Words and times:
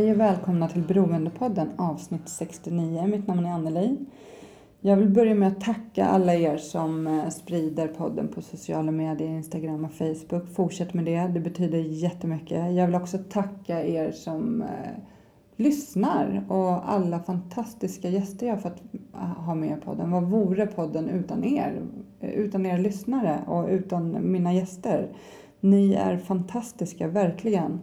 Hej 0.00 0.10
och 0.10 0.20
välkomna 0.20 0.68
till 0.68 0.82
Beroendepodden 0.82 1.70
avsnitt 1.76 2.28
69. 2.28 3.06
Mitt 3.06 3.26
namn 3.26 3.46
är 3.46 3.52
Anneli. 3.52 3.96
Jag 4.80 4.96
vill 4.96 5.08
börja 5.08 5.34
med 5.34 5.48
att 5.48 5.60
tacka 5.60 6.06
alla 6.06 6.34
er 6.34 6.56
som 6.56 7.06
eh, 7.06 7.28
sprider 7.28 7.88
podden 7.88 8.28
på 8.28 8.42
sociala 8.42 8.92
medier, 8.92 9.28
Instagram 9.28 9.84
och 9.84 9.92
Facebook. 9.92 10.54
Fortsätt 10.54 10.94
med 10.94 11.04
det, 11.04 11.30
det 11.34 11.40
betyder 11.40 11.78
jättemycket. 11.78 12.74
Jag 12.74 12.86
vill 12.86 12.94
också 12.94 13.18
tacka 13.18 13.84
er 13.84 14.12
som 14.12 14.62
eh, 14.62 14.68
lyssnar 15.56 16.44
och 16.48 16.92
alla 16.92 17.20
fantastiska 17.20 18.08
gäster 18.08 18.46
jag 18.46 18.54
har 18.54 18.60
fått 18.60 18.82
eh, 19.14 19.20
ha 19.20 19.54
med 19.54 19.78
i 19.78 19.80
podden. 19.80 20.10
Vad 20.10 20.22
vore 20.22 20.66
podden 20.66 21.08
utan 21.08 21.44
er? 21.44 21.82
Utan 22.20 22.66
er 22.66 22.78
lyssnare 22.78 23.40
och 23.46 23.68
utan 23.68 24.32
mina 24.32 24.52
gäster. 24.52 25.08
Ni 25.60 25.94
är 25.94 26.18
fantastiska, 26.18 27.08
verkligen. 27.08 27.80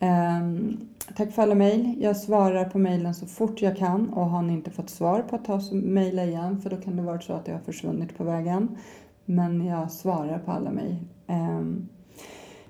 Ehm, 0.00 0.78
tack 1.16 1.32
för 1.32 1.42
alla 1.42 1.54
mejl. 1.54 1.94
Jag 2.00 2.16
svarar 2.16 2.64
på 2.64 2.78
mejlen 2.78 3.14
så 3.14 3.26
fort 3.26 3.62
jag 3.62 3.76
kan 3.76 4.08
och 4.08 4.26
har 4.26 4.42
ni 4.42 4.52
inte 4.52 4.70
fått 4.70 4.90
svar 4.90 5.22
på 5.22 5.36
att 5.36 5.44
ta 5.44 5.60
så 5.60 5.74
mejla 5.74 6.24
igen 6.24 6.60
för 6.60 6.70
då 6.70 6.76
kan 6.76 6.96
det 6.96 7.02
vara 7.02 7.20
så 7.20 7.32
att 7.32 7.48
jag 7.48 7.54
har 7.54 7.60
försvunnit 7.60 8.16
på 8.18 8.24
vägen. 8.24 8.76
Men 9.24 9.66
jag 9.66 9.90
svarar 9.90 10.38
på 10.38 10.50
alla 10.50 10.70
mejl. 10.70 10.96
Ehm, 11.26 11.88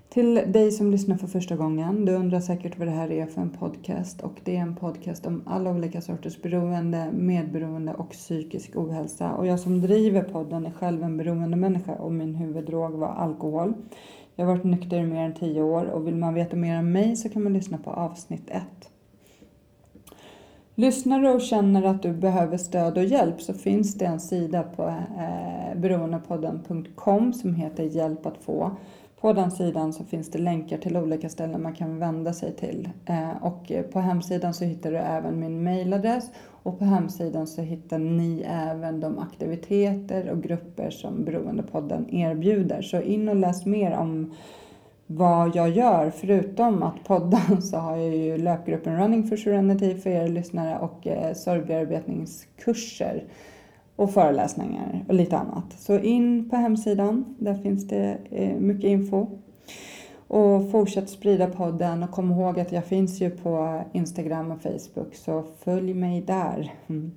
till 0.09 0.35
dig 0.35 0.73
som 0.73 0.91
lyssnar 0.91 1.17
för 1.17 1.27
första 1.27 1.57
gången, 1.57 2.05
du 2.05 2.13
undrar 2.13 2.41
säkert 2.41 2.79
vad 2.79 2.89
det 2.89 2.93
här 2.93 3.11
är 3.11 3.27
för 3.27 3.41
en 3.41 3.51
podcast 3.51 4.21
och 4.21 4.41
det 4.45 4.57
är 4.57 4.61
en 4.61 4.77
podcast 4.77 5.27
om 5.27 5.43
alla 5.47 5.71
olika 5.71 6.01
sorters 6.01 6.43
beroende, 6.43 7.11
medberoende 7.13 7.95
och 7.95 8.11
psykisk 8.11 8.77
ohälsa. 8.77 9.33
Och 9.33 9.47
jag 9.47 9.61
som 9.61 9.81
driver 9.81 10.23
podden 10.23 10.67
är 10.67 10.71
själv 10.71 11.03
en 11.03 11.17
beroende 11.17 11.57
människa 11.57 11.95
och 11.95 12.13
min 12.13 12.35
huvuddrog 12.35 12.93
var 12.93 13.09
alkohol. 13.09 13.75
Jag 14.41 14.47
har 14.47 14.55
varit 14.55 14.65
nykter 14.65 14.99
i 14.99 15.07
mer 15.07 15.25
än 15.25 15.35
tio 15.35 15.63
år 15.63 15.85
och 15.85 16.07
vill 16.07 16.17
man 16.17 16.35
veta 16.35 16.57
mer 16.57 16.79
om 16.79 16.93
mig 16.93 17.17
så 17.17 17.29
kan 17.29 17.43
man 17.43 17.53
lyssna 17.53 17.79
på 17.79 17.91
avsnitt 17.91 18.51
1. 18.51 18.63
Lyssnar 20.75 21.21
du 21.21 21.29
och 21.29 21.41
känner 21.41 21.83
att 21.83 22.03
du 22.03 22.13
behöver 22.13 22.57
stöd 22.57 22.99
och 22.99 23.05
hjälp 23.05 23.41
så 23.41 23.55
finns 23.55 23.95
det 23.95 24.05
en 24.05 24.21
sida 24.21 24.63
på 24.63 24.87
eh, 25.19 25.79
beroendepodden.com 25.79 27.33
som 27.33 27.55
heter 27.55 27.85
Hjälp 27.85 28.27
att 28.27 28.45
få. 28.45 28.77
På 29.21 29.33
den 29.33 29.51
sidan 29.51 29.93
så 29.93 30.05
finns 30.05 30.31
det 30.31 30.39
länkar 30.39 30.79
till 30.79 30.97
olika 30.97 31.29
ställen 31.29 31.63
man 31.63 31.75
kan 31.75 31.99
vända 31.99 32.33
sig 32.33 32.57
till. 32.57 32.89
Eh, 33.07 33.43
och 33.43 33.73
på 33.93 34.01
hemsidan 34.01 34.55
så 34.55 34.65
hittar 34.65 34.91
du 34.91 34.99
även 34.99 35.41
min 35.41 35.65
mailadress 35.65 36.31
och 36.63 36.79
på 36.79 36.85
hemsidan 36.85 37.47
så 37.47 37.63
hittar 37.63 37.99
ni 37.99 38.45
även 38.49 39.01
de 39.01 39.19
aktiviteter 39.19 40.31
och 40.31 40.43
grupper 40.43 40.91
som 40.91 41.25
Beroendepodden 41.25 42.15
erbjuder. 42.15 42.83
Så 42.83 43.01
in 43.01 43.29
och 43.29 43.37
läs 43.37 43.67
mer 43.67 43.93
om 43.93 44.35
vad 45.07 45.57
jag 45.57 45.71
gör. 45.71 46.11
Förutom 46.11 46.83
att 46.83 47.05
podda 47.05 47.41
så 47.63 47.77
har 47.77 47.97
jag 47.97 48.17
ju 48.17 48.39
löpgruppen 48.39 48.97
Running 48.97 49.29
for 49.29 49.37
Serenity 49.37 49.95
för 49.95 50.11
er 50.11 50.29
lyssnare 50.29 50.79
och 50.79 51.07
eh, 51.07 51.35
sorgbearbetningskurser 51.35 53.25
och 54.01 54.11
föreläsningar 54.11 55.05
och 55.09 55.15
lite 55.15 55.39
annat. 55.39 55.65
Så 55.79 55.99
in 55.99 56.51
på 56.51 56.57
hemsidan, 56.57 57.35
där 57.39 57.55
finns 57.55 57.89
det 57.89 58.19
eh, 58.31 58.57
mycket 58.57 58.85
info. 58.85 59.27
Och 60.29 60.71
fortsätt 60.71 61.11
sprida 61.11 61.47
podden 61.47 62.03
och 62.03 62.11
kom 62.11 62.31
ihåg 62.31 62.61
att 62.61 62.73
jag 62.73 62.85
finns 62.85 63.21
ju 63.21 63.31
på 63.31 63.85
Instagram 63.93 64.51
och 64.51 64.63
Facebook 64.63 65.15
så 65.15 65.45
följ 65.65 65.95
mig 65.95 66.23
där. 66.23 66.75
Mm. 66.87 67.13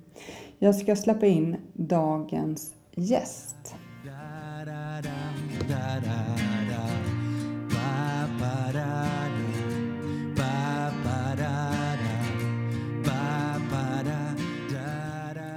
Jag 0.58 0.74
ska 0.74 0.96
släppa 0.96 1.26
in 1.26 1.56
dagens 1.72 2.74
gäst. 2.94 3.74
Da, 4.04 4.64
da, 4.64 5.02
da, 5.68 6.53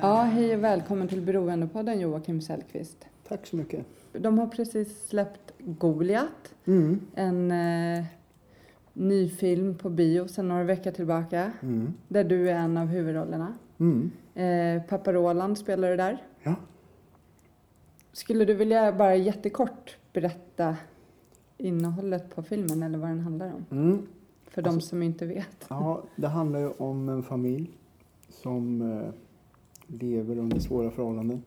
Ja, 0.07 0.21
hej 0.21 0.55
och 0.55 0.63
välkommen 0.63 1.07
till 1.07 1.21
Beroendepodden 1.21 1.99
Joakim 1.99 2.41
Sellqvist. 2.41 3.07
Tack 3.27 3.45
så 3.47 3.55
mycket. 3.55 3.85
De 4.13 4.39
har 4.39 4.47
precis 4.47 5.07
släppt 5.07 5.53
Goliat, 5.59 6.53
Mm. 6.65 6.99
en 7.15 7.51
eh, 7.51 8.03
ny 8.93 9.29
film 9.29 9.75
på 9.75 9.89
bio 9.89 10.27
sedan 10.27 10.47
några 10.47 10.63
veckor 10.63 10.91
tillbaka. 10.91 11.51
Mm. 11.61 11.93
Där 12.07 12.23
du 12.23 12.49
är 12.49 12.55
en 12.55 12.77
av 12.77 12.87
huvudrollerna. 12.87 13.53
Mm. 13.79 14.11
Eh, 14.35 14.83
pappa 14.89 15.13
Roland 15.13 15.57
spelar 15.57 15.89
du 15.89 15.97
där. 15.97 16.23
Ja. 16.43 16.55
Skulle 18.11 18.45
du 18.45 18.53
vilja 18.53 18.93
bara 18.93 19.15
jättekort 19.15 19.97
berätta 20.13 20.75
innehållet 21.57 22.35
på 22.35 22.43
filmen 22.43 22.83
eller 22.83 22.97
vad 22.97 23.09
den 23.09 23.19
handlar 23.19 23.47
om? 23.53 23.65
Mm. 23.71 24.07
För 24.47 24.61
de 24.61 24.69
Alltså- 24.69 24.89
som 24.89 25.03
inte 25.03 25.25
vet. 25.25 25.65
ja, 25.69 26.03
det 26.15 26.27
handlar 26.27 26.59
ju 26.59 26.69
om 26.77 27.09
en 27.09 27.23
familj 27.23 27.71
som 28.29 28.81
eh, 28.91 29.09
lever 29.87 30.37
under 30.37 30.59
svåra 30.59 30.91
förhållanden 30.91 31.43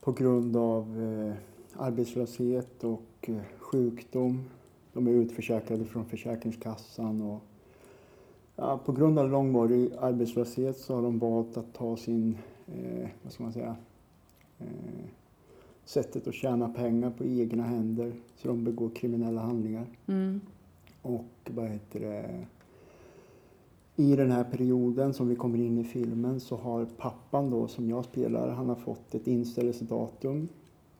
på 0.00 0.12
grund 0.12 0.56
av 0.56 1.02
eh, 1.02 1.34
arbetslöshet 1.82 2.84
och 2.84 3.02
eh, 3.20 3.42
sjukdom. 3.58 4.44
De 4.92 5.06
är 5.06 5.10
utförsäkrade 5.10 5.84
från 5.84 6.06
Försäkringskassan 6.06 7.22
och 7.22 7.40
ja, 8.56 8.78
på 8.84 8.92
grund 8.92 9.18
av 9.18 9.30
långvarig 9.30 9.92
arbetslöshet 10.00 10.78
så 10.78 10.94
har 10.94 11.02
de 11.02 11.18
valt 11.18 11.56
att 11.56 11.74
ta 11.74 11.96
sin, 11.96 12.38
eh, 12.66 13.08
vad 13.22 13.32
ska 13.32 13.42
man 13.42 13.52
säga, 13.52 13.76
eh, 14.58 14.66
sättet 15.84 16.28
att 16.28 16.34
tjäna 16.34 16.68
pengar 16.68 17.10
på 17.10 17.24
egna 17.24 17.62
händer 17.62 18.12
så 18.36 18.48
de 18.48 18.64
begår 18.64 18.90
kriminella 18.90 19.40
handlingar. 19.40 19.86
Mm. 20.06 20.40
Och 21.02 21.50
vad 21.50 21.68
heter 21.68 22.00
det? 22.00 22.46
I 24.00 24.16
den 24.16 24.30
här 24.30 24.44
perioden 24.44 25.14
som 25.14 25.28
vi 25.28 25.36
kommer 25.36 25.58
in 25.58 25.78
i 25.78 25.84
filmen 25.84 26.40
så 26.40 26.56
har 26.56 26.84
pappan 26.84 27.50
då 27.50 27.68
som 27.68 27.90
jag 27.90 28.04
spelar, 28.04 28.48
han 28.48 28.68
har 28.68 28.76
fått 28.76 29.14
ett 29.14 29.26
inställelsedatum 29.26 30.48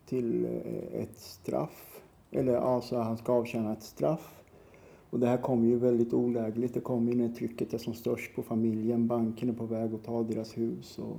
till 0.06 0.44
eh, 0.44 1.00
ett 1.02 1.18
straff. 1.18 2.02
Eller 2.30 2.54
alltså 2.54 2.98
han 2.98 3.16
ska 3.16 3.32
avtjäna 3.32 3.72
ett 3.72 3.82
straff. 3.82 4.42
Och 5.10 5.20
det 5.20 5.26
här 5.26 5.36
kommer 5.36 5.66
ju 5.66 5.76
väldigt 5.76 6.14
olägligt. 6.14 6.74
Det 6.74 6.80
kommer 6.80 7.12
ju 7.12 7.18
när 7.18 7.28
trycket 7.28 7.74
är 7.74 7.78
som 7.78 7.94
störst 7.94 8.34
på 8.36 8.42
familjen. 8.42 9.06
Banken 9.06 9.48
är 9.48 9.52
på 9.52 9.66
väg 9.66 9.94
att 9.94 10.04
ta 10.04 10.22
deras 10.22 10.58
hus. 10.58 10.98
Och... 10.98 11.16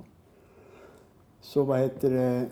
Så 1.40 1.64
vad 1.64 1.78
heter 1.78 2.10
det? 2.10 2.48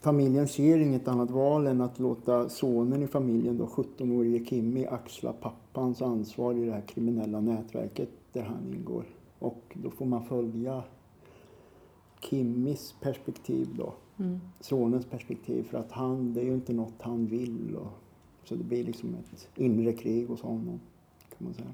Familjen 0.00 0.48
ser 0.48 0.78
inget 0.78 1.08
annat 1.08 1.30
val 1.30 1.66
än 1.66 1.80
att 1.80 1.98
låta 1.98 2.48
sonen 2.48 3.02
i 3.02 3.06
familjen, 3.06 3.58
då 3.58 3.64
17-årige 3.64 4.44
Kimmy, 4.44 4.86
axla 4.86 5.32
pappans 5.32 6.02
ansvar 6.02 6.54
i 6.54 6.64
det 6.64 6.72
här 6.72 6.84
kriminella 6.86 7.40
nätverket 7.40 8.10
där 8.34 8.42
han 8.42 8.72
ingår. 8.74 9.04
Och 9.38 9.62
då 9.74 9.90
får 9.90 10.06
man 10.06 10.24
följa 10.24 10.82
Kimmys 12.20 12.94
perspektiv 13.00 13.68
då, 13.78 13.94
Mm. 14.18 14.40
sonens 14.60 15.06
perspektiv, 15.06 15.62
för 15.62 15.78
att 15.78 15.92
han, 15.92 16.34
det 16.34 16.40
är 16.40 16.44
ju 16.44 16.54
inte 16.54 16.72
något 16.72 16.94
han 17.02 17.26
vill. 17.26 17.76
Och, 17.76 17.90
så 18.44 18.54
det 18.54 18.64
blir 18.64 18.84
liksom 18.84 19.14
ett 19.32 19.48
inre 19.54 19.92
krig 19.92 20.28
hos 20.28 20.42
honom, 20.42 20.80
kan 21.38 21.44
man 21.46 21.54
säga. 21.54 21.68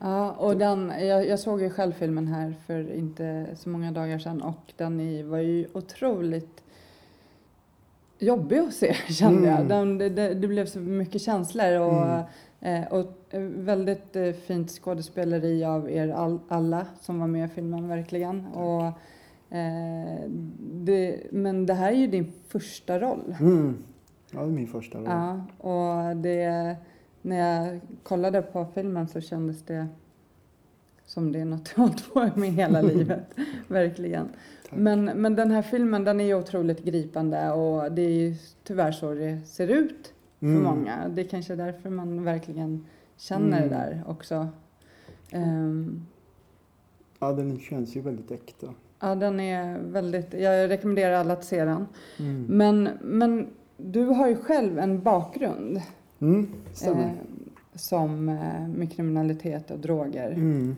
Ja, 0.00 0.32
och 0.32 0.56
den, 0.56 0.92
jag, 1.00 1.26
jag 1.28 1.38
såg 1.40 1.62
ju 1.62 1.70
själv 1.70 1.92
filmen 1.92 2.26
här 2.26 2.54
för 2.66 2.92
inte 2.92 3.46
så 3.56 3.68
många 3.68 3.92
dagar 3.92 4.18
sedan 4.18 4.42
och 4.42 4.72
den 4.76 5.28
var 5.30 5.38
ju 5.38 5.66
otroligt 5.72 6.64
jobbig 8.18 8.58
att 8.58 8.74
se 8.74 8.94
kände 9.08 9.48
jag. 9.48 9.56
Mm. 9.60 9.68
Den, 9.68 9.98
det, 9.98 10.08
det, 10.08 10.34
det 10.34 10.48
blev 10.48 10.66
så 10.66 10.80
mycket 10.80 11.22
känslor 11.22 11.80
och, 11.80 12.02
Mm. 12.06 12.22
Eh, 12.60 12.84
och 12.84 13.24
eh, 13.30 13.40
väldigt 13.40 14.16
eh, 14.16 14.32
fint 14.32 14.70
skådespeleri 14.70 15.64
av 15.64 15.90
er 15.90 16.08
all, 16.08 16.38
alla 16.48 16.86
som 17.00 17.20
var 17.20 17.26
med 17.26 17.44
i 17.44 17.48
filmen 17.48 17.88
verkligen. 17.88 18.46
Och, 18.46 18.86
eh, 19.56 20.30
det, 20.58 21.26
men 21.30 21.66
det 21.66 21.74
här 21.74 21.92
är 21.92 21.96
ju 21.96 22.06
din 22.06 22.32
första 22.48 23.00
roll. 23.00 23.36
Mm. 23.40 23.76
Ja, 24.30 24.40
det 24.40 24.46
är 24.46 24.50
min 24.50 24.66
första 24.66 24.98
roll. 24.98 25.06
Ja, 25.06 25.44
och 25.58 26.16
det, 26.16 26.76
när 27.22 27.36
jag 27.36 27.80
kollade 28.02 28.42
på 28.42 28.66
filmen 28.74 29.08
så 29.08 29.20
kändes 29.20 29.62
det 29.62 29.86
som 31.06 31.32
det 31.32 31.40
är 31.40 31.44
något 31.44 31.72
jag 31.76 31.82
hållit 31.82 32.12
på 32.12 32.30
med 32.40 32.52
hela 32.52 32.82
livet. 32.92 33.34
Verkligen. 33.68 34.28
Tack. 34.68 34.78
Men, 34.78 35.04
men 35.04 35.36
den 35.36 35.50
här 35.50 35.62
filmen 35.62 36.04
den 36.04 36.20
är 36.20 36.24
ju 36.24 36.34
otroligt 36.34 36.84
gripande 36.84 37.50
och 37.50 37.92
det 37.92 38.02
är 38.02 38.10
ju 38.10 38.34
tyvärr 38.64 38.92
så 38.92 39.14
det 39.14 39.40
ser 39.46 39.68
ut 39.68 40.12
för 40.40 40.46
Mm. 40.46 40.62
många. 40.62 41.08
Det 41.08 41.20
är 41.22 41.28
kanske 41.28 41.54
därför 41.56 41.90
man 41.90 42.24
verkligen 42.24 42.86
känner 43.16 43.56
Mm. 43.58 43.68
det 43.68 43.74
där 43.74 44.02
också. 44.06 44.48
Ehm, 45.30 46.06
Ja, 47.18 47.32
den 47.32 47.58
känns 47.60 47.96
ju 47.96 48.00
väldigt 48.00 48.30
äkta. 48.30 48.74
ja, 49.00 49.14
den 49.14 49.40
är 49.40 49.78
väldigt, 49.78 50.32
jag 50.34 50.70
rekommenderar 50.70 51.12
alla 51.14 51.32
att 51.32 51.44
se 51.44 51.64
den. 51.64 51.86
Mm. 52.18 52.44
Men, 52.48 52.88
men 53.02 53.46
du 53.76 54.04
har 54.04 54.28
ju 54.28 54.36
själv 54.36 54.78
en 54.78 55.02
bakgrund 55.02 55.80
Mm, 56.20 56.46
stämmer. 56.72 57.02
eh, 57.04 57.10
som 57.74 58.28
eh, 58.28 58.68
med 58.68 58.92
kriminalitet 58.92 59.70
och 59.70 59.78
droger. 59.78 60.30
Mm. 60.30 60.76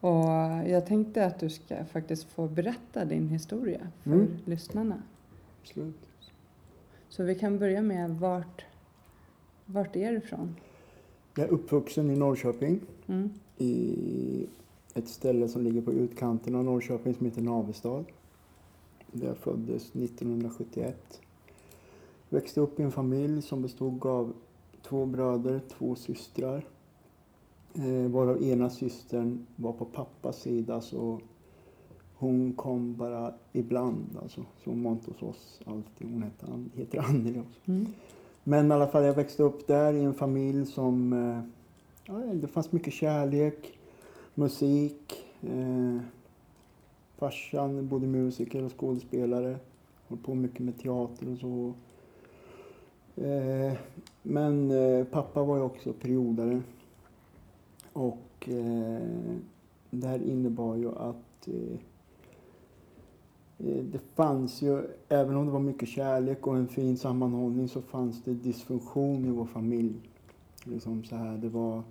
Och 0.00 0.24
jag 0.70 0.86
tänkte 0.86 1.26
att 1.26 1.40
du 1.40 1.50
ska 1.50 1.84
faktiskt 1.84 2.24
få 2.32 2.48
berätta 2.48 3.04
din 3.04 3.28
historia 3.28 3.80
för 4.02 4.10
Mm. 4.12 4.28
lyssnarna. 4.44 5.02
Absolut. 5.62 6.00
Så 7.12 7.22
vi 7.22 7.34
kan 7.34 7.58
börja 7.58 7.82
med 7.82 8.10
vart, 8.10 8.64
vart 9.66 9.96
är 9.96 10.12
du 10.12 10.18
ifrån? 10.18 10.56
Jag 11.34 11.46
är 11.46 11.50
uppvuxen 11.50 12.10
i 12.10 12.16
Norrköping. 12.16 12.80
Mm. 13.06 13.30
i 13.58 14.46
ett 14.94 15.08
ställe 15.08 15.48
som 15.48 15.62
ligger 15.62 15.82
på 15.82 15.92
utkanten 15.92 16.54
av 16.54 16.64
Norrköping 16.64 17.14
som 17.14 17.26
heter 17.26 17.42
Navestad. 17.42 18.04
Där 19.12 19.26
jag 19.26 19.36
föddes 19.36 19.82
1971. 19.82 21.20
Växte 22.28 22.60
upp 22.60 22.80
i 22.80 22.82
en 22.82 22.92
familj 22.92 23.42
som 23.42 23.62
bestod 23.62 24.06
av 24.06 24.32
två 24.82 25.06
bröder, 25.06 25.60
två 25.78 25.94
systrar. 25.94 26.66
Eh, 27.74 28.10
varav 28.10 28.42
ena 28.42 28.70
systern 28.70 29.46
var 29.56 29.72
på 29.72 29.84
pappas 29.84 30.40
sida 30.40 30.80
så 30.80 31.20
hon 32.22 32.52
kom 32.52 32.96
bara 32.96 33.34
ibland 33.52 34.18
alltså. 34.22 34.40
Så 34.64 34.70
hon 34.70 34.82
var 34.82 34.92
inte 34.92 35.10
hos 35.10 35.22
oss 35.22 35.60
alltid. 35.64 36.12
Hon 36.12 36.22
heter, 36.22 36.46
An- 36.52 36.70
heter 36.74 36.98
Anneli 36.98 37.40
också. 37.40 37.70
Mm. 37.70 37.86
Men 38.44 38.70
i 38.70 38.74
alla 38.74 38.86
fall, 38.86 39.04
jag 39.04 39.14
växte 39.14 39.42
upp 39.42 39.66
där 39.66 39.92
i 39.92 40.04
en 40.04 40.14
familj 40.14 40.66
som... 40.66 41.12
Eh, 41.12 41.40
ja, 42.06 42.14
det 42.34 42.46
fanns 42.48 42.72
mycket 42.72 42.92
kärlek, 42.92 43.78
musik. 44.34 45.24
Eh, 45.42 45.98
farsan 47.18 47.88
både 47.88 48.06
musiker 48.06 48.64
och 48.64 48.78
skådespelare. 48.78 49.56
Höll 50.08 50.18
på 50.18 50.34
mycket 50.34 50.60
med 50.60 50.78
teater 50.78 51.32
och 51.32 51.38
så. 51.38 51.72
Eh, 53.22 53.72
men 54.22 54.70
eh, 54.70 55.04
pappa 55.04 55.42
var 55.42 55.56
ju 55.56 55.62
också 55.62 55.92
periodare. 55.92 56.62
Och 57.92 58.48
eh, 58.48 59.36
det 59.90 60.06
här 60.06 60.22
innebar 60.22 60.76
ju 60.76 60.88
att 60.98 61.16
Eh, 61.46 61.78
Det 63.64 63.98
fanns 64.14 64.62
ju, 64.62 64.82
även 65.08 65.36
om 65.36 65.46
det 65.46 65.52
var 65.52 65.60
mycket 65.60 65.88
kärlek 65.88 66.46
och 66.46 66.56
en 66.56 66.68
fin 66.68 66.96
sammanhållning, 66.96 67.68
så 67.68 67.82
fanns 67.82 68.22
det 68.24 68.34
dysfunktion 68.34 69.24
i 69.24 69.30
vår 69.30 69.46
familj. 69.46 69.94
Liksom 70.64 71.04
så 71.04 71.16
här, 71.16 71.36
det 71.36 71.48
var... 71.48 71.82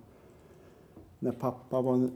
När 1.18 1.32
pappa 1.32 1.80
var 1.80 2.10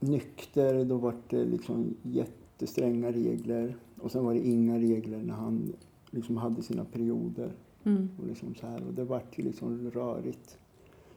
nykter, 0.00 0.84
då 0.84 0.96
var 0.96 1.14
det 1.28 1.44
liksom 1.44 1.96
jättestränga 2.02 3.12
regler. 3.12 3.76
Och 4.00 4.12
sen 4.12 4.24
var 4.24 4.34
det 4.34 4.46
inga 4.46 4.78
regler 4.78 5.22
när 5.22 5.34
han 5.34 5.72
liksom 6.10 6.36
hade 6.36 6.62
sina 6.62 6.84
perioder. 6.84 7.52
Mm. 7.84 8.08
Och, 8.18 8.26
liksom 8.26 8.54
så 8.54 8.66
här, 8.66 8.86
och 8.86 8.94
det 8.94 9.04
vart 9.04 9.38
ju 9.38 9.42
liksom 9.42 9.90
rörigt 9.90 10.58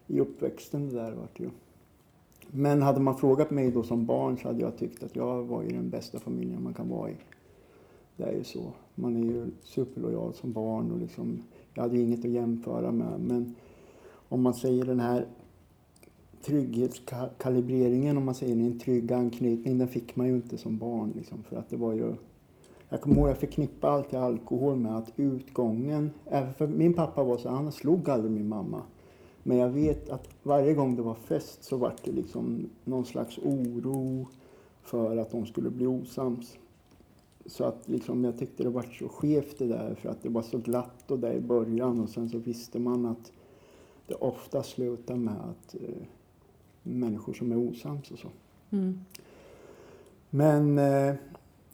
i 0.07 0.19
uppväxten 0.19 0.89
det 0.89 0.95
där 0.95 1.11
vart 1.11 1.39
ju. 1.39 1.49
Men 2.51 2.81
hade 2.81 2.99
man 2.99 3.17
frågat 3.17 3.51
mig 3.51 3.71
då 3.71 3.83
som 3.83 4.05
barn 4.05 4.37
så 4.37 4.47
hade 4.47 4.61
jag 4.61 4.77
tyckt 4.77 5.03
att 5.03 5.15
jag 5.15 5.43
var 5.43 5.63
i 5.63 5.71
den 5.71 5.89
bästa 5.89 6.19
familjen 6.19 6.63
man 6.63 6.73
kan 6.73 6.89
vara 6.89 7.09
i. 7.09 7.15
Det 8.17 8.23
är 8.23 8.33
ju 8.33 8.43
så. 8.43 8.71
Man 8.95 9.15
är 9.15 9.25
ju 9.25 9.51
superlojal 9.63 10.33
som 10.33 10.53
barn 10.53 10.91
och 10.91 10.99
liksom, 10.99 11.43
jag 11.73 11.81
hade 11.81 11.97
ju 11.97 12.03
inget 12.03 12.25
att 12.25 12.31
jämföra 12.31 12.91
med. 12.91 13.19
Men 13.19 13.55
om 14.29 14.41
man 14.41 14.53
säger 14.53 14.85
den 14.85 14.99
här 14.99 15.25
trygghetskalibreringen, 16.45 18.17
om 18.17 18.25
man 18.25 18.35
säger 18.35 18.55
en 18.55 18.79
trygg 18.79 19.11
anknytning, 19.11 19.77
den 19.77 19.87
fick 19.87 20.15
man 20.15 20.27
ju 20.27 20.35
inte 20.35 20.57
som 20.57 20.77
barn. 20.77 21.13
Liksom, 21.15 21.43
för 21.43 21.55
att 21.55 21.69
det 21.69 21.77
var 21.77 21.93
ju 21.93 22.13
jag 22.89 23.01
kommer 23.01 23.17
ihåg 23.17 23.29
jag 23.29 23.37
förknippade 23.37 23.93
alltid 23.93 24.19
alkohol 24.19 24.75
med 24.75 24.97
att 24.97 25.11
utgången, 25.15 26.11
även 26.25 26.53
för 26.53 26.67
min 26.67 26.93
pappa 26.93 27.23
var 27.23 27.37
så, 27.37 27.49
han 27.49 27.71
slog 27.71 28.09
aldrig 28.09 28.31
min 28.31 28.47
mamma. 28.47 28.81
Men 29.43 29.57
jag 29.57 29.69
vet 29.69 30.09
att 30.09 30.29
varje 30.43 30.73
gång 30.73 30.95
det 30.95 31.01
var 31.01 31.13
fest 31.13 31.63
så 31.63 31.77
var 31.77 31.93
det 32.03 32.11
liksom 32.11 32.69
någon 32.83 33.05
slags 33.05 33.37
oro 33.37 34.27
för 34.81 35.17
att 35.17 35.31
de 35.31 35.45
skulle 35.45 35.69
bli 35.69 35.87
osams. 35.87 36.57
Så 37.47 37.63
att 37.63 37.89
liksom 37.89 38.23
jag 38.23 38.39
tyckte 38.39 38.63
det 38.63 38.69
var 38.69 38.83
så 38.99 39.07
skevt 39.07 39.57
det 39.57 39.67
där 39.67 39.95
för 39.95 40.09
att 40.09 40.23
det 40.23 40.29
var 40.29 40.41
så 40.41 40.57
glatt 40.57 41.11
och 41.11 41.19
där 41.19 41.33
i 41.33 41.39
början 41.39 41.99
och 41.99 42.09
sen 42.09 42.29
så 42.29 42.37
visste 42.37 42.79
man 42.79 43.05
att 43.05 43.31
det 44.07 44.15
ofta 44.15 44.63
slutar 44.63 45.15
med 45.15 45.35
att 45.35 45.75
eh, 45.75 46.03
människor 46.83 47.33
som 47.33 47.51
är 47.51 47.57
osams 47.57 48.11
och 48.11 48.19
så. 48.19 48.27
Mm. 48.69 48.99
Men 50.29 50.77
eh, 50.77 51.15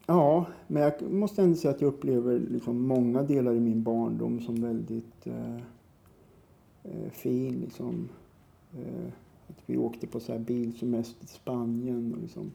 ja, 0.05 0.45
men 0.67 0.83
jag 0.83 1.11
måste 1.11 1.41
ändå 1.41 1.55
säga 1.55 1.73
att 1.73 1.81
jag 1.81 1.87
upplever 1.87 2.39
liksom 2.39 2.87
många 2.87 3.23
delar 3.23 3.53
i 3.53 3.59
min 3.59 3.83
barndom 3.83 4.39
som 4.39 4.61
väldigt 4.61 5.27
eh, 5.27 5.55
eh, 6.83 7.11
fin. 7.11 7.59
Liksom. 7.59 8.09
Eh, 8.73 9.07
att 9.47 9.63
vi 9.65 9.77
åkte 9.77 10.07
på 10.07 10.19
så 10.19 10.31
här 10.31 10.39
bilsemester 10.39 11.19
till 11.19 11.35
Spanien. 11.35 12.13
Och 12.13 12.21
liksom. 12.21 12.51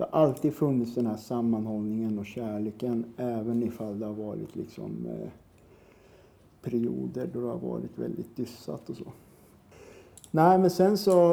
Det 0.00 0.08
har 0.10 0.20
alltid 0.20 0.54
funnits 0.54 0.94
den 0.94 1.06
här 1.06 1.16
sammanhållningen 1.16 2.18
och 2.18 2.26
kärleken 2.26 3.04
även 3.16 3.62
ifall 3.62 3.98
det 3.98 4.06
har 4.06 4.12
varit 4.12 4.56
liksom, 4.56 5.06
eh, 5.06 5.28
perioder 6.62 7.30
då 7.32 7.40
det 7.40 7.46
har 7.46 7.58
varit 7.58 7.98
väldigt 7.98 8.36
dyssat 8.36 8.90
och 8.90 8.96
så. 8.96 9.04
Nej, 10.30 10.58
men 10.58 10.70
sen 10.70 10.98
så 10.98 11.30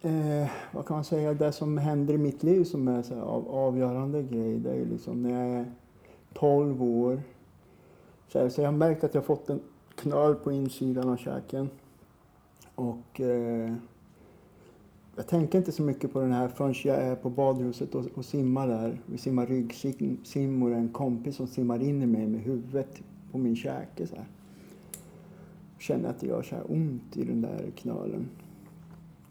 eh, 0.00 0.50
vad 0.72 0.86
kan 0.86 0.96
man 0.96 1.04
säga, 1.04 1.34
det 1.34 1.52
som 1.52 1.78
händer 1.78 2.14
i 2.14 2.18
mitt 2.18 2.42
liv 2.42 2.64
som 2.64 2.88
är 2.88 3.02
så 3.02 3.14
här 3.14 3.22
av, 3.22 3.48
avgörande 3.48 4.22
grej, 4.22 4.58
det 4.58 4.70
är 4.70 4.76
ju 4.76 4.84
liksom 4.84 5.22
när 5.22 5.30
jag 5.30 5.60
är 5.60 5.72
12 6.34 6.82
år. 6.82 7.22
Så, 8.28 8.38
här, 8.38 8.48
så 8.48 8.60
jag 8.60 8.68
har 8.68 8.78
märkt 8.78 9.04
att 9.04 9.14
jag 9.14 9.20
har 9.20 9.26
fått 9.26 9.50
en 9.50 9.60
knöl 9.94 10.34
på 10.34 10.52
insidan 10.52 11.08
av 11.08 11.16
käken. 11.16 11.70
Och 12.74 13.20
eh, 13.20 13.74
jag 15.16 15.26
tänker 15.26 15.58
inte 15.58 15.72
så 15.72 15.82
mycket 15.82 16.12
på 16.12 16.20
den 16.20 16.32
här 16.32 16.48
förrän 16.48 16.74
jag 16.84 16.96
är 16.96 17.14
på 17.14 17.30
badhuset 17.30 17.94
och, 17.94 18.04
och 18.14 18.24
simmar 18.24 18.68
där. 18.68 19.00
Vi 19.06 19.18
simmar 19.18 19.46
ryggsim 19.46 20.62
och 20.62 20.70
en 20.70 20.88
kompis 20.88 21.36
som 21.36 21.46
simmar 21.46 21.82
in 21.82 22.02
i 22.02 22.06
mig 22.06 22.26
med 22.26 22.40
huvudet 22.40 23.02
på 23.32 23.38
min 23.38 23.56
käke 23.56 24.06
så 24.06 24.16
här. 24.16 24.26
Känner 25.78 26.08
att 26.08 26.20
det 26.20 26.26
gör 26.26 26.42
så 26.42 26.54
här 26.54 26.64
ont 26.68 27.16
i 27.16 27.24
den 27.24 27.42
där 27.42 27.70
knölen. 27.76 28.28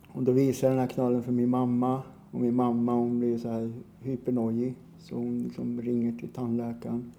Och 0.08 0.24
då 0.24 0.32
visar 0.32 0.68
jag 0.68 0.72
den 0.72 0.80
här 0.80 0.88
knölen 0.88 1.24
för 1.24 1.32
min 1.32 1.50
mamma. 1.50 2.02
Och 2.32 2.40
min 2.40 2.56
mamma 2.56 2.94
hon 2.94 3.20
blir 3.20 3.38
så 3.38 3.50
här 3.50 3.74
hypernojig. 4.02 4.76
Så 5.00 5.16
hon 5.16 5.40
liksom 5.40 5.82
ringer 5.82 6.20
till 6.20 6.30
tandläkaren. 6.30 7.12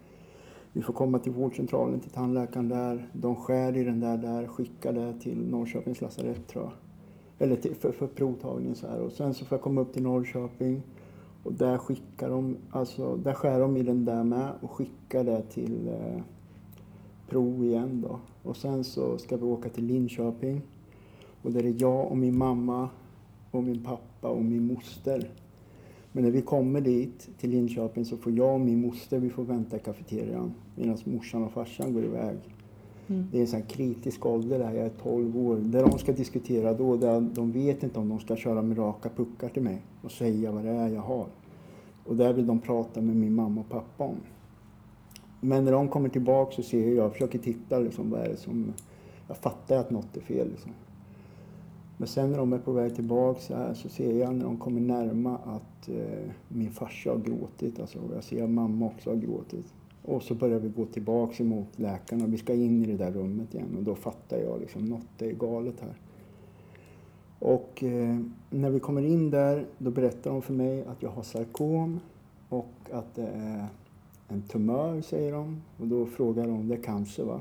Vi 0.72 0.82
får 0.82 0.92
komma 0.92 1.18
till 1.18 1.32
vårdcentralen 1.32 2.00
till 2.00 2.10
tandläkaren 2.10 2.68
där. 2.68 3.08
De 3.12 3.36
skär 3.36 3.76
i 3.76 3.84
den 3.84 4.00
där 4.00 4.16
där, 4.16 4.46
skickar 4.46 4.92
det 4.92 5.20
till 5.20 5.46
Norrköpings 5.50 6.00
lasarett 6.00 6.46
tror 6.46 6.64
jag. 6.64 6.72
Eller 7.38 7.56
till, 7.56 7.74
för, 7.74 7.92
för 7.92 8.06
provtagning 8.06 8.74
så 8.74 8.86
här. 8.86 9.00
Och 9.00 9.12
sen 9.12 9.34
så 9.34 9.44
får 9.44 9.56
jag 9.56 9.62
komma 9.62 9.80
upp 9.80 9.92
till 9.92 10.02
Norrköping. 10.02 10.82
Och 11.42 11.52
där 11.52 11.78
skickar 11.78 12.30
de, 12.30 12.56
alltså 12.70 13.16
där 13.16 13.34
skär 13.34 13.60
de 13.60 13.76
i 13.76 13.82
den 13.82 14.04
där 14.04 14.24
med 14.24 14.52
och 14.60 14.70
skickar 14.70 15.24
det 15.24 15.42
till 15.42 15.88
eh, 15.88 16.22
prov 17.28 17.64
igen 17.64 18.04
då. 18.08 18.18
Och 18.42 18.56
sen 18.56 18.84
så 18.84 19.18
ska 19.18 19.36
vi 19.36 19.44
åka 19.44 19.68
till 19.68 19.84
Linköping. 19.84 20.62
Och 21.42 21.52
där 21.52 21.64
är 21.64 21.74
jag 21.78 22.10
och 22.10 22.16
min 22.16 22.38
mamma 22.38 22.88
och 23.50 23.64
min 23.64 23.82
pappa 23.82 24.28
och 24.28 24.44
min 24.44 24.66
moster. 24.66 25.30
Men 26.12 26.24
när 26.24 26.30
vi 26.30 26.42
kommer 26.42 26.80
dit 26.80 27.28
till 27.38 27.50
Linköping 27.50 28.04
så 28.04 28.16
får 28.16 28.32
jag 28.32 28.54
och 28.54 28.60
min 28.60 28.80
moster 28.80 29.18
vi 29.18 29.30
får 29.30 29.44
vänta 29.44 29.76
i 29.76 29.80
kafeterian 29.80 30.54
medan 30.76 30.98
morsan 31.04 31.44
och 31.44 31.52
farsan 31.52 31.92
går 31.94 32.04
iväg. 32.04 32.38
Mm. 33.06 33.26
Det 33.32 33.38
är 33.38 33.40
en 33.40 33.46
sån 33.46 33.60
här 33.60 33.68
kritisk 33.68 34.26
ålder 34.26 34.58
där, 34.58 34.72
jag 34.72 34.86
är 34.86 34.92
12 35.02 35.38
år. 35.38 35.56
Det 35.56 35.80
de 35.80 35.98
ska 35.98 36.12
diskutera 36.12 36.74
då, 36.74 36.96
det 36.96 37.08
är, 37.08 37.20
de 37.20 37.52
vet 37.52 37.82
inte 37.82 37.98
om 37.98 38.08
de 38.08 38.20
ska 38.20 38.36
köra 38.36 38.62
med 38.62 38.78
raka 38.78 39.08
puckar 39.08 39.48
till 39.48 39.62
mig 39.62 39.82
och 40.02 40.10
säga 40.10 40.52
vad 40.52 40.64
det 40.64 40.70
är 40.70 40.88
jag 40.88 41.02
har. 41.02 41.26
Och 42.04 42.16
där 42.16 42.32
vill 42.32 42.46
de 42.46 42.58
prata 42.58 43.00
med 43.00 43.16
min 43.16 43.34
mamma 43.34 43.60
och 43.60 43.68
pappa 43.68 44.04
om. 44.04 44.16
Men 45.40 45.64
när 45.64 45.72
de 45.72 45.88
kommer 45.88 46.08
tillbaka 46.08 46.52
så 46.52 46.62
ser 46.62 46.88
jag, 46.88 46.96
jag 46.96 47.12
försöker 47.12 47.38
titta 47.38 47.78
liksom, 47.78 48.10
vad 48.10 48.20
är 48.20 48.28
det 48.28 48.36
som... 48.36 48.72
Jag 49.28 49.36
fattar 49.36 49.76
att 49.76 49.90
något 49.90 50.16
är 50.16 50.20
fel 50.20 50.48
liksom. 50.50 50.72
Men 51.96 52.08
sen 52.08 52.30
när 52.30 52.38
de 52.38 52.52
är 52.52 52.58
på 52.58 52.72
väg 52.72 52.94
tillbaka 52.94 53.40
så, 53.40 53.54
här, 53.54 53.74
så 53.74 53.88
ser 53.88 54.18
jag 54.18 54.34
när 54.34 54.44
de 54.44 54.56
kommer 54.56 54.80
närma 54.80 55.36
att 55.36 55.88
eh, 55.88 56.30
min 56.48 56.70
farsa 56.70 57.10
har 57.10 57.18
gråtit. 57.18 57.80
Alltså, 57.80 57.98
och 57.98 58.14
jag 58.16 58.24
ser 58.24 58.44
att 58.44 58.50
mamma 58.50 58.86
också 58.86 59.10
har 59.10 59.16
gråtit. 59.16 59.74
Och 60.04 60.22
så 60.22 60.34
börjar 60.34 60.58
vi 60.58 60.68
gå 60.68 60.84
tillbaks 60.84 61.40
emot 61.40 61.78
läkarna. 61.78 62.26
Vi 62.26 62.38
ska 62.38 62.54
in 62.54 62.84
i 62.84 62.86
det 62.86 62.96
där 62.96 63.12
rummet 63.12 63.54
igen 63.54 63.76
och 63.76 63.82
då 63.82 63.94
fattar 63.94 64.36
jag 64.36 64.60
liksom 64.60 64.84
något 64.84 65.22
är 65.22 65.32
galet 65.32 65.80
här. 65.80 65.94
Och 67.38 67.84
eh, 67.84 68.18
när 68.50 68.70
vi 68.70 68.80
kommer 68.80 69.02
in 69.02 69.30
där, 69.30 69.66
då 69.78 69.90
berättar 69.90 70.30
de 70.30 70.42
för 70.42 70.52
mig 70.52 70.84
att 70.84 71.02
jag 71.02 71.10
har 71.10 71.22
sarkom 71.22 72.00
och 72.48 72.72
att 72.92 73.14
det 73.14 73.26
är 73.26 73.66
en 74.28 74.42
tumör, 74.42 75.00
säger 75.00 75.32
de. 75.32 75.62
Och 75.78 75.86
då 75.86 76.06
frågar 76.06 76.46
de, 76.46 76.68
det 76.68 76.74
är 76.74 76.82
cancer 76.82 77.24
va? 77.24 77.40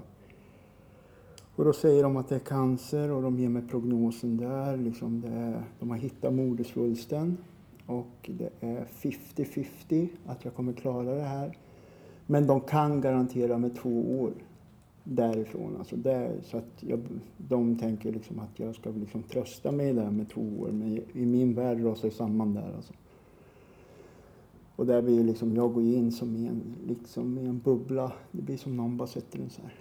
Och 1.56 1.66
då 1.66 1.74
säger 1.74 2.04
de 2.04 2.18
att 2.18 2.30
det 2.30 2.36
är 2.36 2.40
cancer 2.40 3.12
och 3.12 3.22
de 3.22 3.40
ger 3.40 3.50
mig 3.50 3.62
prognosen 3.70 4.38
där. 4.38 4.78
Liksom 4.78 5.22
det 5.22 5.28
är, 5.28 5.64
de 5.80 5.90
har 5.90 5.98
hittat 5.98 6.34
modersvulsten 6.34 7.38
och 7.86 8.30
det 8.30 8.50
är 8.60 8.86
50-50 9.02 10.08
att 10.26 10.46
jag 10.46 10.56
kommer 10.56 10.74
klara 10.74 11.16
det 11.16 11.24
här. 11.24 11.58
Men 12.26 12.48
de 12.48 12.62
kan 12.62 13.02
garantera 13.02 13.58
mig 13.58 13.70
två 13.70 14.22
år 14.22 14.32
därifrån. 15.04 15.76
Alltså 15.80 15.96
det, 15.96 16.32
så 16.44 16.58
att 16.58 16.74
jag, 16.80 17.00
de 17.38 17.78
tänker 17.78 18.12
liksom 18.12 18.40
att 18.40 18.60
jag 18.60 18.76
ska 18.76 18.90
liksom 18.90 19.24
trösta 19.24 19.72
mig 19.72 19.94
där 19.94 20.12
med 20.12 20.30
två 20.30 20.42
år. 20.60 20.70
Men 20.72 20.98
i, 21.14 21.26
min 21.26 21.54
värld 21.54 21.84
rasar 21.86 22.08
det 22.08 22.16
samman 22.16 22.54
där. 22.54 22.74
Alltså. 22.76 22.94
Och 24.76 24.86
där 24.86 25.02
blir 25.02 25.24
liksom, 25.24 25.56
jag 25.56 25.74
går 25.74 25.84
in 25.84 26.12
som 26.12 26.36
i 26.36 26.48
en, 26.48 26.62
liksom 26.88 27.38
i 27.38 27.46
en 27.46 27.60
bubbla. 27.60 28.12
Det 28.32 28.42
blir 28.42 28.58
som 28.58 28.78
någon 28.78 28.98
bara 28.98 29.08
sätter 29.08 29.40
en 29.40 29.50
så 29.50 29.62
här, 29.62 29.74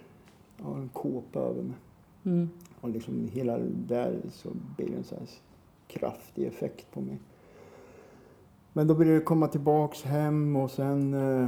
ja, 0.57 0.77
en 0.77 0.89
kåpa 0.89 1.39
över 1.39 1.63
mig. 1.63 1.75
Mm. 2.23 2.49
Och 2.81 2.89
liksom 2.89 3.29
hela 3.33 3.59
där 3.87 4.21
så 4.31 4.49
blir 4.77 4.87
det 4.87 4.97
en 4.97 5.03
så 5.03 5.15
här 5.15 5.27
kraftig 5.87 6.45
effekt 6.45 6.91
på 6.91 7.01
mig. 7.01 7.19
Men 8.73 8.87
då 8.87 8.95
började 8.95 9.17
det 9.17 9.25
komma 9.25 9.47
tillbaks 9.47 10.03
hem 10.03 10.55
och 10.55 10.71
sen 10.71 11.13
eh, 11.13 11.47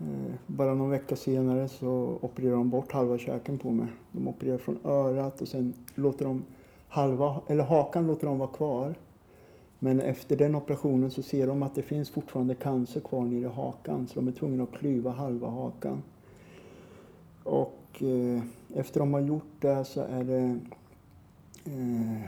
Eh, 0.00 0.34
bara 0.46 0.74
någon 0.74 0.90
vecka 0.90 1.16
senare 1.16 1.68
så 1.68 2.18
opererar 2.20 2.52
de 2.52 2.70
bort 2.70 2.92
halva 2.92 3.18
käken 3.18 3.58
på 3.58 3.70
mig. 3.70 3.88
De 4.12 4.28
opererar 4.28 4.58
från 4.58 4.78
örat 4.84 5.40
och 5.40 5.48
sen 5.48 5.74
låter 5.94 6.24
de 6.24 6.44
halva, 6.88 7.40
eller 7.46 7.64
hakan 7.64 8.06
låter 8.06 8.26
de 8.26 8.38
vara 8.38 8.50
kvar. 8.50 8.94
Men 9.78 10.00
efter 10.00 10.36
den 10.36 10.54
operationen 10.54 11.10
så 11.10 11.22
ser 11.22 11.46
de 11.46 11.62
att 11.62 11.74
det 11.74 11.82
finns 11.82 12.10
fortfarande 12.10 12.54
cancer 12.54 13.00
kvar 13.00 13.24
nere 13.24 13.40
i 13.40 13.44
hakan 13.44 14.06
så 14.06 14.14
de 14.14 14.28
är 14.28 14.32
tvungna 14.32 14.62
att 14.62 14.72
klyva 14.72 15.10
halva 15.10 15.48
hakan. 15.48 16.02
Och 17.42 18.02
eh, 18.02 18.42
efter 18.74 19.00
de 19.00 19.14
har 19.14 19.20
gjort 19.20 19.60
det 19.60 19.84
så 19.84 20.00
är 20.00 20.24
det 20.24 20.58
eh, 21.64 22.22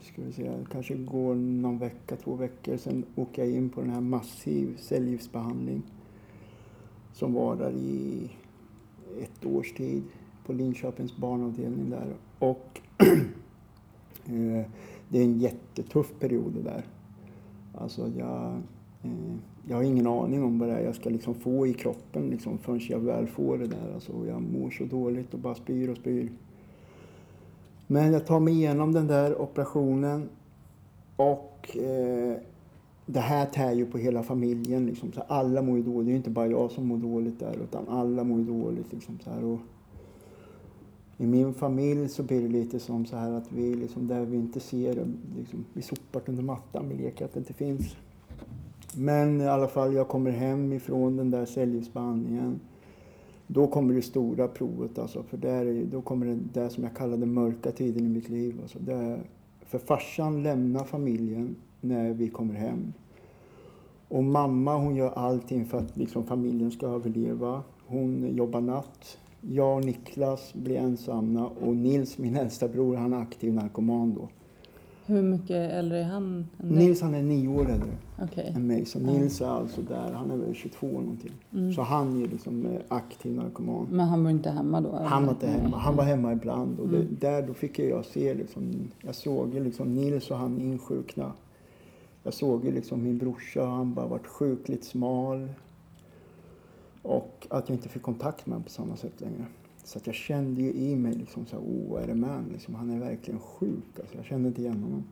ska 0.00 0.22
vi 0.22 0.32
se, 0.32 0.52
kanske 0.72 0.94
går 0.94 1.34
någon 1.34 1.78
vecka, 1.78 2.16
två 2.16 2.34
veckor, 2.34 2.76
sen 2.76 3.04
åker 3.16 3.44
jag 3.44 3.52
in 3.52 3.70
på 3.70 3.80
den 3.80 3.90
här 3.90 4.00
massiv 4.00 4.76
cellgiftsbehandling 4.80 5.82
som 7.12 7.32
var 7.32 7.56
där 7.56 7.70
i 7.70 8.30
ett 9.22 9.46
års 9.46 9.72
tid 9.72 10.02
på 10.46 10.52
Linköpings 10.52 11.16
barnavdelning 11.16 11.90
där. 11.90 12.14
Och 12.38 12.80
eh, 14.26 14.66
det 15.08 15.18
är 15.18 15.24
en 15.24 15.38
jättetuff 15.38 16.12
period 16.20 16.52
det 16.52 16.62
där. 16.62 16.84
Alltså 17.74 18.10
jag, 18.18 18.52
eh, 19.02 19.34
jag 19.68 19.76
har 19.76 19.82
ingen 19.82 20.06
aning 20.06 20.44
om 20.44 20.58
vad 20.58 20.68
det 20.68 20.74
är 20.74 20.84
jag 20.84 20.94
ska 20.94 21.10
liksom 21.10 21.34
få 21.34 21.66
i 21.66 21.74
kroppen 21.74 22.30
liksom, 22.30 22.58
förrän 22.58 22.80
jag 22.88 22.98
väl 22.98 23.26
får 23.26 23.58
det 23.58 23.66
där. 23.66 23.94
Alltså, 23.94 24.12
jag 24.26 24.42
mår 24.42 24.70
så 24.70 24.84
dåligt 24.84 25.34
och 25.34 25.40
bara 25.40 25.54
spyr 25.54 25.88
och 25.88 25.96
spyr. 25.96 26.32
Men 27.86 28.12
jag 28.12 28.26
tar 28.26 28.40
mig 28.40 28.54
igenom 28.54 28.92
den 28.92 29.06
där 29.06 29.40
operationen 29.40 30.28
och 31.16 31.76
eh, 31.76 32.36
det 33.06 33.20
här 33.20 33.46
tär 33.46 33.72
ju 33.72 33.86
på 33.86 33.98
hela 33.98 34.22
familjen. 34.22 34.86
Liksom, 34.86 35.12
så 35.12 35.20
alla 35.20 35.62
mår 35.62 35.76
ju 35.76 35.82
dåligt. 35.82 36.06
Det 36.06 36.10
är 36.10 36.12
ju 36.12 36.16
inte 36.16 36.30
bara 36.30 36.46
jag 36.46 36.70
som 36.70 36.86
mår 36.86 36.96
dåligt 36.96 37.40
där 37.40 37.56
utan 37.64 37.88
alla 37.88 38.24
mår 38.24 38.38
ju 38.38 38.44
dåligt. 38.44 38.92
Liksom, 38.92 39.18
så 39.24 39.30
här, 39.30 39.44
och 39.44 39.58
I 41.16 41.26
min 41.26 41.54
familj 41.54 42.08
så 42.08 42.22
blir 42.22 42.42
det 42.42 42.48
lite 42.48 42.78
som 42.78 43.06
så 43.06 43.16
här 43.16 43.32
att 43.32 43.52
vi 43.52 43.74
liksom, 43.74 44.08
där 44.08 44.24
vi 44.24 44.36
inte 44.36 44.60
ser 44.60 44.94
det, 44.94 45.06
liksom, 45.38 45.64
vi 45.72 45.82
sopar 45.82 46.22
under 46.26 46.42
mattan, 46.42 46.88
vi 46.88 46.94
leker 46.94 47.24
att 47.24 47.34
det 47.34 47.38
inte 47.38 47.52
finns. 47.52 47.96
Men 48.94 49.40
i 49.40 49.48
alla 49.48 49.68
fall, 49.68 49.94
jag 49.94 50.08
kommer 50.08 50.30
hem 50.30 50.72
ifrån 50.72 51.16
den 51.16 51.30
där 51.30 51.46
cellgiftsbehandlingen. 51.46 52.60
Då 53.46 53.66
kommer 53.66 53.94
det 53.94 54.02
stora 54.02 54.48
provet 54.48 54.98
alltså, 54.98 55.22
för 55.22 55.36
där 55.36 55.66
är, 55.66 55.84
då 55.84 56.02
kommer 56.02 56.26
det, 56.26 56.38
där 56.52 56.68
som 56.68 56.84
jag 56.84 56.96
kallar 56.96 57.16
den 57.16 57.32
mörka 57.34 57.70
tiden 57.70 58.06
i 58.06 58.08
mitt 58.08 58.28
liv. 58.28 58.58
Alltså, 58.62 58.78
där, 58.78 59.20
för 59.60 59.78
farsan 59.78 60.42
lämnar 60.42 60.84
familjen 60.84 61.56
när 61.84 62.12
vi 62.12 62.28
kommer 62.28 62.54
hem. 62.54 62.92
Och 64.08 64.24
mamma 64.24 64.76
hon 64.76 64.96
gör 64.96 65.10
allting 65.10 65.64
för 65.64 65.78
att 65.78 65.96
liksom, 65.96 66.24
familjen 66.24 66.70
ska 66.70 66.86
överleva. 66.86 67.62
Hon 67.86 68.36
jobbar 68.36 68.60
natt. 68.60 69.18
Jag 69.40 69.76
och 69.76 69.84
Niklas 69.84 70.54
blir 70.54 70.76
ensamma 70.76 71.46
och 71.48 71.76
Nils, 71.76 72.18
min 72.18 72.36
äldsta 72.36 72.68
bror, 72.68 72.96
han 72.96 73.12
är 73.12 73.18
aktiv 73.18 73.54
narkoman 73.54 74.14
då. 74.14 74.28
Hur 75.06 75.22
mycket 75.22 75.72
äldre 75.72 75.98
är 75.98 76.04
han 76.04 76.46
än 76.60 76.68
dig? 76.74 76.78
Nils 76.86 77.02
han 77.02 77.14
är 77.14 77.22
nio 77.22 77.48
år 77.48 77.70
äldre 77.70 77.90
Okej. 78.22 78.52
än 78.56 78.66
mig. 78.66 78.84
Så 78.84 78.98
Nils 78.98 79.40
är 79.40 79.46
alltså 79.46 79.80
där, 79.82 80.12
han 80.12 80.30
är 80.30 80.36
väl 80.36 80.54
22 80.54 80.86
någonting. 80.86 81.32
Mm. 81.52 81.72
Så 81.72 81.82
han 81.82 82.22
är 82.22 82.28
liksom 82.28 82.66
eh, 82.66 82.80
aktiv 82.88 83.32
narkoman. 83.34 83.86
Men 83.90 84.08
han 84.08 84.24
var 84.24 84.30
inte 84.30 84.50
hemma 84.50 84.80
då? 84.80 84.88
eller? 84.88 85.04
Han 85.04 85.24
var 85.26 85.32
inte 85.32 85.46
hemma. 85.46 85.76
Han 85.76 85.96
var 85.96 86.04
hemma 86.04 86.32
ibland. 86.32 86.80
Och 86.80 86.88
det, 86.88 86.96
Mm. 86.96 87.16
där 87.20 87.46
då 87.46 87.54
fick 87.54 87.78
jag 87.78 88.04
se 88.04 88.34
liksom, 88.34 88.72
jag 89.00 89.14
såg 89.14 89.54
liksom 89.54 89.94
Nils 89.94 90.30
och 90.30 90.36
han 90.38 90.60
insjukna. 90.60 91.32
Jag 92.22 92.34
såg 92.34 92.64
ju 92.64 92.72
liksom 92.72 93.02
min 93.02 93.18
brorsa, 93.18 93.64
han 93.64 93.94
bara 93.94 94.06
varit 94.06 94.26
sjukligt 94.26 94.84
smal. 94.84 95.48
Och 97.02 97.46
att 97.50 97.68
jag 97.68 97.76
inte 97.76 97.88
fick 97.88 98.02
kontakt 98.02 98.46
med 98.46 98.54
honom 98.54 98.64
på 98.64 98.70
samma 98.70 98.96
sätt 98.96 99.20
längre. 99.20 99.46
Så 99.84 99.98
att 99.98 100.06
jag 100.06 100.16
kände 100.16 100.62
ju 100.62 100.72
i 100.72 100.96
mig 100.96 101.14
liksom 101.14 101.46
så 101.46 101.56
här, 101.56 101.62
oh, 101.62 101.92
vad 101.92 102.02
är 102.02 102.06
det 102.06 102.14
med 102.14 102.30
honom? 102.30 102.50
liksom, 102.52 102.74
Han 102.74 102.90
är 102.90 103.00
verkligen 103.00 103.40
sjuk. 103.40 103.98
Alltså, 104.00 104.16
jag 104.16 104.24
kände 104.24 104.48
inte 104.48 104.60
igen 104.60 104.82
honom. 104.82 105.04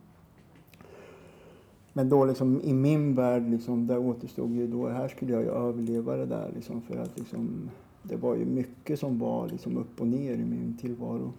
Men 1.93 2.09
då 2.09 2.25
liksom 2.25 2.61
i 2.61 2.73
min 2.73 3.15
värld, 3.15 3.51
liksom, 3.51 3.87
där 3.87 3.99
återstod 3.99 4.55
ju 4.55 4.67
då, 4.67 4.89
här 4.89 5.09
skulle 5.09 5.33
jag 5.33 5.43
ju 5.43 5.49
överleva 5.49 6.17
det 6.17 6.27
där 6.27 6.53
liksom, 6.55 6.83
för 6.83 6.97
att 6.97 7.19
liksom, 7.19 7.71
det 8.03 8.17
var 8.17 8.35
ju 8.35 8.45
mycket 8.45 8.99
som 8.99 9.19
var 9.19 9.49
liksom 9.49 9.77
upp 9.77 10.01
och 10.01 10.07
ner 10.07 10.35
i 10.35 10.45
min 10.45 10.77
tillvaro. 10.81 11.33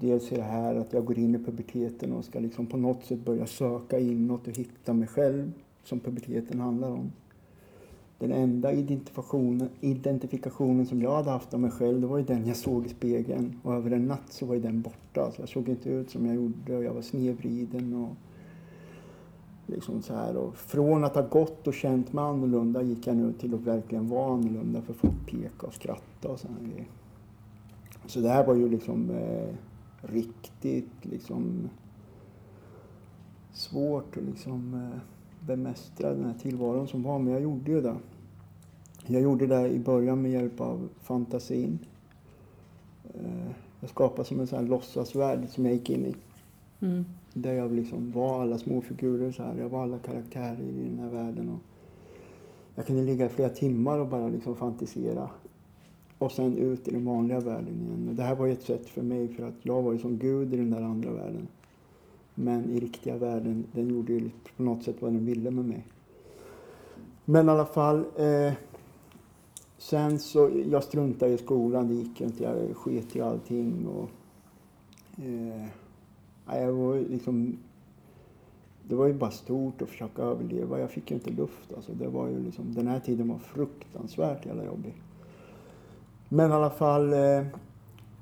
Dels 0.00 0.32
är 0.32 0.36
det 0.36 0.42
här 0.42 0.74
att 0.74 0.92
jag 0.92 1.04
går 1.04 1.18
in 1.18 1.34
i 1.34 1.38
puberteten 1.38 2.12
och 2.12 2.24
ska 2.24 2.40
liksom 2.40 2.66
på 2.66 2.76
något 2.76 3.04
sätt 3.04 3.24
börja 3.24 3.46
söka 3.46 3.98
inåt 3.98 4.46
och 4.48 4.56
hitta 4.56 4.92
mig 4.92 5.08
själv, 5.08 5.52
som 5.84 6.00
puberteten 6.00 6.60
handlar 6.60 6.90
om. 6.90 7.12
Den 8.18 8.32
enda 8.32 8.72
identifikationen, 8.72 9.68
identifikationen 9.80 10.86
som 10.86 11.02
jag 11.02 11.16
hade 11.16 11.30
haft 11.30 11.54
av 11.54 11.60
mig 11.60 11.70
själv, 11.70 12.00
det 12.00 12.06
var 12.06 12.18
ju 12.18 12.24
den 12.24 12.46
jag 12.46 12.56
såg 12.56 12.86
i 12.86 12.88
spegeln. 12.88 13.60
Och 13.62 13.74
över 13.74 13.90
en 13.90 14.06
natt 14.06 14.32
så 14.32 14.46
var 14.46 14.54
ju 14.54 14.60
den 14.60 14.82
borta. 14.82 15.32
Så 15.32 15.42
jag 15.42 15.48
såg 15.48 15.68
inte 15.68 15.90
ut 15.90 16.10
som 16.10 16.26
jag 16.26 16.34
gjorde 16.34 16.76
och 16.76 16.84
jag 16.84 16.94
var 16.94 17.02
snedvriden. 17.02 17.94
Och 17.94 18.16
liksom 19.66 20.02
så 20.02 20.14
här. 20.14 20.36
Och 20.36 20.56
från 20.56 21.04
att 21.04 21.14
ha 21.14 21.22
gått 21.22 21.66
och 21.66 21.74
känt 21.74 22.12
mig 22.12 22.24
annorlunda 22.24 22.82
gick 22.82 23.06
jag 23.06 23.16
nu 23.16 23.32
till 23.32 23.54
att 23.54 23.60
verkligen 23.60 24.08
vara 24.08 24.34
annorlunda 24.34 24.82
för 24.82 24.92
folk 24.92 25.26
peka 25.26 25.66
och 25.66 25.74
skratta 25.74 26.28
och 26.28 26.40
sådana 26.40 26.58
grejer. 26.60 26.88
Så 28.06 28.20
det 28.20 28.28
här 28.28 28.46
var 28.46 28.54
ju 28.54 28.68
liksom 28.68 29.10
eh, 29.10 29.54
riktigt 30.02 31.04
liksom 31.04 31.68
svårt 33.52 34.16
att 34.16 34.22
liksom 34.22 34.74
eh, 34.74 34.98
bemästra 35.46 36.14
den 36.14 36.24
här 36.24 36.34
tillvaron 36.34 36.88
som 36.88 37.02
var. 37.02 37.18
Men 37.18 37.32
jag 37.32 37.42
gjorde 37.42 37.70
ju 37.70 37.80
det. 37.80 37.96
Jag 39.06 39.22
gjorde 39.22 39.46
det 39.46 39.68
i 39.68 39.78
början 39.78 40.22
med 40.22 40.30
hjälp 40.30 40.60
av 40.60 40.88
fantasin. 41.02 41.78
Eh, 43.14 43.50
jag 43.80 43.90
skapade 43.90 44.28
som 44.28 44.40
en 44.40 44.46
sån 44.46 44.58
här 44.58 44.66
låtsasvärld 44.66 45.48
som 45.48 45.64
jag 45.64 45.74
gick 45.74 45.90
in 45.90 46.06
i. 46.06 46.14
Mm. 46.80 47.04
Där 47.32 47.52
jag 47.52 47.72
liksom 47.72 48.12
var 48.12 48.42
alla 48.42 48.58
små 48.58 48.80
figurer 48.80 49.32
så 49.32 49.42
här. 49.42 49.54
Jag 49.58 49.68
var 49.68 49.82
alla 49.82 49.98
karaktärer 49.98 50.60
i 50.60 50.88
den 50.88 50.98
här 50.98 51.10
världen. 51.10 51.48
Och 51.48 51.60
jag 52.74 52.86
kunde 52.86 53.02
ligga 53.02 53.26
i 53.26 53.28
flera 53.28 53.48
timmar 53.48 53.98
och 53.98 54.08
bara 54.08 54.28
liksom 54.28 54.56
fantisera. 54.56 55.30
Och 56.18 56.32
sen 56.32 56.58
ut 56.58 56.88
i 56.88 56.90
den 56.90 57.04
vanliga 57.04 57.40
världen 57.40 57.80
igen. 57.80 58.16
Det 58.16 58.22
här 58.22 58.34
var 58.34 58.46
ju 58.46 58.52
ett 58.52 58.62
sätt 58.62 58.88
för 58.88 59.02
mig 59.02 59.28
för 59.28 59.48
att 59.48 59.54
jag 59.62 59.82
var 59.82 59.92
ju 59.92 59.98
som 59.98 60.18
gud 60.18 60.54
i 60.54 60.56
den 60.56 60.70
där 60.70 60.82
andra 60.82 61.10
världen. 61.10 61.48
Men 62.34 62.70
i 62.70 62.80
riktiga 62.80 63.16
världen, 63.16 63.64
den 63.72 63.88
gjorde 63.88 64.12
ju 64.12 64.30
på 64.56 64.62
något 64.62 64.84
sätt 64.84 64.96
vad 65.00 65.12
den 65.12 65.26
ville 65.26 65.50
med 65.50 65.64
mig. 65.64 65.86
Men 67.24 67.48
i 67.48 67.50
alla 67.50 67.66
fall. 67.66 68.04
Eh, 68.16 68.52
sen 69.78 70.18
så, 70.18 70.50
jag 70.70 70.84
struntade 70.84 71.32
i 71.32 71.38
skolan, 71.38 71.88
det 71.88 71.94
gick 71.94 72.20
ju 72.20 72.26
inte. 72.26 72.44
Jag 72.44 72.76
sket 72.76 73.16
i 73.16 73.20
allting. 73.20 73.86
Och, 73.86 74.10
eh, 75.24 75.66
jag 76.46 76.72
var 76.72 77.00
liksom, 77.00 77.58
det 78.88 78.94
var 78.94 79.06
ju 79.06 79.14
bara 79.14 79.30
stort 79.30 79.82
att 79.82 79.88
försöka 79.88 80.22
överleva. 80.22 80.80
Jag 80.80 80.90
fick 80.90 81.10
ju 81.10 81.14
inte 81.16 81.30
luft. 81.30 81.72
Alltså, 81.76 81.92
det 81.92 82.08
var 82.08 82.28
ju 82.28 82.44
liksom, 82.44 82.74
den 82.74 82.86
här 82.86 83.00
tiden 83.00 83.28
var 83.28 83.38
fruktansvärt 83.38 84.46
jävla 84.46 84.64
jobbig. 84.64 84.94
Men 86.28 86.50
i 86.50 86.54
alla 86.54 86.70
fall, 86.70 87.12
eh, 87.12 87.42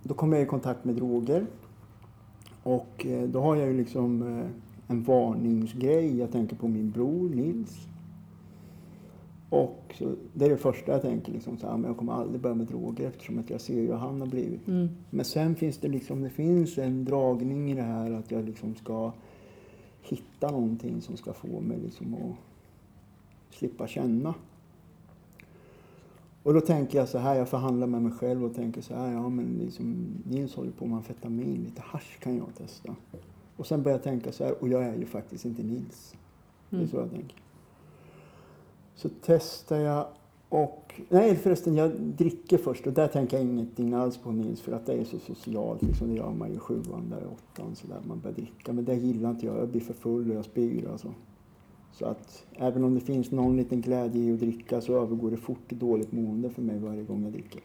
då 0.03 0.15
kom 0.15 0.33
jag 0.33 0.43
i 0.43 0.47
kontakt 0.47 0.85
med 0.85 0.95
droger. 0.95 1.47
Och 2.63 3.07
eh, 3.07 3.29
då 3.29 3.41
har 3.41 3.57
jag 3.57 3.67
ju 3.67 3.77
liksom 3.77 4.23
eh, 4.23 4.47
en 4.89 5.03
varningsgrej. 5.03 6.19
Jag 6.19 6.33
tänker 6.33 6.57
på 6.57 6.69
min 6.69 6.91
bror 6.91 7.29
Nils. 7.29 7.89
Och 9.51 9.95
så, 9.99 10.15
det 10.35 10.45
är 10.45 10.51
det 10.51 10.57
första 10.57 10.93
jag 10.93 11.03
tänker. 11.03 11.33
Liksom, 11.33 11.59
så 11.59 11.67
här, 11.67 11.77
men 11.77 11.89
jag 11.89 11.97
kommer 11.97 12.13
aldrig 12.13 12.41
börja 12.41 12.55
med 12.55 12.67
droger 12.67 13.09
eftersom 13.09 13.39
att 13.39 13.51
jag 13.51 13.61
ser 13.61 13.75
hur 13.75 13.93
han 13.93 14.21
har 14.21 14.29
blivit. 14.29 14.69
Mm. 14.69 14.89
Men 15.11 15.25
sen 15.25 15.55
finns 15.55 15.79
det 15.79 15.89
liksom, 15.89 16.23
det 16.23 16.31
finns 16.31 16.79
en 16.79 17.05
dragning 17.05 17.71
i 17.71 17.75
det 17.75 17.83
här 17.83 18.11
att 18.11 18.31
jag 18.31 18.45
liksom 18.45 18.75
ska 18.75 19.13
hitta 20.03 20.51
någonting 20.51 21.01
som 21.01 21.17
ska 21.17 21.33
få 21.33 21.61
mig 21.61 21.79
liksom 21.79 22.15
att 22.15 23.55
slippa 23.55 23.87
känna. 23.87 24.35
Och 26.47 26.55
då 26.55 26.61
tänker 26.61 26.99
jag 26.99 27.09
så 27.09 27.19
här, 27.19 27.35
jag 27.35 27.49
förhandlar 27.49 27.87
med 27.87 28.03
mig 28.03 28.13
själv 28.13 28.45
och 28.45 28.55
tänker 28.55 28.81
så 28.83 28.95
här, 28.95 29.13
ja 29.13 29.29
men 29.29 29.59
liksom 29.65 30.07
Nils 30.31 30.55
håller 30.55 30.71
på 30.71 30.87
med 30.87 30.97
amfetamin, 30.97 31.63
lite 31.65 31.83
hasch 31.83 32.19
kan 32.21 32.37
jag 32.37 32.47
testa. 32.59 32.95
Och 33.57 33.67
sen 33.67 33.83
börjar 33.83 33.99
jag 33.99 34.05
tänka 34.05 34.33
så 34.33 34.45
här, 34.45 34.55
och 34.63 34.69
jag 34.69 34.83
är 34.85 34.97
ju 34.97 35.07
faktiskt 35.07 35.45
inte 35.45 35.63
Nils. 35.63 36.15
Det 36.71 36.77
är 36.77 36.81
Mm. 36.81 36.91
så 36.91 36.97
jag 36.97 37.11
tänker. 37.11 37.37
Så 38.95 39.09
testar 39.23 39.77
jag 39.77 40.07
och, 40.49 41.01
nej 41.09 41.37
förresten 41.37 41.77
jag 41.77 41.91
dricker 42.01 42.59
först 42.59 42.87
och 42.87 42.93
där 42.93 43.09
tänker 43.09 43.37
jag 43.37 43.47
ingenting 43.47 43.95
alls 43.95 44.17
på 44.19 44.33
Nils 44.33 44.61
för 44.61 44.73
att 44.73 44.87
det 44.87 44.93
är 44.93 45.05
så 45.05 45.19
socialt, 45.19 45.83
liksom, 45.83 46.09
det 46.09 46.15
gör 46.15 46.31
man 46.33 46.53
ju 46.53 46.59
sjuan, 46.59 47.11
där 47.11 47.23
åttan 47.27 47.77
så 47.77 47.87
där 47.87 48.01
man 48.09 48.21
börjar 48.21 48.35
dricka. 48.37 48.73
Men 48.73 48.85
det 48.85 48.95
gillar 48.95 49.31
inte 49.31 49.47
jag, 49.47 49.59
jag 49.59 49.69
blir 49.69 49.81
för 49.81 49.95
full 49.95 50.31
och 50.31 50.37
jag 50.37 50.45
spyr 50.45 50.89
alltså. 50.93 51.09
Så 51.99 52.07
att 52.07 52.47
även 52.55 52.85
om 52.85 52.95
det 52.95 53.01
finns 53.01 53.31
någon 53.31 53.57
liten 53.57 53.81
glädje 53.81 54.23
i 54.23 54.33
att 54.33 54.41
dricka 54.41 54.81
så 54.81 55.03
övergår 55.03 55.31
det 55.31 55.37
fort 55.37 55.69
till 55.69 55.79
dåligt 55.79 56.13
mående 56.13 56.51
för 56.51 56.63
mig 56.63 56.79
varje 56.79 57.03
gång 57.03 57.23
jag 57.23 57.33
dricker. 57.33 57.61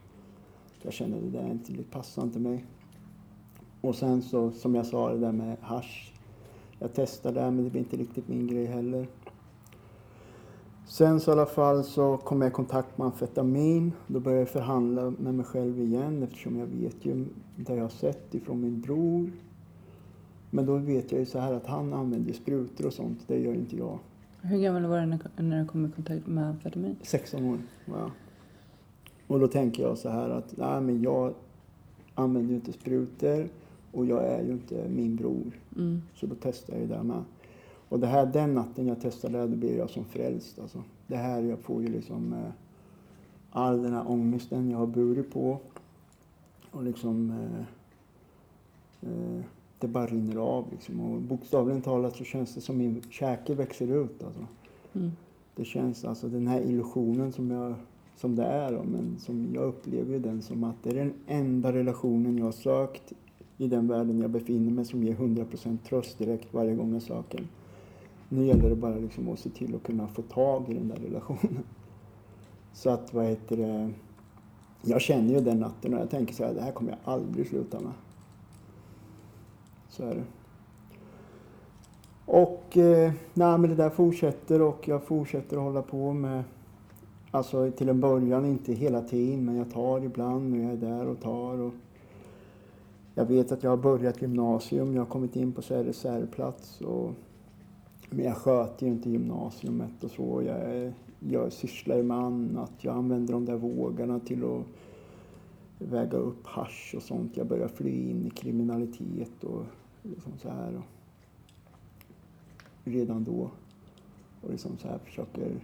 Jag 0.81 0.93
känner 0.93 1.17
att 1.17 1.23
det 1.23 1.39
där 1.39 1.51
inte, 1.51 1.73
det 1.73 1.91
passar 1.91 2.23
inte 2.23 2.39
mig. 2.39 2.65
Och 3.81 3.95
sen 3.95 4.21
så, 4.21 4.51
som 4.51 4.75
jag 4.75 4.85
sa, 4.85 5.09
det 5.13 5.17
där 5.17 5.31
med 5.31 5.57
hasch. 5.61 6.13
Jag 6.79 6.93
testade 6.93 7.39
det 7.39 7.51
men 7.51 7.63
det 7.63 7.69
blir 7.69 7.81
inte 7.81 7.97
riktigt 7.97 8.27
min 8.27 8.47
grej 8.47 8.65
heller. 8.65 9.07
Sen 10.87 11.19
så 11.19 11.31
i 11.31 11.33
alla 11.33 11.45
fall 11.45 11.83
så 11.83 12.17
kom 12.17 12.41
jag 12.41 12.49
i 12.49 12.53
kontakt 12.53 12.97
med 12.97 13.05
amfetamin. 13.05 13.91
Då 14.07 14.19
började 14.19 14.41
jag 14.41 14.49
förhandla 14.49 15.09
med 15.09 15.35
mig 15.35 15.45
själv 15.45 15.79
igen 15.79 16.23
eftersom 16.23 16.59
jag 16.59 16.67
vet 16.67 17.05
ju 17.05 17.25
det 17.55 17.75
jag 17.75 17.83
har 17.83 17.89
sett 17.89 18.35
ifrån 18.35 18.61
min 18.61 18.81
bror. 18.81 19.31
Men 20.49 20.65
då 20.65 20.77
vet 20.77 21.11
jag 21.11 21.19
ju 21.19 21.25
så 21.25 21.39
här 21.39 21.53
att 21.53 21.67
han 21.67 21.93
använder 21.93 22.33
sprutor 22.33 22.85
och 22.85 22.93
sånt. 22.93 23.19
Det 23.27 23.39
gör 23.39 23.53
inte 23.53 23.77
jag. 23.77 23.99
Hur 24.41 24.59
gammal 24.59 24.85
var 24.85 24.99
du 24.99 25.05
när- 25.43 25.59
du 25.61 25.65
kom 25.67 25.85
i 25.85 25.89
kontakt 25.91 26.27
med 26.27 26.47
amfetamin? 26.49 26.95
16 27.01 27.45
år. 27.45 27.57
Ja. 27.85 28.11
Och 29.27 29.39
då 29.39 29.47
tänker 29.47 29.83
jag 29.83 29.97
så 29.97 30.09
här 30.09 30.29
att 30.29 30.57
nej 30.57 30.81
men 30.81 31.01
jag 31.01 31.33
använder 32.15 32.49
ju 32.49 32.55
inte 32.55 32.73
sprutor 32.73 33.47
och 33.91 34.05
jag 34.05 34.23
är 34.27 34.43
ju 34.43 34.51
inte 34.51 34.89
min 34.89 35.15
bror. 35.15 35.51
Mm. 35.77 36.01
Så 36.15 36.25
då 36.25 36.35
testar 36.41 36.73
jag 36.73 36.81
ju 36.81 36.87
det 36.87 37.03
med. 37.03 37.23
Och 37.89 37.99
det 37.99 38.07
här, 38.07 38.25
den 38.25 38.53
natten 38.53 38.87
jag 38.87 39.01
testade 39.01 39.37
det, 39.37 39.47
då 39.47 39.55
blir 39.55 39.77
jag 39.77 39.89
som 39.89 40.05
frälst 40.05 40.59
alltså. 40.59 40.83
Det 41.07 41.15
här, 41.17 41.41
jag 41.41 41.59
får 41.59 41.81
ju 41.81 41.87
liksom 41.87 42.33
eh, 42.33 42.49
all 43.51 43.83
den 43.83 43.93
här 43.93 44.09
ångesten 44.11 44.69
jag 44.69 44.77
har 44.77 44.87
burit 44.87 45.33
på. 45.33 45.59
Och 46.71 46.83
liksom 46.83 47.29
eh, 47.31 47.65
eh, 49.11 49.41
det 49.81 49.87
bara 49.87 50.05
rinner 50.05 50.35
av 50.35 50.65
liksom. 50.71 50.99
Och 50.99 51.21
bokstavligen 51.21 51.81
talat 51.81 52.15
så 52.15 52.23
känns 52.23 52.55
det 52.55 52.61
som 52.61 52.77
min 52.77 53.01
käke 53.09 53.55
växer 53.55 54.03
ut 54.03 54.23
alltså. 54.23 54.45
Mm. 54.93 55.11
Det 55.55 55.65
känns 55.65 56.05
alltså 56.05 56.27
den 56.27 56.47
här 56.47 56.61
illusionen 56.61 57.31
som, 57.31 57.51
jag, 57.51 57.73
som 58.15 58.35
det 58.35 58.43
är 58.43 58.71
då, 58.71 58.83
men 58.83 59.19
som 59.19 59.49
jag 59.53 59.63
upplever 59.63 60.19
den 60.19 60.41
som 60.41 60.63
att 60.63 60.75
det 60.83 60.89
är 60.89 60.95
den 60.95 61.13
enda 61.27 61.73
relationen 61.73 62.37
jag 62.37 62.45
har 62.45 62.51
sökt 62.51 63.13
i 63.57 63.67
den 63.67 63.87
världen 63.87 64.21
jag 64.21 64.29
befinner 64.29 64.71
mig 64.71 64.85
som 64.85 65.03
ger 65.03 65.15
100% 65.15 65.77
tröst 65.77 66.17
direkt 66.17 66.53
varje 66.53 66.75
gång 66.75 66.93
jag 66.93 67.01
söker. 67.01 67.37
den. 67.37 67.47
Nu 68.29 68.45
gäller 68.45 68.69
det 68.69 68.75
bara 68.75 68.95
liksom 68.95 69.29
att 69.29 69.39
se 69.39 69.49
till 69.49 69.75
att 69.75 69.83
kunna 69.83 70.07
få 70.07 70.21
tag 70.21 70.69
i 70.69 70.73
den 70.73 70.87
där 70.87 70.95
relationen. 70.95 71.63
Så 72.73 72.89
att 72.89 73.13
vad 73.13 73.25
heter 73.25 73.57
det, 73.57 73.91
jag 74.81 75.01
känner 75.01 75.33
ju 75.33 75.39
den 75.39 75.59
natten 75.59 75.93
och 75.93 75.99
jag 75.99 76.09
tänker 76.09 76.33
så 76.33 76.45
här, 76.45 76.53
det 76.53 76.61
här 76.61 76.71
kommer 76.71 76.91
jag 76.91 76.99
aldrig 77.13 77.47
sluta 77.47 77.79
med. 77.79 77.91
Så 79.91 80.03
är 80.03 80.15
det. 80.15 80.23
Och 82.25 82.77
eh, 82.77 83.11
nej, 83.33 83.57
men 83.57 83.69
det 83.69 83.75
där 83.75 83.89
fortsätter 83.89 84.61
och 84.61 84.87
jag 84.87 85.03
fortsätter 85.03 85.57
att 85.57 85.63
hålla 85.63 85.81
på 85.81 86.13
med 86.13 86.43
Alltså 87.31 87.71
till 87.71 87.89
en 87.89 87.99
början 87.99 88.45
inte 88.45 88.73
hela 88.73 89.01
tiden 89.01 89.45
men 89.45 89.55
jag 89.55 89.71
tar 89.71 90.03
ibland 90.03 90.53
och 90.53 90.59
jag 90.59 90.71
är 90.71 90.77
där 90.77 91.07
och 91.07 91.19
tar. 91.19 91.59
Och 91.59 91.73
jag 93.15 93.25
vet 93.25 93.51
att 93.51 93.63
jag 93.63 93.69
har 93.69 93.77
börjat 93.77 94.21
gymnasium, 94.21 94.93
jag 94.93 95.01
har 95.01 95.09
kommit 95.09 95.35
in 95.35 95.51
på 95.51 95.61
så 95.61 95.75
här 95.75 95.83
reservplats. 95.83 96.81
Och, 96.81 97.11
men 98.09 98.25
jag 98.25 98.37
sköter 98.37 98.85
ju 98.85 98.91
inte 98.91 99.09
gymnasiet 99.09 100.03
och 100.03 100.11
så. 100.11 100.43
Jag, 100.45 100.91
jag 101.19 101.53
sysslar 101.53 101.97
ju 101.97 102.03
med 102.03 102.17
annat. 102.17 102.71
Jag 102.77 102.95
använder 102.95 103.33
de 103.33 103.45
där 103.45 103.55
vågarna 103.55 104.19
till 104.19 104.43
att 104.43 104.65
väga 105.79 106.17
upp 106.17 106.47
hasch 106.47 106.93
och 106.97 107.03
sånt. 107.03 107.37
Jag 107.37 107.47
börjar 107.47 107.67
fly 107.67 108.09
in 108.09 108.25
i 108.25 108.29
kriminalitet 108.29 109.43
och 109.43 109.65
liksom 110.03 110.37
så 110.37 110.49
här. 110.49 110.75
Och 110.75 110.83
redan 112.83 113.23
då. 113.23 113.49
Och 114.41 114.49
liksom 114.49 114.77
så 114.77 114.87
här 114.87 114.97
försöker 114.97 115.59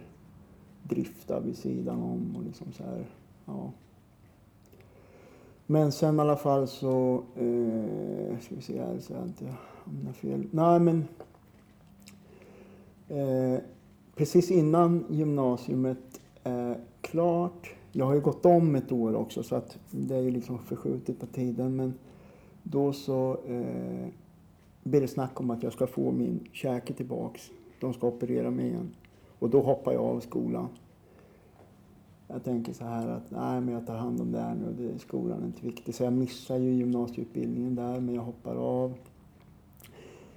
drifta 0.82 1.40
vid 1.40 1.56
sidan 1.56 2.02
om 2.02 2.36
och 2.36 2.42
liksom 2.42 2.72
så 2.72 2.84
här, 2.84 3.06
ja. 3.44 3.72
Men 5.66 5.92
sen 5.92 6.16
i 6.16 6.20
alla 6.20 6.36
fall 6.36 6.68
så, 6.68 7.22
eh, 7.36 8.38
ska 8.40 8.54
vi 8.54 8.62
se 8.62 8.80
här 8.80 8.98
så 8.98 9.12
jag 9.12 9.22
inte 9.22 9.54
hamnar 9.84 10.12
fel. 10.12 10.46
Nej 10.50 10.80
men, 10.80 11.04
eh, 13.08 13.60
precis 14.16 14.50
innan 14.50 15.04
gymnasiet 15.08 16.20
är 16.44 16.80
klart, 17.00 17.74
jag 17.92 18.06
har 18.06 18.14
ju 18.14 18.20
gått 18.20 18.46
om 18.46 18.74
ett 18.74 18.92
år 18.92 19.14
också 19.14 19.42
så 19.42 19.56
att 19.56 19.78
det 19.90 20.16
är 20.16 20.20
ju 20.20 20.30
liksom 20.30 20.58
förskjutet 20.58 21.20
på 21.20 21.26
tiden 21.26 21.76
men 21.76 21.94
då 22.62 22.92
så 22.92 23.40
eh, 23.46 24.08
blir 24.88 25.00
det 25.00 25.08
snack 25.08 25.40
om 25.40 25.50
att 25.50 25.62
jag 25.62 25.72
ska 25.72 25.86
få 25.86 26.12
min 26.12 26.48
käke 26.52 26.92
tillbaks. 26.92 27.50
De 27.80 27.94
ska 27.94 28.06
operera 28.06 28.50
mig 28.50 28.66
igen. 28.66 28.90
Och 29.38 29.50
då 29.50 29.60
hoppar 29.60 29.92
jag 29.92 30.02
av 30.02 30.20
skolan. 30.20 30.68
Jag 32.26 32.44
tänker 32.44 32.72
så 32.72 32.84
här 32.84 33.08
att 33.08 33.30
nej 33.30 33.60
men 33.60 33.74
jag 33.74 33.86
tar 33.86 33.96
hand 33.96 34.20
om 34.20 34.32
det 34.32 34.40
här 34.40 34.54
nu, 34.54 34.72
det, 34.78 34.98
skolan 34.98 35.42
är 35.42 35.46
inte 35.46 35.66
viktig. 35.66 35.94
Så 35.94 36.04
jag 36.04 36.12
missar 36.12 36.56
ju 36.56 36.72
gymnasieutbildningen 36.74 37.74
där 37.74 38.00
men 38.00 38.14
jag 38.14 38.22
hoppar 38.22 38.56
av. 38.56 38.94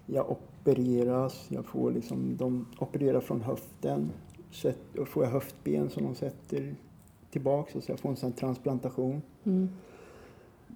Jag 0.05 0.31
opereras, 0.31 1.45
jag 1.49 1.65
får 1.65 1.91
liksom, 1.91 2.37
de 2.37 2.65
opererar 2.79 3.19
från 3.19 3.41
höften. 3.41 4.11
Sätt, 4.51 4.79
då 4.93 5.05
får 5.05 5.23
jag 5.23 5.31
höftben 5.31 5.89
som 5.89 6.03
de 6.03 6.15
sätter 6.15 6.75
tillbaks 7.31 7.75
och 7.75 7.83
så 7.83 7.91
jag 7.91 7.99
får 7.99 8.09
en 8.09 8.15
sån 8.15 8.31
transplantation. 8.31 9.21
Mm. 9.43 9.69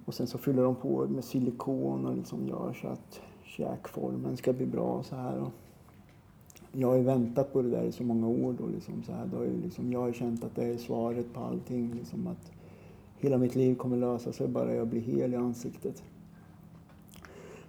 Och 0.06 0.14
sen 0.14 0.28
så 0.28 0.38
fyller 0.38 0.64
de 0.64 0.76
på 0.76 1.08
med 1.08 1.24
silikon 1.24 2.06
och 2.06 2.16
liksom 2.16 2.48
gör 2.48 2.74
så 2.82 2.88
att 2.88 3.22
käkformen 3.58 4.38
ska 4.38 4.54
bli 4.54 4.66
bra 4.66 4.94
och 4.94 5.06
så 5.06 5.16
här. 5.16 5.42
Och 5.42 5.52
jag 6.72 6.88
har 6.88 6.96
ju 6.96 7.04
väntat 7.04 7.54
på 7.54 7.62
det 7.62 7.70
där 7.70 7.84
i 7.84 7.92
så 7.92 8.04
många 8.04 8.28
år 8.28 8.56
då 8.60 8.68
liksom 8.68 9.04
så 9.04 9.12
här. 9.12 9.26
Då 9.26 9.42
är 9.42 9.52
liksom, 9.64 9.92
jag 9.92 10.00
har 10.00 10.08
ju 10.08 10.14
känt 10.14 10.44
att 10.44 10.56
det 10.56 10.66
är 10.66 10.78
svaret 10.78 11.34
på 11.34 11.40
allting 11.40 11.94
liksom 11.94 12.28
att 12.28 12.52
hela 13.18 13.38
mitt 13.38 13.56
liv 13.56 13.76
kommer 13.76 13.98
lösa 13.98 14.32
sig 14.32 14.48
bara 14.48 14.74
jag 14.74 14.88
blir 14.88 15.02
hel 15.02 15.34
i 15.34 15.38
ansiktet. 15.38 16.04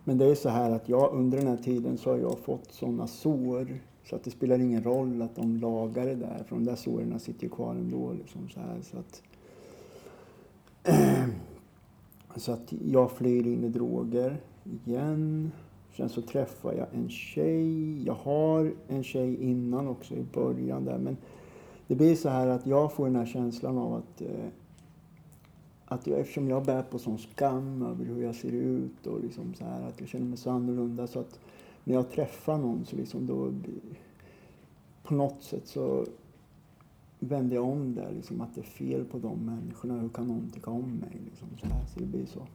Men 0.04 0.18
det 0.18 0.24
är 0.24 0.34
så 0.34 0.48
här 0.48 0.70
att 0.70 0.88
jag 0.88 1.12
under 1.12 1.38
den 1.38 1.46
här 1.46 1.56
tiden 1.56 1.98
så 1.98 2.10
har 2.10 2.18
jag 2.18 2.38
fått 2.38 2.72
sådana 2.72 3.06
sår 3.06 3.78
så 4.04 4.16
att 4.16 4.24
det 4.24 4.30
spelar 4.30 4.58
ingen 4.58 4.82
roll 4.82 5.22
att 5.22 5.36
de 5.36 5.56
lagar 5.56 6.06
det 6.06 6.14
där 6.14 6.44
för 6.48 6.56
de 6.56 6.64
där 6.64 6.76
såren 6.76 7.20
sitter 7.20 7.42
ju 7.42 7.48
kvar 7.48 7.70
ändå 7.70 8.12
liksom 8.12 8.48
så 8.48 8.60
här 8.60 8.80
så 8.82 8.98
att 8.98 9.22
Så 12.36 12.52
att 12.52 12.72
jag 12.84 13.10
flyr 13.10 13.46
in 13.46 13.64
i 13.64 13.68
droger 13.68 14.36
igen. 14.64 15.52
Sen 15.96 16.08
så 16.08 16.22
träffar 16.22 16.72
jag 16.72 16.86
en 16.92 17.08
tjej. 17.08 18.02
Jag 18.06 18.14
har 18.14 18.72
en 18.88 19.04
tjej 19.04 19.42
innan 19.42 19.88
också 19.88 20.14
i 20.14 20.22
början 20.22 20.84
där. 20.84 20.98
Men 20.98 21.16
det 21.86 21.94
blir 21.94 22.14
så 22.14 22.28
här 22.28 22.46
att 22.46 22.66
jag 22.66 22.92
får 22.92 23.06
den 23.06 23.16
här 23.16 23.26
känslan 23.26 23.78
av 23.78 23.94
att, 23.94 24.20
eh, 24.20 24.48
att 25.84 26.06
jag, 26.06 26.20
eftersom 26.20 26.48
jag 26.48 26.64
bär 26.64 26.82
på 26.82 26.98
sån 26.98 27.18
skam 27.18 27.82
över 27.82 28.04
hur 28.04 28.22
jag 28.22 28.34
ser 28.34 28.52
ut 28.52 29.06
och 29.06 29.20
liksom 29.20 29.54
så 29.54 29.64
här 29.64 29.88
att 29.88 30.00
jag 30.00 30.08
känner 30.08 30.26
mig 30.26 30.38
så 30.38 30.50
annorlunda 30.50 31.06
så 31.06 31.20
att 31.20 31.40
när 31.84 31.94
jag 31.94 32.10
träffar 32.10 32.58
någon 32.58 32.84
så 32.84 32.96
liksom 32.96 33.26
då 33.26 33.52
på 35.02 35.14
något 35.14 35.42
sätt 35.42 35.66
så 35.66 36.06
vänder 37.18 37.56
jag 37.56 37.64
om 37.64 37.94
där, 37.94 38.12
liksom, 38.12 38.40
att 38.40 38.54
det 38.54 38.60
är 38.60 38.64
fel 38.64 39.04
på 39.04 39.18
de 39.18 39.46
människorna. 39.46 40.00
Hur 40.00 40.08
kan 40.08 40.28
någon 40.28 40.50
tycka 40.50 40.70
om 40.70 40.96
mig? 40.96 41.20
Liksom, 41.24 41.48
så, 41.60 41.66
här, 41.66 41.86
så 41.86 42.00
det 42.00 42.06
blir 42.06 42.26
så. 42.26 42.46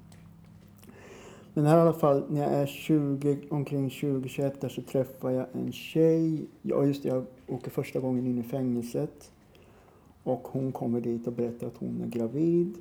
Men 1.54 1.66
här 1.66 1.78
i 1.78 1.82
alla 1.82 1.94
fall, 1.94 2.24
när 2.30 2.42
jag 2.42 2.52
är 2.52 2.66
20, 2.66 3.38
omkring 3.50 3.90
20-21 3.90 4.54
där 4.60 4.70
så 4.70 4.82
träffar 4.82 5.30
jag 5.30 5.46
en 5.54 5.72
tjej. 5.72 6.46
Ja, 6.62 6.86
just 6.86 7.04
det, 7.04 7.10
jag 7.10 7.26
åker 7.48 7.72
första 7.72 8.00
gången 8.00 8.26
in 8.26 8.40
i 8.40 8.44
fängelset. 8.44 9.32
Och 10.24 10.48
hon 10.48 10.72
kommer 10.72 11.02
dit 11.02 11.28
och 11.28 11.34
berättar 11.34 11.68
att 11.68 11.78
hon 11.78 12.02
är 12.02 12.08
gravid. 12.08 12.78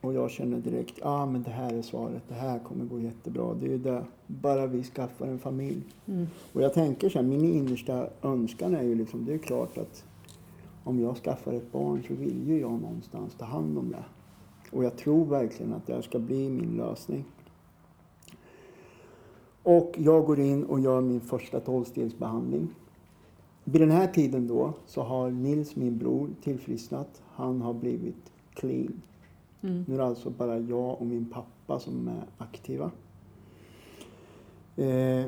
Och 0.00 0.14
jag 0.14 0.30
känner 0.30 0.58
direkt, 0.58 0.98
ah, 1.02 1.26
men 1.26 1.42
det 1.42 1.50
här 1.50 1.72
är 1.72 1.82
svaret, 1.82 2.22
det 2.28 2.34
här 2.34 2.58
kommer 2.58 2.84
gå 2.84 3.00
jättebra. 3.00 3.54
Det 3.54 3.66
är 3.66 3.70
ju 3.70 3.78
det, 3.78 4.04
bara 4.26 4.66
vi 4.66 4.82
skaffar 4.82 5.26
en 5.26 5.38
familj. 5.38 5.82
Mm. 6.06 6.26
Och 6.52 6.62
jag 6.62 6.74
tänker 6.74 7.08
så 7.08 7.18
här, 7.18 7.26
min 7.26 7.44
innersta 7.44 8.08
önskan 8.22 8.74
är 8.74 8.82
ju 8.82 8.94
liksom, 8.94 9.24
det 9.24 9.34
är 9.34 9.38
klart 9.38 9.78
att 9.78 10.04
om 10.84 11.00
jag 11.00 11.16
skaffar 11.16 11.52
ett 11.52 11.72
barn 11.72 12.02
så 12.08 12.14
vill 12.14 12.48
ju 12.48 12.60
jag 12.60 12.80
någonstans 12.80 13.34
ta 13.38 13.44
hand 13.44 13.78
om 13.78 13.90
det. 13.90 14.04
Och 14.76 14.84
jag 14.84 14.96
tror 14.96 15.24
verkligen 15.24 15.74
att 15.74 15.86
det 15.86 15.94
här 15.94 16.02
ska 16.02 16.18
bli 16.18 16.50
min 16.50 16.76
lösning. 16.76 17.24
Och 19.66 19.94
jag 19.98 20.24
går 20.24 20.40
in 20.40 20.64
och 20.64 20.80
gör 20.80 21.00
min 21.00 21.20
första 21.20 21.60
tolvstegsbehandling. 21.60 22.68
Vid 23.64 23.80
den 23.80 23.90
här 23.90 24.06
tiden 24.06 24.46
då 24.46 24.72
så 24.86 25.02
har 25.02 25.30
Nils, 25.30 25.76
min 25.76 25.98
bror, 25.98 26.28
tillfrisknat. 26.42 27.22
Han 27.34 27.62
har 27.62 27.74
blivit 27.74 28.32
clean. 28.54 29.02
Mm. 29.62 29.84
Nu 29.88 29.94
är 29.94 29.98
det 29.98 30.04
alltså 30.04 30.30
bara 30.30 30.58
jag 30.58 31.00
och 31.00 31.06
min 31.06 31.30
pappa 31.30 31.78
som 31.78 32.08
är 32.08 32.24
aktiva. 32.38 32.90
Eh, 34.76 35.26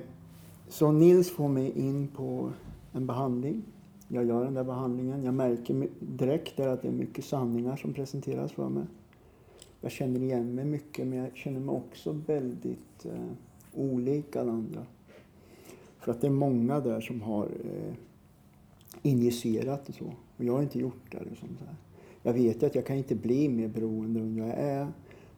så 0.68 0.92
Nils 0.92 1.31
får 1.31 1.48
mig 1.48 1.70
in 1.79 2.09
på 2.09 2.51
en 2.92 3.07
behandling. 3.07 3.62
Jag 4.09 4.24
gör 4.24 4.44
den 4.44 4.55
där 4.55 4.64
behandlingen. 4.64 5.24
Jag 5.24 5.35
märker 5.35 5.88
direkt 6.01 6.57
där 6.57 6.68
att 6.68 6.83
det 6.83 6.88
är 6.88 6.92
mycket 6.92 7.24
sanningar 7.24 7.77
som 7.77 7.92
presenteras 7.92 8.53
för 8.53 8.68
mig. 8.68 8.85
Jag 9.81 9.92
känner 9.92 10.20
igen 10.20 10.55
mig 10.55 10.64
mycket 10.64 11.07
men 11.07 11.18
jag 11.18 11.37
känner 11.37 11.61
mig 11.61 11.74
också 11.74 12.12
väldigt 12.12 13.05
eh, 13.05 13.33
olik 13.74 14.37
alla 14.37 14.52
andra. 14.52 14.87
För 15.98 16.12
att 16.12 16.20
det 16.20 16.26
är 16.26 16.31
många 16.31 16.81
där 16.81 17.00
som 17.00 17.22
har 17.22 17.44
eh, 17.44 17.94
injicerat 19.02 19.88
och 19.88 19.94
så. 19.94 20.04
Och 20.37 20.44
jag 20.44 20.52
har 20.52 20.62
inte 20.62 20.78
gjort 20.78 21.02
det. 21.11 21.24
Liksom 21.31 21.48
så 21.59 21.64
här. 21.64 21.74
Jag 22.22 22.33
vet 22.33 22.62
ju 22.62 22.66
att 22.66 22.74
jag 22.74 22.87
kan 22.87 22.96
inte 22.96 23.14
bli 23.14 23.48
mer 23.48 23.68
beroende 23.68 24.20
än 24.20 24.37
jag 24.37 24.48
är. 24.48 24.87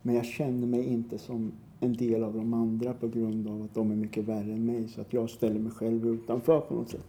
Men 0.03 0.15
jag 0.15 0.25
känner 0.25 0.67
mig 0.67 0.85
inte 0.85 1.19
som 1.19 1.53
en 1.81 1.93
del 1.93 2.25
av 2.25 2.35
de 2.35 2.55
andra 2.55 2.95
på 2.95 3.09
grund 3.09 3.49
av 3.49 3.63
att 3.63 3.75
de 3.75 3.91
är 3.91 3.97
mycket 3.97 4.25
värre 4.25 4.53
än 4.53 4.67
mig. 4.67 4.89
Så 4.89 5.01
att 5.01 5.13
jag 5.13 5.31
ställer 5.31 5.61
mig 5.61 5.73
själv 5.73 6.07
utanför 6.07 6.61
på 6.61 6.75
något 6.75 6.91
sätt. 6.91 7.07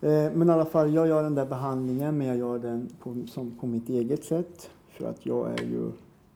Eh, 0.00 0.32
Men 0.34 0.48
i 0.48 0.52
alla 0.52 0.64
fall, 0.64 0.94
jag 0.94 1.08
gör 1.08 1.22
den 1.22 1.34
där 1.34 1.46
behandlingen 1.46 2.18
men 2.18 2.26
jag 2.26 2.36
gör 2.36 2.58
den 2.58 2.88
på, 2.98 3.16
som, 3.26 3.50
på 3.50 3.66
mitt 3.66 3.88
eget 3.88 4.24
sätt. 4.24 4.70
För 4.88 5.06
att 5.10 5.26
jag 5.26 5.60
är 5.60 5.64
ju 5.64 5.90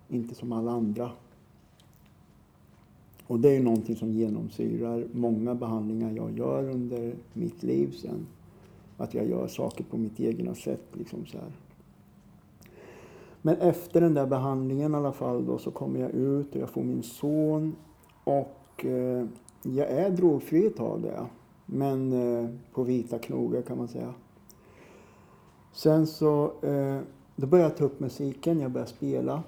inte 0.08 0.34
som 0.34 0.52
alla 0.52 0.72
andra. 0.72 1.10
Och 3.32 3.40
det 3.40 3.48
är 3.48 3.52
ju 3.52 3.62
någonting 3.62 3.96
som 3.96 4.12
genomsyrar 4.12 5.06
många 5.12 5.54
behandlingar 5.54 6.10
jag 6.10 6.38
gör 6.38 6.70
under 6.70 7.14
mitt 7.32 7.62
liv 7.62 7.90
sen. 8.02 8.26
Att 8.96 9.14
jag 9.14 9.28
gör 9.28 9.46
saker 9.46 9.84
på 9.84 9.96
mitt 9.96 10.20
egna 10.20 10.54
sätt. 10.54 10.82
Liksom 10.92 11.26
så 11.26 11.38
här. 11.38 11.52
Men 13.42 13.56
efter 13.56 14.00
den 14.00 14.14
där 14.14 14.26
behandlingen 14.26 14.92
i 14.92 14.96
alla 14.96 15.12
fall 15.12 15.46
då 15.46 15.58
så 15.58 15.70
kommer 15.70 16.00
jag 16.00 16.10
ut 16.10 16.54
och 16.54 16.60
jag 16.60 16.70
får 16.70 16.82
min 16.82 17.02
son. 17.02 17.76
Och 18.24 18.84
eh, 18.84 19.26
jag 19.62 19.90
är 19.90 20.10
drogfri 20.10 20.66
ett 20.66 20.76
tag 20.76 21.02
där. 21.02 21.26
Men 21.66 22.12
eh, 22.12 22.50
på 22.72 22.82
vita 22.82 23.18
knogar 23.18 23.62
kan 23.62 23.78
man 23.78 23.88
säga. 23.88 24.14
Sen 25.72 26.06
så 26.06 26.52
eh, 26.62 26.98
då 27.36 27.46
börjar 27.46 27.64
jag 27.64 27.76
ta 27.76 27.84
upp 27.84 28.00
musiken, 28.00 28.60
jag 28.60 28.70
börjar 28.70 28.86
spela. 28.86 29.42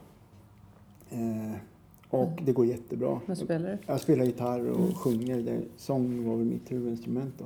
Eh, 1.11 1.74
och 2.15 2.43
det 2.45 2.53
går 2.53 2.67
jättebra. 2.67 3.21
Vad 3.27 3.39
spelar 3.39 3.71
du? 3.71 3.79
Jag 3.87 4.01
spelar 4.01 4.25
gitarr 4.25 4.71
och 4.71 4.97
sjunger. 4.97 5.43
Det, 5.43 5.61
sång 5.77 6.25
var 6.29 6.37
väl 6.37 6.47
mitt 6.47 6.73
huvudinstrument 6.73 7.35
då. 7.39 7.45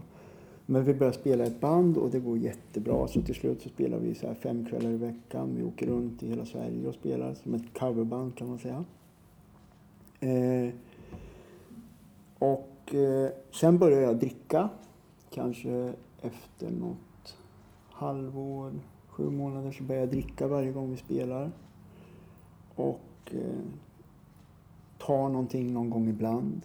Men 0.67 0.85
vi 0.85 0.95
börjar 0.95 1.13
spela 1.13 1.45
ett 1.45 1.61
band 1.61 1.97
och 1.97 2.11
det 2.11 2.19
går 2.19 2.39
jättebra. 2.39 3.09
Så 3.09 3.23
till 3.23 3.35
slut 3.35 3.63
så 3.63 3.69
spelar 3.69 3.99
vi 3.99 4.15
så 4.15 4.27
här 4.27 4.35
fem 4.35 4.67
kvällar 4.67 4.91
i 4.91 4.97
veckan. 4.97 5.55
Vi 5.57 5.65
åker 5.65 5.87
runt 5.87 6.23
i 6.23 6.29
hela 6.29 6.45
Sverige 6.45 6.89
och 6.89 6.95
spelar 6.95 7.35
som 7.35 7.55
ett 7.55 7.79
coverband 7.79 8.37
kan 8.37 8.49
man 8.49 8.59
säga. 8.59 8.85
Eh, 10.21 10.75
och 12.39 12.95
eh, 12.95 13.31
sen 13.61 13.79
började 13.79 14.03
jag 14.03 14.17
dricka. 14.17 14.69
Kanske 15.31 15.93
efter 16.23 16.71
något 16.71 17.37
halvår, 17.91 18.73
sju 19.09 19.31
månader 19.31 19.73
så 19.73 19.83
började 19.83 20.07
jag 20.07 20.11
dricka 20.11 20.47
varje 20.47 20.73
gång 20.73 20.91
vi 20.91 20.97
spelar. 20.97 21.51
Och 22.75 23.01
eh, 23.33 23.88
tar 24.99 25.29
någonting 25.29 25.73
någon 25.73 25.91
gång 25.91 26.09
ibland. 26.09 26.61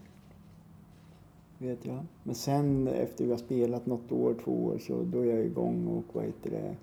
Vet 1.58 1.86
jag. 1.86 2.00
Men 2.24 2.36
sen 2.36 2.88
efter 2.88 3.26
vi 3.26 3.32
har 3.32 3.38
spelat 3.38 3.86
något 3.86 4.12
år, 4.12 4.36
två 4.44 4.66
år, 4.66 4.78
så 4.78 5.04
då 5.04 5.20
är 5.20 5.26
jag 5.26 5.46
igång 5.46 5.88
och 5.88 6.16
vad 6.16 6.24
heter 6.24 6.52
det, 6.52 6.76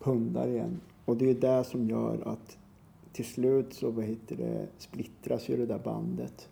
pundar 0.00 0.48
igen. 0.48 0.80
Och 1.04 1.16
det 1.16 1.30
är 1.30 1.34
det 1.34 1.64
som 1.64 1.88
gör 1.88 2.28
att 2.28 2.58
till 3.12 3.24
slut 3.24 3.74
så 3.74 3.90
vad 3.90 4.04
heter 4.04 4.36
det, 4.36 4.66
splittras 4.78 5.48
ju 5.48 5.56
det 5.56 5.66
där 5.66 5.78
bandet. 5.78 6.48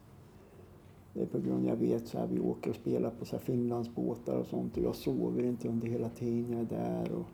Det 1.13 1.23
är 1.23 1.27
på 1.27 1.39
grund 1.39 1.67
jag 1.67 1.77
vet 1.77 2.07
så 2.07 2.19
här, 2.19 2.27
vi 2.27 2.41
åker 2.41 2.71
och 2.71 2.77
spelar 2.77 3.11
på 3.11 3.25
så 3.25 3.37
här 3.37 3.43
Finlandsbåtar 3.45 4.37
och 4.37 4.47
sånt 4.47 4.77
och 4.77 4.83
jag 4.83 4.97
sover 4.97 5.43
inte 5.43 5.69
under 5.69 5.89
hela 5.89 6.09
tiden 6.09 6.53
jag 6.53 6.61
är 6.61 6.65
där. 6.65 7.13
Och 7.13 7.27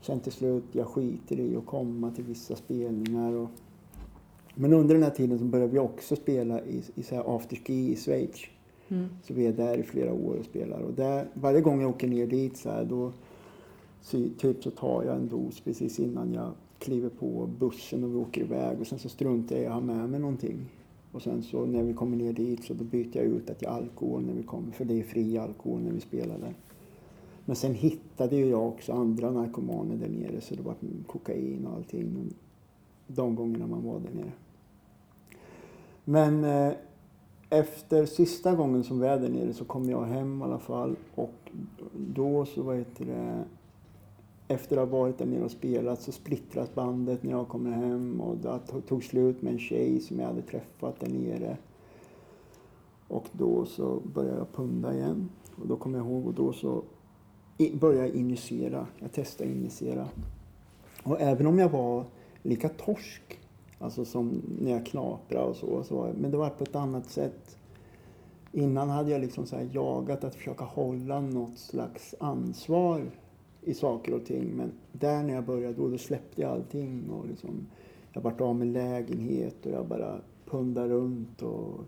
sen 0.00 0.20
till 0.20 0.32
slut, 0.32 0.64
jag 0.72 0.86
skiter 0.86 1.40
i 1.40 1.56
att 1.56 1.66
komma 1.66 2.10
till 2.10 2.24
vissa 2.24 2.56
spelningar. 2.56 3.32
Och 3.32 3.50
men 4.60 4.72
under 4.72 4.94
den 4.94 5.04
här 5.04 5.10
tiden 5.10 5.38
så 5.38 5.44
började 5.44 5.72
vi 5.72 5.78
också 5.78 6.16
spela 6.16 6.60
i, 6.60 6.82
i 6.94 7.02
så 7.02 7.14
här 7.14 7.36
afterski 7.36 7.92
i 7.92 7.96
Schweiz. 7.96 8.40
Mm. 8.88 9.08
Så 9.22 9.34
vi 9.34 9.46
är 9.46 9.52
där 9.52 9.78
i 9.78 9.82
flera 9.82 10.12
år 10.12 10.36
och 10.38 10.44
spelar. 10.44 10.80
Och 10.80 10.92
där, 10.92 11.26
varje 11.34 11.60
gång 11.60 11.80
jag 11.80 11.90
åker 11.90 12.08
ner 12.08 12.26
dit 12.26 12.56
så 12.56 12.70
här, 12.70 12.84
då 12.84 13.12
så, 14.02 14.28
typ 14.38 14.62
så 14.62 14.70
tar 14.70 15.04
jag 15.04 15.16
en 15.16 15.28
dos 15.28 15.60
precis 15.60 15.98
innan 15.98 16.32
jag 16.32 16.50
kliver 16.78 17.08
på 17.08 17.48
bussen 17.58 18.04
och 18.04 18.10
vi 18.10 18.16
åker 18.16 18.40
iväg. 18.40 18.80
Och 18.80 18.86
sen 18.86 18.98
så 18.98 19.08
struntar 19.08 19.56
jag 19.56 19.64
i 19.64 19.66
att 19.66 19.72
ha 19.72 19.80
med 19.80 20.08
mig 20.10 20.20
någonting. 20.20 20.58
Och 21.12 21.22
sen 21.22 21.42
så 21.42 21.66
när 21.66 21.82
vi 21.82 21.94
kommer 21.94 22.16
ner 22.16 22.32
dit 22.32 22.64
så 22.64 22.74
då 22.74 22.84
byter 22.84 23.16
jag 23.16 23.24
ut 23.24 23.46
det 23.46 23.54
till 23.54 23.68
alkohol 23.68 24.22
när 24.22 24.34
vi 24.34 24.42
kommer. 24.42 24.72
För 24.72 24.84
det 24.84 25.00
är 25.00 25.02
fri 25.02 25.38
alkohol 25.38 25.80
när 25.80 25.92
vi 25.92 26.00
spelar 26.00 26.38
där. 26.38 26.54
Men 27.44 27.56
sen 27.56 27.74
hittade 27.74 28.36
ju 28.36 28.46
jag 28.46 28.68
också 28.68 28.92
andra 28.92 29.30
narkomaner 29.30 29.96
där 29.96 30.08
nere 30.08 30.40
så 30.40 30.54
det 30.54 30.62
var 30.62 30.74
kokain 31.06 31.66
och 31.66 31.76
allting. 31.76 32.34
De 33.06 33.34
gångerna 33.34 33.66
man 33.66 33.84
var 33.84 34.00
där 34.00 34.14
nere. 34.14 34.32
Men 36.08 36.44
eh, 36.44 36.72
efter 37.50 38.06
sista 38.06 38.54
gången 38.54 38.84
som 38.84 39.00
vi 39.00 39.06
är 39.06 39.18
där 39.18 39.28
nere 39.28 39.52
så 39.52 39.64
kom 39.64 39.90
jag 39.90 40.04
hem 40.04 40.40
i 40.40 40.44
alla 40.44 40.58
fall 40.58 40.96
och 41.14 41.50
då 41.94 42.44
så 42.44 42.62
vad 42.62 42.76
heter 42.76 43.04
det 43.04 43.44
efter 44.54 44.76
att 44.76 44.88
ha 44.88 44.98
varit 44.98 45.18
där 45.18 45.26
nere 45.26 45.44
och 45.44 45.50
spelat 45.50 46.02
så 46.02 46.12
splittras 46.12 46.74
bandet 46.74 47.22
när 47.22 47.30
jag 47.30 47.48
kommer 47.48 47.70
hem 47.70 48.20
och 48.20 48.36
det 48.36 48.60
tog 48.88 49.04
slut 49.04 49.42
med 49.42 49.52
en 49.52 49.58
tjej 49.58 50.00
som 50.00 50.20
jag 50.20 50.26
hade 50.26 50.42
träffat 50.42 51.00
där 51.00 51.08
nere. 51.08 51.56
Och 53.08 53.26
då 53.32 53.64
så 53.64 54.02
började 54.14 54.38
jag 54.38 54.52
punda 54.52 54.94
igen. 54.94 55.28
Och 55.56 55.66
då 55.66 55.76
kommer 55.76 55.98
jag 55.98 56.06
ihåg 56.06 56.26
och 56.26 56.34
då 56.34 56.52
så 56.52 56.82
började 57.80 58.06
jag 58.06 58.16
injicera. 58.16 58.86
Jag 58.98 59.12
testade 59.12 59.50
injicera. 59.50 60.08
Och 61.02 61.20
även 61.20 61.46
om 61.46 61.58
jag 61.58 61.68
var 61.68 62.04
lika 62.42 62.68
torsk, 62.68 63.37
alltså 63.78 64.04
som 64.04 64.42
när 64.60 64.70
jag 64.70 64.86
knaprade 64.86 65.44
och 65.44 65.56
så, 65.56 65.84
så 65.84 65.96
var 65.96 66.06
jag, 66.06 66.16
men 66.16 66.30
det 66.30 66.36
var 66.36 66.50
på 66.50 66.64
ett 66.64 66.76
annat 66.76 67.10
sätt. 67.10 67.56
Innan 68.52 68.88
hade 68.88 69.10
jag 69.10 69.20
liksom 69.20 69.46
så 69.46 69.56
jagat 69.72 70.24
att 70.24 70.34
försöka 70.34 70.64
hålla 70.64 71.20
något 71.20 71.58
slags 71.58 72.14
ansvar 72.20 73.02
i 73.62 73.74
saker 73.74 74.14
och 74.14 74.24
ting. 74.24 74.52
Men 74.56 74.72
där 74.92 75.22
när 75.22 75.34
jag 75.34 75.44
började 75.44 75.74
då, 75.74 75.88
då 75.88 75.98
släppte 75.98 76.42
jag 76.42 76.50
allting. 76.50 77.10
Och 77.10 77.26
liksom, 77.26 77.66
jag 78.12 78.20
vart 78.20 78.40
av 78.40 78.56
med 78.56 78.68
lägenhet 78.68 79.66
och 79.66 79.72
jag 79.72 79.86
bara 79.86 80.20
pundade 80.46 80.88
runt 80.88 81.42
och 81.42 81.80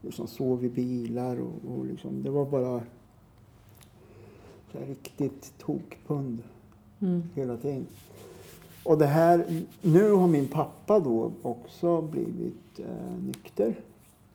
liksom 0.00 0.26
sov 0.26 0.64
i 0.64 0.68
bilar. 0.68 1.40
Och, 1.40 1.76
och 1.76 1.84
liksom, 1.84 2.22
det 2.22 2.30
var 2.30 2.46
bara 2.46 2.82
så 4.72 4.78
riktigt 4.88 5.52
tokpund 5.58 6.42
Mm. 7.02 7.22
hela 7.34 7.56
tiden. 7.56 7.86
Och 8.84 8.98
det 8.98 9.06
här, 9.06 9.44
nu 9.82 10.12
har 10.12 10.26
min 10.28 10.48
pappa 10.48 11.00
då 11.00 11.32
också 11.42 12.02
blivit 12.02 12.78
eh, 12.78 13.24
nykter. 13.26 13.74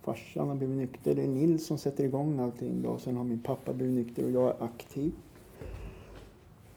Farsan 0.04 0.48
har 0.48 0.56
blivit 0.56 0.78
nykter. 0.78 1.16
Det 1.16 1.24
är 1.24 1.28
Nils 1.28 1.66
som 1.68 1.78
sätter 1.78 2.04
igång 2.04 2.40
allting 2.40 2.82
då. 2.82 2.98
Sen 2.98 3.18
har 3.18 3.24
min 3.24 3.40
pappa 3.40 3.74
blivit 3.74 3.96
nykter 3.96 4.24
och 4.26 4.32
jag 4.32 4.48
är 4.50 4.64
aktiv. 4.64 5.12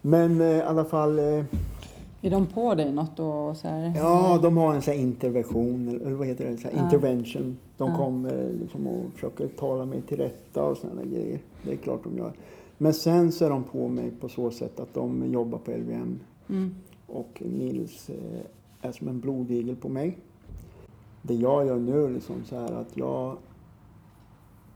Men 0.00 0.40
eh, 0.40 0.46
i 0.46 0.62
alla 0.62 0.84
fall, 0.84 1.18
eh, 1.18 1.44
Är 2.22 2.30
de 2.30 2.46
på 2.46 2.74
dig 2.74 2.92
något 2.92 3.16
då? 3.16 3.26
och 3.30 3.56
Så 3.56 3.68
här? 3.68 3.92
ja 3.96 4.38
de 4.42 4.56
har 4.56 4.74
en 4.74 4.82
sån 4.82 4.94
här 4.94 5.00
intervention, 5.00 5.88
eller 5.88 6.10
vad 6.16 6.26
heter 6.26 6.50
det, 6.50 6.56
så 6.56 6.68
Ja. 6.76 6.84
intervention. 6.84 7.56
De 7.76 7.90
Ja. 7.90 7.96
kommer 7.96 8.52
liksom 8.60 8.86
och 8.86 9.12
försöker 9.14 9.48
tala 9.48 9.84
mig 9.84 10.02
till 10.02 10.16
rätta 10.16 10.64
och 10.64 10.76
sådana 10.76 11.04
grejer. 11.04 11.38
Det 11.64 11.72
är 11.72 11.76
klart 11.76 12.04
de 12.04 12.18
gör. 12.18 12.32
Men 12.78 12.94
sen 12.94 13.32
så 13.32 13.44
är 13.44 13.50
de 13.50 13.62
på 13.64 13.88
mig 13.88 14.10
på 14.20 14.28
så 14.28 14.50
sätt 14.50 14.80
att 14.80 14.94
de 14.94 15.32
jobbar 15.32 15.58
på 15.58 15.70
LVM 15.70 16.20
Mm 16.48 16.74
och 17.12 17.42
Nils 17.46 18.10
eh, 18.10 18.40
är 18.80 18.92
som 18.92 19.08
en 19.08 19.20
blodigel 19.20 19.76
på 19.76 19.88
mig. 19.88 20.18
Det 21.22 21.34
jag 21.34 21.66
gör 21.66 21.78
nu 21.78 22.04
är 22.04 22.10
liksom 22.10 22.44
så 22.44 22.56
här 22.56 22.72
att 22.72 22.96
jag 22.96 23.36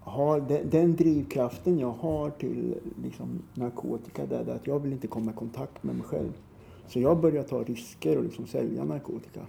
har 0.00 0.40
den, 0.40 0.70
den 0.70 0.96
drivkraften 0.96 1.78
jag 1.78 1.92
har 1.92 2.30
till 2.30 2.74
liksom, 3.02 3.42
narkotika 3.54 4.26
det 4.26 4.36
är 4.36 4.54
att 4.54 4.66
jag 4.66 4.78
vill 4.78 4.92
inte 4.92 5.06
komma 5.06 5.30
i 5.30 5.34
kontakt 5.34 5.82
med 5.82 5.94
mig 5.94 6.04
själv. 6.04 6.32
Så 6.86 7.00
jag 7.00 7.20
börjar 7.20 7.42
ta 7.42 7.62
risker 7.62 8.18
och 8.18 8.24
liksom 8.24 8.46
sälja 8.46 8.84
narkotika. 8.84 9.40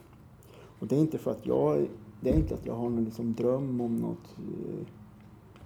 Och 0.80 0.88
det 0.88 0.96
är 0.96 1.00
inte 1.00 1.18
för 1.18 1.32
att 1.32 1.46
jag, 1.46 1.88
det 2.22 2.30
är 2.30 2.36
inte 2.36 2.54
att 2.54 2.66
jag 2.66 2.76
har 2.76 2.90
någon 2.90 3.06
liksom 3.06 3.34
dröm 3.34 3.82
om 3.82 3.96
något, 3.96 4.38
eh, 4.38 4.88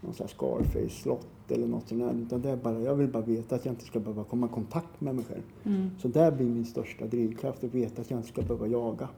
någon 0.01 0.13
här 0.19 0.27
Scarface-slott 0.27 1.27
eller 1.51 1.67
något 1.67 1.87
sånt 1.87 2.01
där. 2.01 2.13
Utan 2.21 2.41
det 2.41 2.49
är 2.49 2.55
bara, 2.55 2.79
jag 2.79 2.95
vill 2.95 3.07
bara 3.07 3.23
veta 3.23 3.55
att 3.55 3.65
jag 3.65 3.71
inte 3.73 3.85
ska 3.85 3.99
behöva 3.99 4.23
komma 4.23 4.45
i 4.45 4.49
kontakt 4.49 5.01
med 5.01 5.15
mig 5.15 5.25
själv. 5.25 5.43
Mm. 5.63 5.89
Så 6.01 6.07
där 6.07 6.31
blir 6.31 6.49
min 6.49 6.65
största 6.65 7.05
drivkraft 7.05 7.63
att 7.63 7.73
veta 7.73 8.01
att 8.01 8.11
jag 8.11 8.19
inte 8.19 8.29
ska 8.29 8.41
behöva 8.41 8.67
jaga. 8.67 9.09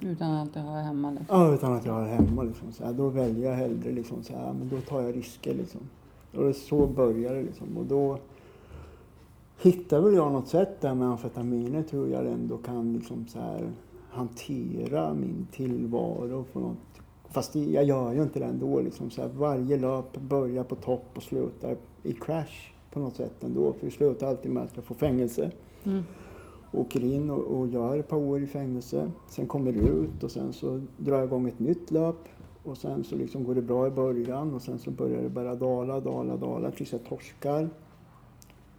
Utan 0.00 0.30
att 0.30 0.40
alltid 0.40 0.62
ha 0.62 0.80
hemma 0.80 1.10
liksom. 1.10 1.26
Ja, 1.40 1.54
utan 1.54 1.72
att 1.72 1.86
jag 1.86 1.92
har 1.92 2.06
hemma 2.06 2.42
liksom. 2.42 2.72
Så 2.72 2.84
här, 2.84 2.92
då 2.92 3.08
väljer 3.08 3.50
jag 3.50 3.56
hellre 3.56 3.92
liksom 3.92 4.22
så 4.22 4.32
här, 4.32 4.52
men 4.52 4.68
då 4.68 4.80
tar 4.80 5.02
jag 5.02 5.16
risker 5.16 5.54
liksom. 5.54 5.80
Och 6.34 6.44
det, 6.44 6.54
så 6.54 6.86
börjar 6.86 7.34
det 7.34 7.42
liksom. 7.42 7.76
Och 7.76 7.84
då 7.84 8.18
hittar 9.62 10.00
väl 10.00 10.14
jag 10.14 10.32
något 10.32 10.48
sätt 10.48 10.80
där 10.80 10.94
med 10.94 11.08
amfetaminer 11.08 11.82
tror 11.82 12.08
jag 12.08 12.26
ändå 12.26 12.56
kan 12.56 12.92
liksom 12.92 13.26
så 13.26 13.38
här 13.38 13.72
hantera 14.10 15.14
min 15.14 15.46
tillvaro 15.52 16.44
på 16.52 16.60
något. 16.60 16.95
Fast 17.30 17.54
jag 17.54 17.84
gör 17.84 18.12
ju 18.12 18.22
inte 18.22 18.38
det 18.38 18.44
ändå 18.44 18.80
liksom. 18.80 19.10
Så 19.10 19.22
här, 19.22 19.28
varje 19.28 19.76
löp 19.76 20.16
börjar 20.16 20.64
på 20.64 20.74
topp 20.74 21.04
och 21.14 21.22
slutar 21.22 21.76
i 22.02 22.12
crash 22.12 22.70
på 22.92 23.00
något 23.00 23.16
sätt 23.16 23.44
ändå. 23.44 23.72
För 23.72 23.86
det 23.86 23.92
slutar 23.92 24.26
alltid 24.26 24.52
med 24.52 24.62
att 24.62 24.76
jag 24.76 24.84
får 24.84 24.94
fängelse 24.94 25.50
Mm. 25.84 26.02
åker 26.72 27.04
in 27.04 27.30
och, 27.30 27.38
och 27.44 27.68
gör 27.68 27.98
ett 27.98 28.08
par 28.08 28.16
år 28.16 28.42
i 28.42 28.46
fängelse. 28.46 29.10
Sen 29.28 29.46
kommer 29.46 29.72
det 29.72 29.78
ut 29.78 30.22
och 30.22 30.30
sen 30.30 30.52
så 30.52 30.80
drar 30.96 31.16
jag 31.16 31.24
igång 31.24 31.48
ett 31.48 31.58
nytt 31.58 31.90
löp. 31.90 32.16
Och 32.62 32.76
sen 32.78 33.04
så 33.04 33.16
liksom 33.16 33.44
går 33.44 33.54
det 33.54 33.62
bra 33.62 33.86
i 33.86 33.90
början 33.90 34.54
och 34.54 34.62
sen 34.62 34.78
så 34.78 34.90
börjar 34.90 35.22
det 35.22 35.28
bara 35.28 35.54
dala, 35.54 36.00
dala, 36.00 36.36
dala 36.36 36.70
tills 36.70 36.92
jag 36.92 37.04
torskar. 37.04 37.68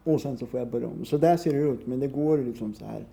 Och 0.04 0.22
sen 0.22 0.38
så 0.38 0.46
får 0.46 0.60
jag 0.60 0.70
börja 0.70 0.88
om. 0.88 1.06
Så 1.06 1.18
där 1.18 1.38
ser 1.38 1.54
det 1.54 1.60
ut, 1.60 1.88
men 1.88 2.00
det 2.00 2.08
går 2.08 2.38
liksom 2.38 2.74
så 2.74 2.86
här. 2.86 3.06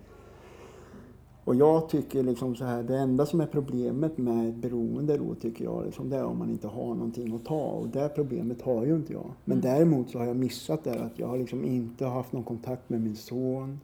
Och 1.45 1.55
jag 1.55 1.89
tycker 1.89 2.23
liksom 2.23 2.55
så 2.55 2.65
här, 2.65 2.83
det 2.83 2.97
enda 2.97 3.25
som 3.25 3.41
är 3.41 3.45
problemet 3.45 4.17
med 4.17 4.49
ett 4.49 4.55
beroende 4.55 5.17
då 5.17 5.35
tycker 5.35 5.63
jag, 5.63 5.85
liksom, 5.85 6.09
det 6.09 6.15
är 6.15 6.23
om 6.23 6.37
man 6.37 6.49
inte 6.49 6.67
har 6.67 6.95
någonting 6.95 7.35
att 7.35 7.45
ta. 7.45 7.65
Och 7.65 7.89
det 7.89 8.09
problemet 8.15 8.61
har 8.61 8.85
ju 8.85 8.95
inte 8.95 9.13
jag. 9.13 9.31
Men 9.45 9.61
däremot 9.61 10.09
så 10.09 10.17
har 10.17 10.25
jag 10.25 10.35
missat 10.35 10.83
det 10.83 11.03
att 11.03 11.19
jag 11.19 11.27
har 11.27 11.37
liksom 11.37 11.65
inte 11.65 12.05
haft 12.05 12.31
någon 12.31 12.43
kontakt 12.43 12.89
med 12.89 13.01
min 13.01 13.15
son. 13.15 13.79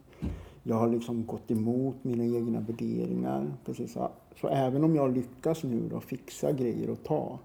Jag 0.62 0.76
har 0.76 0.88
liksom 0.88 1.26
gått 1.26 1.50
emot 1.50 1.96
mina 2.02 2.24
egna 2.24 2.60
värderingar. 2.60 3.52
Precis 3.64 3.92
så. 3.92 4.10
så 4.40 4.48
även 4.48 4.84
om 4.84 4.94
jag 4.94 5.16
lyckas 5.16 5.62
nu 5.62 5.88
då 5.88 6.00
fixa 6.00 6.52
grejer 6.52 6.92
att 6.92 7.04
ta 7.04 7.38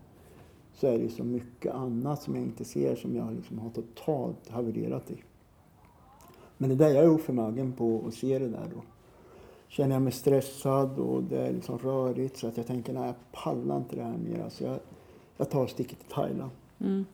så 0.73 0.87
är 0.87 0.99
det 0.99 1.09
så 1.09 1.23
mycket 1.23 1.73
annat 1.73 2.21
som 2.21 2.35
jag 2.35 2.43
inte 2.43 2.65
ser 2.65 2.95
som 2.95 3.15
jag 3.15 3.33
liksom 3.33 3.59
har 3.59 3.69
totalt 3.69 4.49
havererat 4.49 5.11
i. 5.11 5.15
Men 6.57 6.69
det 6.69 6.75
där 6.75 6.89
jag 6.89 7.03
är 7.03 7.09
oförmögen 7.09 7.73
på 7.73 8.03
att 8.07 8.13
se 8.13 8.39
det 8.39 8.47
där 8.47 8.67
då. 8.75 8.81
Känner 9.67 9.95
jag 9.95 10.01
mig 10.01 10.11
stressad 10.11 10.99
och 10.99 11.23
det 11.23 11.47
är 11.47 11.53
liksom 11.53 11.77
rörigt 11.77 12.37
så 12.37 12.47
att 12.47 12.57
jag 12.57 12.67
tänker 12.67 12.93
nej 12.93 13.05
jag 13.05 13.15
pallar 13.31 13.77
inte 13.77 13.95
det 13.95 14.03
här 14.03 14.17
mer. 14.17 14.49
Så 14.49 14.63
jag, 14.63 14.79
jag 15.37 15.49
tar 15.49 15.67
sticker 15.67 15.95
till 15.95 16.09
Thailand. 16.09 16.51
Mm. 16.79 17.05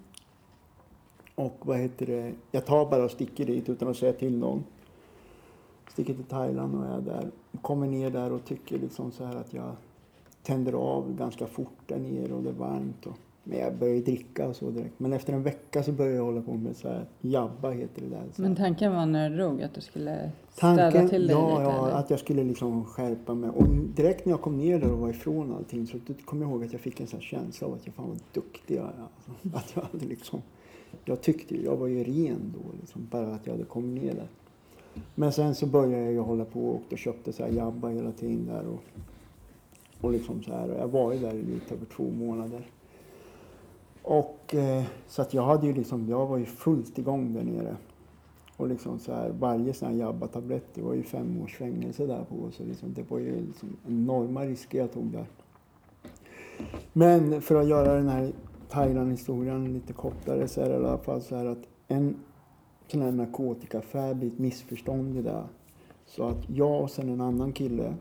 Och 1.36 1.58
vad 1.60 1.78
heter 1.78 2.06
det, 2.06 2.34
jag 2.52 2.66
tar 2.66 2.86
bara 2.86 3.04
och 3.04 3.12
sticker 3.12 3.46
dit 3.46 3.70
utan 3.70 3.88
att 3.88 3.98
säga 3.98 4.14
till 4.14 4.38
någon. 4.38 4.64
Sticker 5.92 6.14
till 6.14 6.24
Thailand 6.24 6.76
och 6.76 6.86
är 6.86 7.02
där. 7.02 7.32
Kommer 7.62 7.88
ner 7.88 8.10
där 8.10 8.32
och 8.32 8.46
tycker 8.46 8.80
liksom 8.80 9.12
så 9.12 9.26
här 9.26 9.36
att 9.36 9.54
jag 9.54 9.76
tänder 10.44 10.74
av 10.74 11.16
ganska 11.16 11.48
fort 11.48 11.78
där 11.88 12.00
nere 12.00 12.34
och 12.34 12.44
det 12.44 12.50
är 12.50 12.54
varmt. 12.54 13.06
Och, 13.06 13.18
men 13.44 13.60
jag 13.60 13.76
börjar 13.76 13.96
ju 13.96 14.02
dricka 14.02 14.48
och 14.48 14.56
så 14.56 14.70
direkt. 14.70 15.00
Men 15.00 15.14
efter 15.14 15.34
en 15.34 15.44
vecka 15.44 15.84
så 15.84 15.92
börjar 15.92 16.16
jag 16.16 16.24
hålla 16.24 16.42
på 16.42 16.54
med 16.54 16.76
så 16.76 16.88
här, 16.88 17.06
jabba 17.22 17.72
heter 17.72 18.02
det 18.02 18.10
där. 18.10 18.24
Så. 18.36 18.42
Men 18.42 18.56
tanken 18.56 18.94
var 18.94 19.06
när 19.06 19.30
du 19.30 19.36
drog 19.36 19.62
att 19.62 19.74
du 19.74 19.82
skulle 19.82 20.32
städa 20.52 20.78
Tanken, 20.78 21.10
till 21.10 21.28
dig 21.28 21.36
ja, 21.36 21.50
lite? 21.50 21.62
ja, 21.62 21.88
eller? 21.88 21.98
att 21.98 22.10
jag 22.10 22.20
skulle 22.20 22.44
liksom 22.44 22.86
skärpa 22.86 23.34
mig. 23.34 23.50
Och 23.50 23.68
direkt 23.68 24.26
när 24.26 24.34
jag 24.34 24.42
kom 24.42 24.58
ner 24.58 24.80
där 24.80 24.92
och 24.92 25.00
var 25.00 25.10
ifrån 25.10 25.54
allting 25.54 25.88
så 25.88 25.98
då 26.08 26.14
kom 26.26 26.42
jag 26.42 26.52
ihåg 26.52 26.64
att 26.64 26.72
jag 26.72 26.82
fick 26.82 27.00
en 27.00 27.08
sån 27.08 27.20
här 27.20 27.26
känsla 27.26 27.68
av 27.68 27.74
att 27.74 27.86
jag 27.86 27.96
fan 27.96 28.10
var 28.10 28.18
duktig 28.34 28.76
jag. 28.76 28.84
Alltså, 29.54 29.58
att 29.58 29.72
jag 29.76 29.82
hade 29.92 30.06
liksom, 30.06 30.42
jag 31.06 31.22
tyckte 31.22 31.64
jag 31.64 31.78
var 31.78 31.88
ju 31.88 32.04
ren 32.04 32.54
då 32.56 32.78
liksom, 32.80 33.08
bara 33.12 33.28
att 33.28 33.48
jag 33.48 33.54
hade 33.54 33.66
kommit 33.66 34.04
ner 34.04 34.14
där. 34.14 34.28
Men 35.16 35.32
sen 35.32 35.56
så 35.56 35.66
började 35.66 36.12
jag 36.12 36.24
hålla 36.24 36.46
på 36.46 36.70
och 36.70 36.82
och 36.92 36.98
köpte 36.98 37.34
så 37.34 37.44
här 37.44 37.52
jabba 37.52 37.90
hela 37.90 38.12
tiden 38.12 38.46
där 38.46 38.68
och, 38.68 38.84
och 40.02 40.12
liksom 40.12 40.44
så 40.44 40.52
här. 40.52 40.70
Och 40.70 40.80
jag 40.80 40.88
var 40.88 41.14
ju 41.14 41.20
där 41.20 41.34
i 41.34 41.44
lite 41.44 41.74
över 41.76 41.86
två 41.86 42.04
månader. 42.04 42.68
Och 44.04 44.56
eh, 44.56 44.84
så 45.08 45.22
att 45.22 45.34
jag 45.34 45.44
hade 45.44 45.68
ju 45.68 45.74
liksom, 45.74 46.10
jag 46.10 46.28
var 46.28 46.38
ju 46.38 46.46
fullt 46.46 46.98
igång 46.98 47.34
där 47.34 47.44
nere. 47.44 47.78
Och 48.58 48.68
liksom 48.68 49.00
så 49.00 49.14
här, 49.14 49.30
varje 49.30 49.74
sån 49.74 49.88
här 49.88 49.96
jabba-tablett, 49.96 50.66
det 50.74 50.82
var 50.82 50.94
ju 50.94 51.04
fem 51.04 51.42
års 51.42 51.56
fängelse 51.58 52.06
där 52.06 52.24
på. 52.24 52.52
Så 52.52 52.64
liksom, 52.64 52.94
det 52.94 53.12
var 53.12 53.20
ju 53.20 53.46
liksom 53.46 53.78
enorma 53.88 54.46
risker 54.46 54.78
jag 54.78 54.92
tog 54.92 55.06
där. 55.06 55.26
Men 56.94 57.42
för 57.42 57.56
att 57.56 57.68
göra 57.68 57.94
den 57.94 58.08
här 58.08 58.32
Thailand-historien 58.70 59.74
lite 59.74 59.94
kortare 59.94 60.48
så 60.48 60.62
är 60.62 60.70
det 60.70 60.76
i 60.76 60.78
alla 60.78 60.98
fall 60.98 61.22
så 61.22 61.36
här 61.36 61.46
att 61.46 61.68
en 61.88 62.16
sån 62.88 63.02
här 63.02 63.12
narkotikaaffär 63.12 64.14
blir 64.14 64.28
ett 64.28 64.40
missförstånd 64.40 65.18
i 65.18 65.22
det. 65.22 65.44
Så 66.06 66.28
att 66.28 66.50
jag 66.50 66.82
och 66.82 66.92
sen 66.92 67.10
en 67.10 67.22
annan 67.22 67.54
kille, 67.54 67.94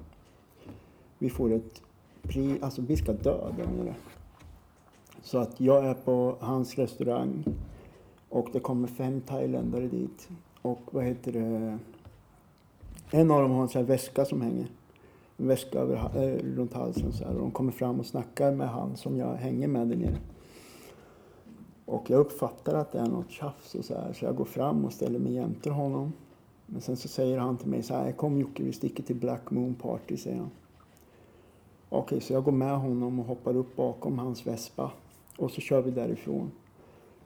vi 1.19 1.31
får 1.31 1.53
ett 1.53 1.83
pri, 2.23 2.59
alltså 2.61 2.83
vi 2.83 2.97
ska 2.97 3.13
dö 3.13 3.53
där 3.57 3.67
nere. 3.67 3.95
Så 5.23 5.39
att 5.39 5.61
jag 5.61 5.85
är 5.85 5.95
på 5.95 6.37
hans 6.41 6.79
restaurang 6.79 7.45
och 8.29 8.49
det 8.53 8.61
kommer 8.61 8.89
fem 8.89 9.21
thailändare 9.21 9.89
dit. 9.89 10.29
Och 10.63 10.81
vad 10.91 11.05
heter 11.05 11.33
det? 11.33 11.79
En 13.11 13.31
av 13.31 13.43
dem 13.43 13.51
har 13.51 13.63
en 13.63 13.69
sån 13.69 13.81
här 13.81 13.89
väska 13.89 14.25
som 14.25 14.41
hänger. 14.41 14.67
En 15.37 15.49
väska 15.49 15.79
över, 15.79 15.97
äh, 15.97 16.57
runt 16.57 16.75
halsen 16.75 17.13
så 17.13 17.25
här. 17.25 17.35
Och 17.35 17.41
de 17.41 17.51
kommer 17.51 17.73
fram 17.73 18.01
och 18.01 18.07
snackar 18.07 18.53
med 18.53 18.69
han 18.69 18.97
som 18.97 19.17
jag 19.17 19.35
hänger 19.35 19.69
med 19.69 19.89
där 19.89 19.97
nere. 19.97 20.17
Och 21.85 22.11
jag 22.11 22.21
uppfattar 22.21 22.75
att 22.75 22.93
det 22.93 22.99
är 22.99 23.07
något 23.07 23.31
tjafs 23.31 23.75
och 23.75 23.85
så 23.85 23.95
här. 23.95 24.13
Så 24.13 24.25
jag 24.25 24.37
går 24.37 24.45
fram 24.45 24.85
och 24.85 24.93
ställer 24.93 25.19
mig 25.19 25.33
jämte 25.33 25.71
honom. 25.71 26.13
Men 26.67 26.81
sen 26.81 26.97
så 26.97 27.09
säger 27.09 27.39
han 27.39 27.57
till 27.57 27.69
mig 27.69 27.83
så 27.83 27.95
här. 27.95 28.13
Kom 28.13 28.41
Jocke, 28.41 28.63
vi 28.63 28.73
sticker 28.73 29.03
till 29.03 29.17
Black 29.17 29.51
Moon 29.51 29.75
Party, 29.75 30.17
säger 30.17 30.37
han. 30.37 30.51
Okej, 31.89 32.21
så 32.21 32.33
jag 32.33 32.45
går 32.45 32.53
med 32.53 32.79
honom 32.79 33.21
och 33.21 33.27
hoppar 33.27 33.57
upp 33.57 33.77
bakom 33.77 34.19
hans 34.19 34.47
vespa. 34.47 34.91
Och 35.37 35.51
så 35.51 35.61
kör 35.61 35.83
vi 35.83 35.91
därifrån. 35.91 36.51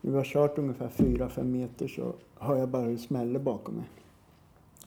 När 0.00 0.10
vi 0.10 0.16
har 0.16 0.24
kört 0.24 0.58
ungefär 0.58 0.88
4-5 0.88 1.44
meter 1.44 1.88
så 1.88 2.12
hör 2.38 2.56
jag 2.56 2.68
bara 2.68 2.82
hur 2.82 2.92
det 2.92 2.98
smäller 2.98 3.38
bakom 3.38 3.74
mig. 3.74 3.84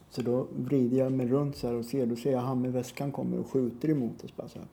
Så 0.10 0.21
då 0.21 0.47
vrider 0.58 0.97
jag 0.97 1.12
mig 1.12 1.27
runt 1.27 1.55
så 1.55 1.67
här 1.67 1.75
och 1.75 1.86
ser, 1.86 2.05
då 2.05 2.15
ser 2.15 2.32
jag 2.32 2.39
han 2.39 2.62
med 2.62 2.73
väskan 2.73 3.12
kommer 3.12 3.39
och 3.39 3.47
skjuter 3.47 3.89
emot 3.89 4.23
oss 4.23 4.36
bara 4.36 4.47
så 4.47 4.60
här. 4.60 4.67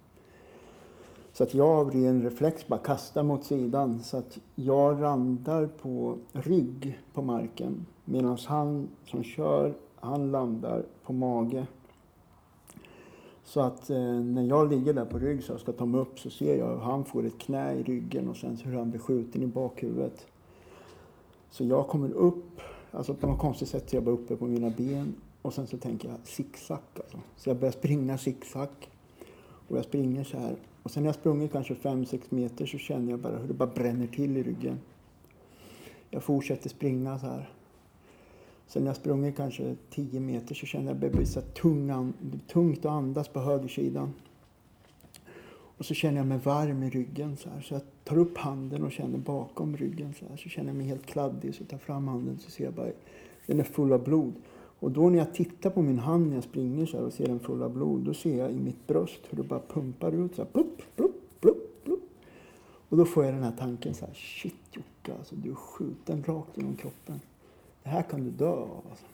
Så 1.33 1.43
att 1.43 1.55
jag 1.55 1.69
av 1.69 1.91
ren 1.91 2.23
reflex 2.23 2.67
bara 2.67 2.81
kastar 2.81 3.23
mot 3.23 3.45
sidan 3.45 4.03
så 4.03 4.17
att 4.17 4.39
jag 4.55 5.01
landar 5.01 5.67
på 5.67 6.19
rygg 6.33 6.99
på 7.13 7.23
marken 7.23 7.87
medan 8.05 8.39
han 8.47 8.89
som 9.05 9.23
kör, 9.23 9.75
han 10.01 10.31
landar 10.31 10.85
på 11.03 11.13
mage. 11.13 11.67
Så 13.47 13.61
att 13.61 13.91
eh, 13.91 14.21
när 14.21 14.43
jag 14.43 14.71
ligger 14.71 14.93
där 14.93 15.05
på 15.05 15.19
rygg 15.19 15.43
så 15.43 15.53
jag 15.53 15.61
ska 15.61 15.73
ta 15.73 15.87
mig 15.87 16.01
upp 16.01 16.19
så 16.19 16.31
ser 16.31 16.57
jag 16.57 16.69
hur 16.69 16.77
han 16.77 17.05
får 17.05 17.27
ett 17.27 17.39
knä 17.39 17.73
i 17.73 17.83
ryggen 17.83 18.29
och 18.29 18.37
sen 18.37 18.57
hur 18.57 18.79
han 18.79 18.91
blir 18.91 19.01
skjuten 19.01 19.43
i 19.43 19.47
bakhuvudet. 19.47 20.27
Så 21.51 21.65
jag 21.65 21.89
kommer 21.89 22.11
upp, 22.11 22.61
alltså 22.93 23.15
på 23.15 23.27
något 23.27 23.41
konstigt 23.41 23.69
sätt 23.69 23.91
så 23.91 23.97
är 23.97 23.99
jag 23.99 24.05
bara 24.05 24.15
uppe 24.15 24.37
på 24.37 24.47
mina 24.47 24.71
ben 24.71 25.15
och 25.43 25.55
sen 25.55 25.67
så 25.67 25.79
tänker 25.79 26.09
jag 26.09 26.19
zigzag 26.25 26.79
alltså. 26.97 27.19
Så 27.37 27.51
jag 27.51 27.57
börjar 27.57 27.73
springa 27.73 28.19
zigzag 28.19 28.69
och 29.69 29.77
jag 29.77 29.85
springer 29.85 30.25
så 30.25 30.39
här. 30.39 30.57
Och 30.83 30.91
sen 30.91 31.03
när 31.03 31.09
jag 31.09 31.15
sprungit 31.15 31.53
kanske 31.53 31.75
5-6 31.75 32.21
meter 32.29 32.67
så 32.67 32.79
känner 32.79 33.11
jag 33.11 33.21
bara 33.21 33.37
hur 33.37 33.49
det 33.49 33.55
bara 33.55 33.71
bränner 33.75 34.07
till 34.07 34.37
i 34.37 34.43
ryggen. 34.43 34.79
Jag 36.11 36.23
fortsätter 36.23 36.69
springa 36.69 37.19
så 37.19 37.27
här. 37.27 37.51
Sen 38.67 38.83
när 38.85 38.89
jag 38.89 38.97
sprungit 38.97 39.37
kanske 39.37 39.77
10 39.91 40.21
meter 40.21 40.55
så 40.55 40.67
känner 40.67 40.87
jag 40.87 40.95
att 40.95 41.01
det 41.01 41.11
blir 41.11 41.27
så 41.27 41.41
tungan, 41.41 42.13
tungt 42.53 42.79
att 42.79 42.93
andas 42.93 43.29
på 43.29 43.41
högersidan. 43.41 44.13
Och 45.79 45.85
så 45.85 45.95
känner 45.95 46.17
jag 46.17 46.27
mig 46.27 46.39
varm 46.39 46.83
i 46.83 46.91
ryggen 46.91 47.37
så 47.37 47.49
här. 47.49 47.61
Så 47.61 47.75
jag 47.75 47.83
tar 48.05 48.19
upp 48.19 48.39
handen 48.39 48.85
och 48.85 48.93
känner 48.93 49.19
bakom 49.19 49.77
ryggen 49.77 50.15
så 50.19 50.25
här. 50.29 50.37
Så 50.37 50.49
känner 50.49 50.69
jag 50.69 50.77
mig 50.77 50.87
helt 50.87 51.07
kladdig. 51.07 51.55
Så 51.55 51.63
jag 51.63 51.69
tar 51.69 51.79
fram 51.79 52.09
handen 52.09 52.39
så 52.39 52.51
ser 52.51 52.65
jag 52.65 52.75
bara, 52.75 52.91
den 53.47 53.61
är 53.61 53.65
full 53.65 53.93
av 53.93 54.05
blod. 54.05 54.33
Och 54.79 54.91
då 54.91 55.11
när 55.11 55.19
jag 55.19 55.35
tittar 55.35 55.71
på 55.71 55.83
min 55.83 55.99
hand 55.99 56.29
när 56.29 56.35
jag 56.35 56.45
springer 56.45 56.87
så 56.87 56.97
här 56.97 57.05
och 57.05 57.13
ser 57.13 57.27
den 57.27 57.41
full 57.41 57.63
av 57.63 57.73
blod. 57.73 58.01
Då 58.01 58.15
ser 58.15 58.39
jag 58.39 58.53
i 58.53 58.59
mitt 58.59 58.87
bröst 58.87 59.21
hur 59.31 59.37
det 59.37 59.49
bara 59.49 59.61
pumpar 59.69 60.13
ut 60.13 60.35
så 60.35 60.43
här. 60.43 60.51
Plupp, 60.51 60.83
plupp, 60.97 61.41
plupp, 61.41 61.85
plupp. 61.85 62.03
Och 62.89 62.97
då 62.97 63.05
får 63.05 63.25
jag 63.25 63.35
den 63.35 63.43
här 63.43 63.55
tanken 63.59 63.95
så 63.95 64.07
här. 64.07 64.15
Shit 64.15 64.55
Jocke, 64.71 65.19
alltså 65.19 65.35
du 65.37 65.51
är 65.51 65.55
skjuten 65.55 66.25
rakt 66.27 66.57
genom 66.57 66.77
kroppen. 66.77 67.21
Det 67.87 67.91
här 67.91 68.03
kan 68.03 68.25
du 68.25 68.31
dö 68.31 68.51
av. 68.51 68.85
Alltså. 68.91 69.07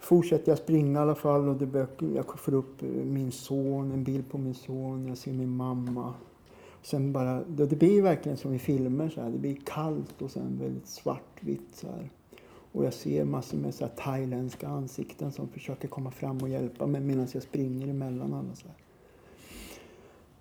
Fortsätter 0.00 0.52
jag 0.52 0.58
springa 0.58 0.98
i 0.98 1.02
alla 1.02 1.14
fall 1.14 1.48
och 1.48 1.56
det 1.56 1.66
börjar, 1.66 1.88
jag 2.14 2.38
får 2.38 2.54
upp 2.54 2.82
eh, 2.82 2.88
min 2.88 3.32
son, 3.32 3.92
en 3.92 4.04
bild 4.04 4.30
på 4.30 4.38
min 4.38 4.54
son, 4.54 5.06
jag 5.08 5.18
ser 5.18 5.32
min 5.32 5.56
mamma. 5.56 6.14
Sen 6.82 7.12
bara, 7.12 7.44
det, 7.44 7.66
det 7.66 7.76
blir 7.76 8.02
verkligen 8.02 8.38
som 8.38 8.54
i 8.54 8.58
filmer 8.58 9.08
så 9.08 9.20
här. 9.20 9.30
Det 9.30 9.38
blir 9.38 9.56
kallt 9.64 10.22
och 10.22 10.30
sen 10.30 10.58
väldigt 10.58 10.86
svartvitt 10.86 11.68
så 11.74 11.86
här. 11.86 12.10
Och 12.72 12.84
jag 12.84 12.94
ser 12.94 13.24
massor 13.24 13.58
med 13.58 13.74
så 13.74 13.84
här 13.84 13.92
thailändska 13.96 14.68
ansikten 14.68 15.32
som 15.32 15.48
försöker 15.48 15.88
komma 15.88 16.10
fram 16.10 16.38
och 16.38 16.48
hjälpa 16.48 16.86
mig 16.86 17.00
medan 17.00 17.26
jag 17.32 17.42
springer 17.42 17.88
emellan 17.88 18.34
alla 18.34 18.54
så 18.54 18.66
här. 18.66 18.76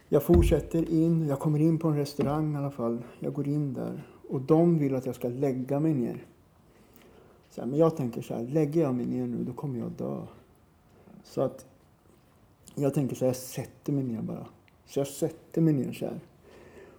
Jag 0.09 0.23
fortsätter 0.23 0.89
in, 0.89 1.27
jag 1.27 1.39
kommer 1.39 1.59
in 1.59 1.79
på 1.79 1.87
en 1.87 1.97
restaurang 1.97 2.53
i 2.53 2.57
alla 2.57 2.71
fall. 2.71 3.03
Jag 3.19 3.33
går 3.33 3.47
in 3.47 3.73
där 3.73 4.03
och 4.29 4.41
de 4.41 4.79
vill 4.79 4.95
att 4.95 5.05
jag 5.05 5.15
ska 5.15 5.27
lägga 5.27 5.79
mig 5.79 5.93
ner. 5.93 6.25
Så 7.55 7.61
här, 7.61 7.67
men 7.67 7.79
jag 7.79 7.97
tänker 7.97 8.21
så 8.21 8.33
här, 8.33 8.43
lägger 8.43 8.81
jag 8.81 8.95
mig 8.95 9.05
ner 9.05 9.27
nu 9.27 9.43
då 9.43 9.53
kommer 9.53 9.79
jag 9.79 9.91
dö. 9.91 10.21
Så 11.23 11.41
att 11.41 11.65
Jag 12.75 12.93
tänker 12.93 13.15
så 13.15 13.25
här, 13.25 13.29
jag 13.29 13.35
sätter 13.35 13.93
mig 13.93 14.03
ner 14.03 14.21
bara. 14.21 14.47
Så 14.85 14.99
jag 14.99 15.07
sätter 15.07 15.61
mig 15.61 15.73
ner 15.73 15.93
så 15.93 16.05
här. 16.05 16.19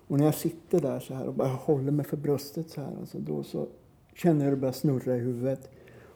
Och 0.08 0.18
när 0.18 0.24
jag 0.24 0.34
sitter 0.34 0.80
där 0.80 1.00
så 1.00 1.14
här 1.14 1.26
och 1.26 1.34
bara 1.34 1.48
håller 1.48 1.92
mig 1.92 2.06
för 2.06 2.16
bröstet 2.16 2.70
så 2.70 2.80
här, 2.80 2.96
alltså 3.00 3.18
då 3.18 3.42
så 3.42 3.66
känner 4.14 4.44
jag 4.44 4.52
det 4.52 4.56
börjar 4.56 4.72
snurra 4.72 5.16
i 5.16 5.18
huvudet. 5.18 5.70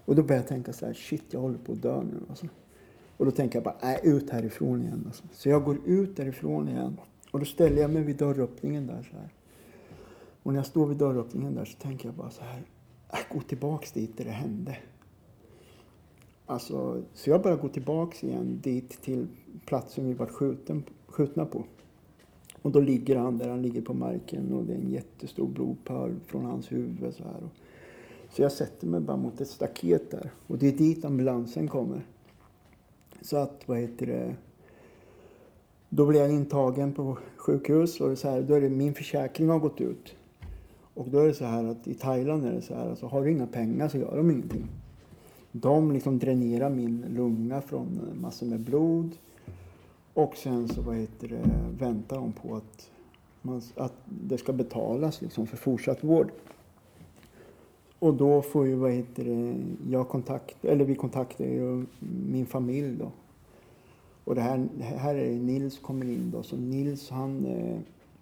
Och 0.04 0.14
då 0.14 0.22
börjar 0.22 0.40
jag 0.40 0.48
tänka 0.48 0.72
så 0.72 0.86
här, 0.86 0.94
shit 0.94 1.24
jag 1.30 1.40
håller 1.40 1.58
på 1.58 1.72
att 1.72 1.82
dö 1.82 2.02
nu 2.02 2.20
alltså. 2.28 2.46
Och 3.16 3.24
då 3.24 3.30
tänker 3.30 3.56
jag 3.56 3.64
bara, 3.64 3.76
nej 3.82 4.00
ut 4.02 4.30
härifrån 4.30 4.82
igen 4.82 5.04
alltså. 5.06 5.24
Så 5.32 5.48
jag 5.48 5.64
går 5.64 5.78
ut 5.86 6.16
därifrån 6.16 6.68
igen. 6.68 7.00
Och 7.30 7.38
då 7.38 7.44
ställer 7.44 7.82
jag 7.82 7.90
mig 7.90 8.02
vid 8.02 8.16
dörröppningen 8.16 8.86
där 8.86 9.08
så 9.10 9.16
här. 9.16 9.32
Och 10.42 10.52
när 10.52 10.58
jag 10.58 10.66
står 10.66 10.86
vid 10.86 10.96
dörröppningen 10.96 11.54
där 11.54 11.64
så 11.64 11.78
tänker 11.78 12.08
jag 12.08 12.14
bara 12.14 12.30
så 12.30 12.42
här, 12.42 12.62
att 13.08 13.28
gå 13.28 13.40
tillbaks 13.40 13.92
dit 13.92 14.16
där 14.16 14.24
det 14.24 14.30
hände. 14.30 14.76
Alltså, 16.46 17.02
så 17.14 17.30
jag 17.30 17.42
bara 17.42 17.56
går 17.56 17.68
tillbaks 17.68 18.24
igen 18.24 18.60
dit 18.62 19.02
till 19.02 19.26
platsen 19.66 20.06
vi 20.06 20.14
var 20.14 20.26
skjuten, 20.26 20.84
skjutna 21.06 21.46
på. 21.46 21.64
Och 22.62 22.70
då 22.70 22.80
ligger 22.80 23.16
han 23.16 23.38
där, 23.38 23.48
han 23.48 23.62
ligger 23.62 23.82
på 23.82 23.94
marken 23.94 24.52
och 24.52 24.64
det 24.64 24.72
är 24.72 24.78
en 24.78 24.90
jättestor 24.90 25.48
blodpöl 25.48 26.14
från 26.26 26.44
hans 26.44 26.72
huvud 26.72 27.14
så 27.14 27.24
här. 27.24 27.48
Så 28.30 28.42
jag 28.42 28.52
sätter 28.52 28.86
mig 28.86 29.00
bara 29.00 29.16
mot 29.16 29.40
ett 29.40 29.48
staket 29.48 30.10
där 30.10 30.30
och 30.46 30.58
det 30.58 30.68
är 30.68 30.72
dit 30.72 31.04
ambulansen 31.04 31.68
kommer. 31.68 32.06
Så 33.20 33.36
att, 33.36 33.62
vad 33.66 33.78
heter 33.78 34.06
det, 34.06 34.34
då 35.88 36.06
blir 36.06 36.20
jag 36.20 36.32
intagen 36.32 36.92
på 36.92 37.18
sjukhus 37.36 38.00
och 38.00 38.18
så 38.18 38.30
här, 38.30 38.42
då 38.42 38.54
är 38.54 38.60
det 38.60 38.68
min 38.68 38.94
försäkring 38.94 39.48
har 39.48 39.58
gått 39.58 39.80
ut. 39.80 40.14
Och 40.98 41.08
då 41.08 41.18
är 41.18 41.26
det 41.26 41.34
så 41.34 41.44
här 41.44 41.64
att 41.64 41.88
i 41.88 41.94
Thailand 41.94 42.44
är 42.44 42.52
det 42.52 42.62
så 42.62 42.74
här, 42.74 42.90
alltså 42.90 43.06
har 43.06 43.24
du 43.24 43.30
inga 43.30 43.46
pengar 43.46 43.88
så 43.88 43.98
gör 43.98 44.16
de 44.16 44.30
ingenting. 44.30 44.66
De 45.52 45.92
liksom 45.92 46.18
dränerar 46.18 46.70
min 46.70 47.04
lunga 47.08 47.60
från 47.60 48.00
eh, 48.08 48.20
massor 48.20 48.46
med 48.46 48.60
blod. 48.60 49.10
Och 50.14 50.36
sen 50.36 50.68
så 50.68 50.82
vad 50.82 50.96
heter 50.96 51.28
det, 51.28 51.42
väntar 51.84 52.16
de 52.16 52.32
på 52.32 52.56
att, 52.56 52.90
man, 53.42 53.62
att 53.76 53.94
det 54.04 54.38
ska 54.38 54.52
betalas 54.52 55.22
liksom 55.22 55.46
för 55.46 55.56
fortsatt 55.56 56.04
vård. 56.04 56.30
Och 57.98 58.14
då 58.14 58.42
får 58.42 58.66
ju, 58.66 58.74
vad 58.74 58.92
heter 58.92 59.24
det, 59.24 59.56
jag 59.90 60.08
kontakt, 60.08 60.64
eller 60.64 60.84
vi 60.84 60.94
kontaktar 60.94 61.44
ju 61.44 61.86
min 62.30 62.46
familj 62.46 62.96
då. 62.96 63.10
Och 64.24 64.34
det 64.34 64.40
här, 64.40 64.68
här 64.80 65.14
är 65.14 65.30
det 65.30 65.38
Nils 65.38 65.78
kommer 65.78 66.06
in 66.06 66.30
då. 66.30 66.42
Så 66.42 66.56
Nils 66.56 67.10
han 67.10 67.46
eh, 67.46 67.78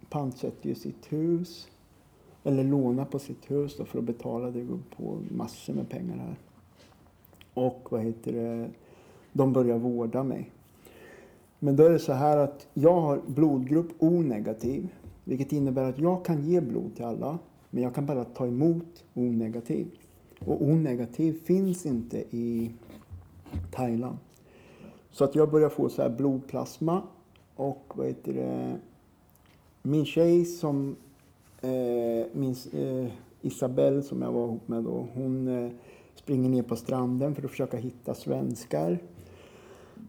pantsätter 0.09 0.69
ju 0.69 0.75
sitt 0.75 1.13
hus. 1.13 1.67
Eller 2.47 2.63
låna 2.63 3.05
på 3.05 3.19
sitt 3.19 3.51
hus 3.51 3.77
då 3.77 3.85
för 3.85 3.99
att 3.99 4.05
betala. 4.05 4.51
Det 4.51 4.61
går 4.61 4.79
på 4.97 5.19
massor 5.31 5.73
med 5.73 5.89
pengar 5.89 6.17
här. 6.17 6.35
Och 7.53 7.87
vad 7.91 8.01
heter 8.01 8.33
det, 8.33 8.69
de 9.33 9.53
börjar 9.53 9.77
vårda 9.77 10.23
mig. 10.23 10.51
Men 11.59 11.75
då 11.75 11.83
är 11.83 11.89
det 11.89 11.99
så 11.99 12.13
här 12.13 12.37
att 12.37 12.67
jag 12.73 13.01
har 13.01 13.21
blodgrupp 13.27 13.87
O-negativ. 13.99 14.89
Vilket 15.23 15.51
innebär 15.51 15.83
att 15.83 15.99
jag 15.99 16.25
kan 16.25 16.43
ge 16.43 16.61
blod 16.61 16.95
till 16.95 17.05
alla. 17.05 17.39
Men 17.69 17.83
jag 17.83 17.95
kan 17.95 18.05
bara 18.05 18.23
ta 18.23 18.47
emot 18.47 19.03
O-negativ. 19.13 19.87
Och 20.39 20.61
O-negativ 20.61 21.39
finns 21.45 21.85
inte 21.85 22.17
i 22.17 22.71
Thailand. 23.71 24.17
Så 25.11 25.23
att 25.23 25.35
jag 25.35 25.51
börjar 25.51 25.69
få 25.69 25.89
så 25.89 26.01
här 26.01 26.09
blodplasma. 26.09 27.01
Och 27.55 27.93
vad 27.95 28.07
heter 28.07 28.33
det, 28.33 28.77
min 29.81 30.05
tjej 30.05 30.45
som, 30.45 30.95
Eh, 31.61 32.25
min 32.33 32.55
eh, 32.73 33.11
Isabelle 33.41 34.01
som 34.01 34.21
jag 34.21 34.31
var 34.31 34.43
ihop 34.45 34.67
med 34.67 34.83
då, 34.83 35.07
hon 35.13 35.47
eh, 35.47 35.71
springer 36.15 36.49
ner 36.49 36.63
på 36.63 36.75
stranden 36.75 37.35
för 37.35 37.43
att 37.43 37.51
försöka 37.51 37.77
hitta 37.77 38.13
svenskar 38.13 38.99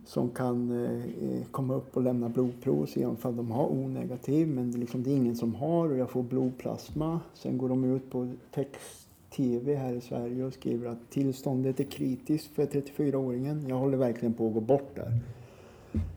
som 0.09 0.31
kan 0.31 0.85
eh, 0.85 1.47
komma 1.51 1.75
upp 1.75 1.97
och 1.97 2.03
lämna 2.03 2.29
blodprov 2.29 2.81
och 2.81 2.89
se 2.89 3.07
om 3.07 3.17
de 3.23 3.51
har 3.51 3.67
O-negativ. 3.67 4.49
Men 4.49 4.71
det, 4.71 4.79
liksom, 4.79 5.03
det 5.03 5.11
är 5.11 5.17
ingen 5.17 5.37
som 5.37 5.55
har 5.55 5.91
och 5.91 5.99
jag 5.99 6.11
får 6.11 6.23
blodplasma. 6.23 7.21
Sen 7.35 7.59
går 7.59 7.69
de 7.69 7.85
ut 7.85 8.11
på 8.11 8.33
text-tv 8.55 9.75
här 9.75 9.93
i 9.93 10.01
Sverige 10.01 10.45
och 10.45 10.53
skriver 10.53 10.89
att 10.89 11.11
tillståndet 11.11 11.81
är 11.81 11.85
kritiskt 11.85 12.55
för 12.55 12.67
34-åringen. 12.67 13.69
Jag 13.69 13.77
håller 13.77 13.99
verkligen 13.99 14.35
på 14.35 14.47
att 14.47 14.55
gå 14.55 14.61
bort 14.61 14.95
där. 14.95 15.13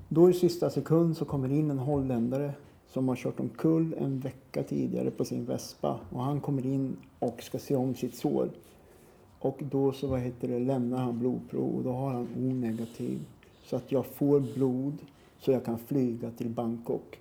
Då 0.10 0.30
i 0.30 0.34
sista 0.34 0.70
sekund 0.70 1.17
så 1.17 1.26
kommer 1.26 1.52
in 1.52 1.72
en 1.72 1.80
holländare 1.80 2.54
som 2.93 3.08
har 3.08 3.15
kört 3.15 3.39
omkull 3.39 3.95
en 3.97 4.19
vecka 4.19 4.63
tidigare 4.63 5.12
på 5.12 5.25
sin 5.25 5.45
Vespa. 5.45 5.99
Och 6.10 6.23
han 6.23 6.41
kommer 6.41 6.65
in 6.65 6.97
och 7.19 7.43
ska 7.43 7.60
se 7.60 7.75
om 7.75 7.95
sitt 7.95 8.15
sår. 8.15 8.49
Och 9.39 9.60
då 9.60 9.91
så 9.91 10.08
vad 10.08 10.19
heter 10.19 10.47
det, 10.47 10.60
lämnar 10.60 10.97
han 10.97 11.19
blodprov 11.19 11.77
och 11.77 11.84
då 11.84 11.91
har 11.91 12.13
han 12.13 12.27
O-negativ. 12.38 13.19
Så 13.63 13.75
att 13.75 13.91
jag 13.91 14.06
får 14.06 14.39
blod 14.39 14.97
så 15.39 15.51
jag 15.51 15.65
kan 15.65 15.77
flyga 15.77 16.32
till 16.32 16.49
Bangkok. 16.49 17.19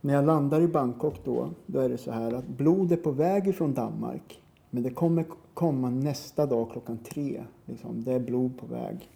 När 0.00 0.14
jag 0.14 0.26
landar 0.26 0.60
i 0.60 0.68
Bangkok 0.68 1.24
då, 1.24 1.50
då 1.66 1.80
är 1.80 1.88
det 1.88 1.98
så 1.98 2.12
här 2.12 2.32
att 2.32 2.48
blod 2.48 2.92
är 2.92 2.96
på 2.96 3.10
väg 3.10 3.48
ifrån 3.48 3.74
Danmark. 3.74 4.40
Men 4.70 4.82
det 4.82 4.90
kommer 4.90 5.24
komma 5.54 5.90
nästa 5.90 6.46
dag 6.46 6.70
klockan 6.72 6.98
tre. 6.98 7.44
Liksom. 7.64 8.04
Det 8.04 8.12
är 8.12 8.20
blod 8.20 8.58
på 8.58 8.66
väg. 8.66 9.08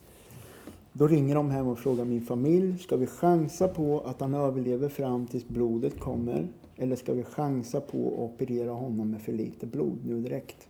Då 0.99 1.07
ringer 1.07 1.35
de 1.35 1.51
hem 1.51 1.69
och 1.69 1.79
frågar 1.79 2.05
min 2.05 2.21
familj, 2.21 2.79
ska 2.79 2.97
vi 2.97 3.07
chansa 3.07 3.69
på 3.69 4.01
att 4.01 4.21
han 4.21 4.35
överlever 4.35 4.89
fram 4.89 5.27
tills 5.27 5.49
blodet 5.49 6.01
kommer? 6.01 6.49
Eller 6.77 6.97
ska 6.97 7.13
vi 7.13 7.23
chansa 7.23 7.81
på 7.81 8.07
att 8.07 8.19
operera 8.19 8.71
honom 8.71 9.11
med 9.11 9.21
för 9.21 9.33
lite 9.33 9.67
blod 9.67 9.99
nu 10.07 10.21
direkt? 10.21 10.69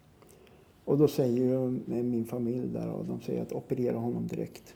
Och 0.85 0.99
då 0.99 1.09
säger 1.09 1.65
eh, 1.65 1.71
min 2.03 2.25
familj 2.25 2.69
där 2.69 2.91
och 2.91 3.05
de 3.05 3.21
säger 3.21 3.43
att 3.43 3.53
operera 3.53 3.97
honom 3.97 4.27
direkt. 4.27 4.75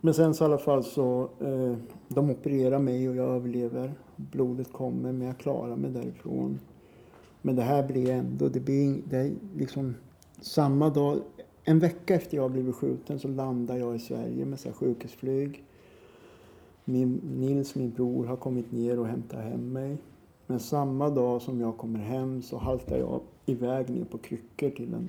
Men 0.00 0.14
sen 0.14 0.34
så 0.34 0.44
i 0.44 0.46
alla 0.46 0.58
fall 0.58 0.84
så, 0.84 1.28
eh, 1.40 1.76
de 2.08 2.30
opererar 2.30 2.78
mig 2.78 3.08
och 3.08 3.16
jag 3.16 3.28
överlever. 3.28 3.92
Blodet 4.16 4.72
kommer 4.72 5.12
men 5.12 5.26
jag 5.26 5.38
klarar 5.38 5.76
mig 5.76 5.90
därifrån. 5.90 6.58
Men 7.42 7.56
det 7.56 7.62
här 7.62 7.86
blir 7.86 8.10
ändå, 8.10 8.48
det 8.48 8.60
blir 8.60 8.98
det 9.04 9.16
är 9.16 9.32
liksom 9.56 9.94
samma 10.40 10.90
dag, 10.90 11.18
en 11.68 11.78
vecka 11.78 12.14
efter 12.14 12.36
jag 12.36 12.50
blivit 12.50 12.74
skjuten 12.74 13.18
så 13.18 13.28
landar 13.28 13.76
jag 13.76 13.96
i 13.96 13.98
Sverige 13.98 14.44
med 14.44 14.60
så 14.60 14.68
här 14.68 14.74
sjukhusflyg. 14.74 15.64
Min, 16.84 17.20
Nils, 17.24 17.74
min 17.74 17.90
bror, 17.90 18.24
har 18.26 18.36
kommit 18.36 18.72
ner 18.72 18.98
och 18.98 19.06
hämtat 19.06 19.40
hem 19.40 19.72
mig. 19.72 19.96
Men 20.46 20.60
samma 20.60 21.10
dag 21.10 21.42
som 21.42 21.60
jag 21.60 21.76
kommer 21.76 21.98
hem 21.98 22.42
så 22.42 22.58
haltar 22.58 22.98
jag 22.98 23.20
iväg 23.46 23.90
ner 23.90 24.04
på 24.04 24.18
kryckor 24.18 24.70
till 24.70 24.94
en 24.94 25.08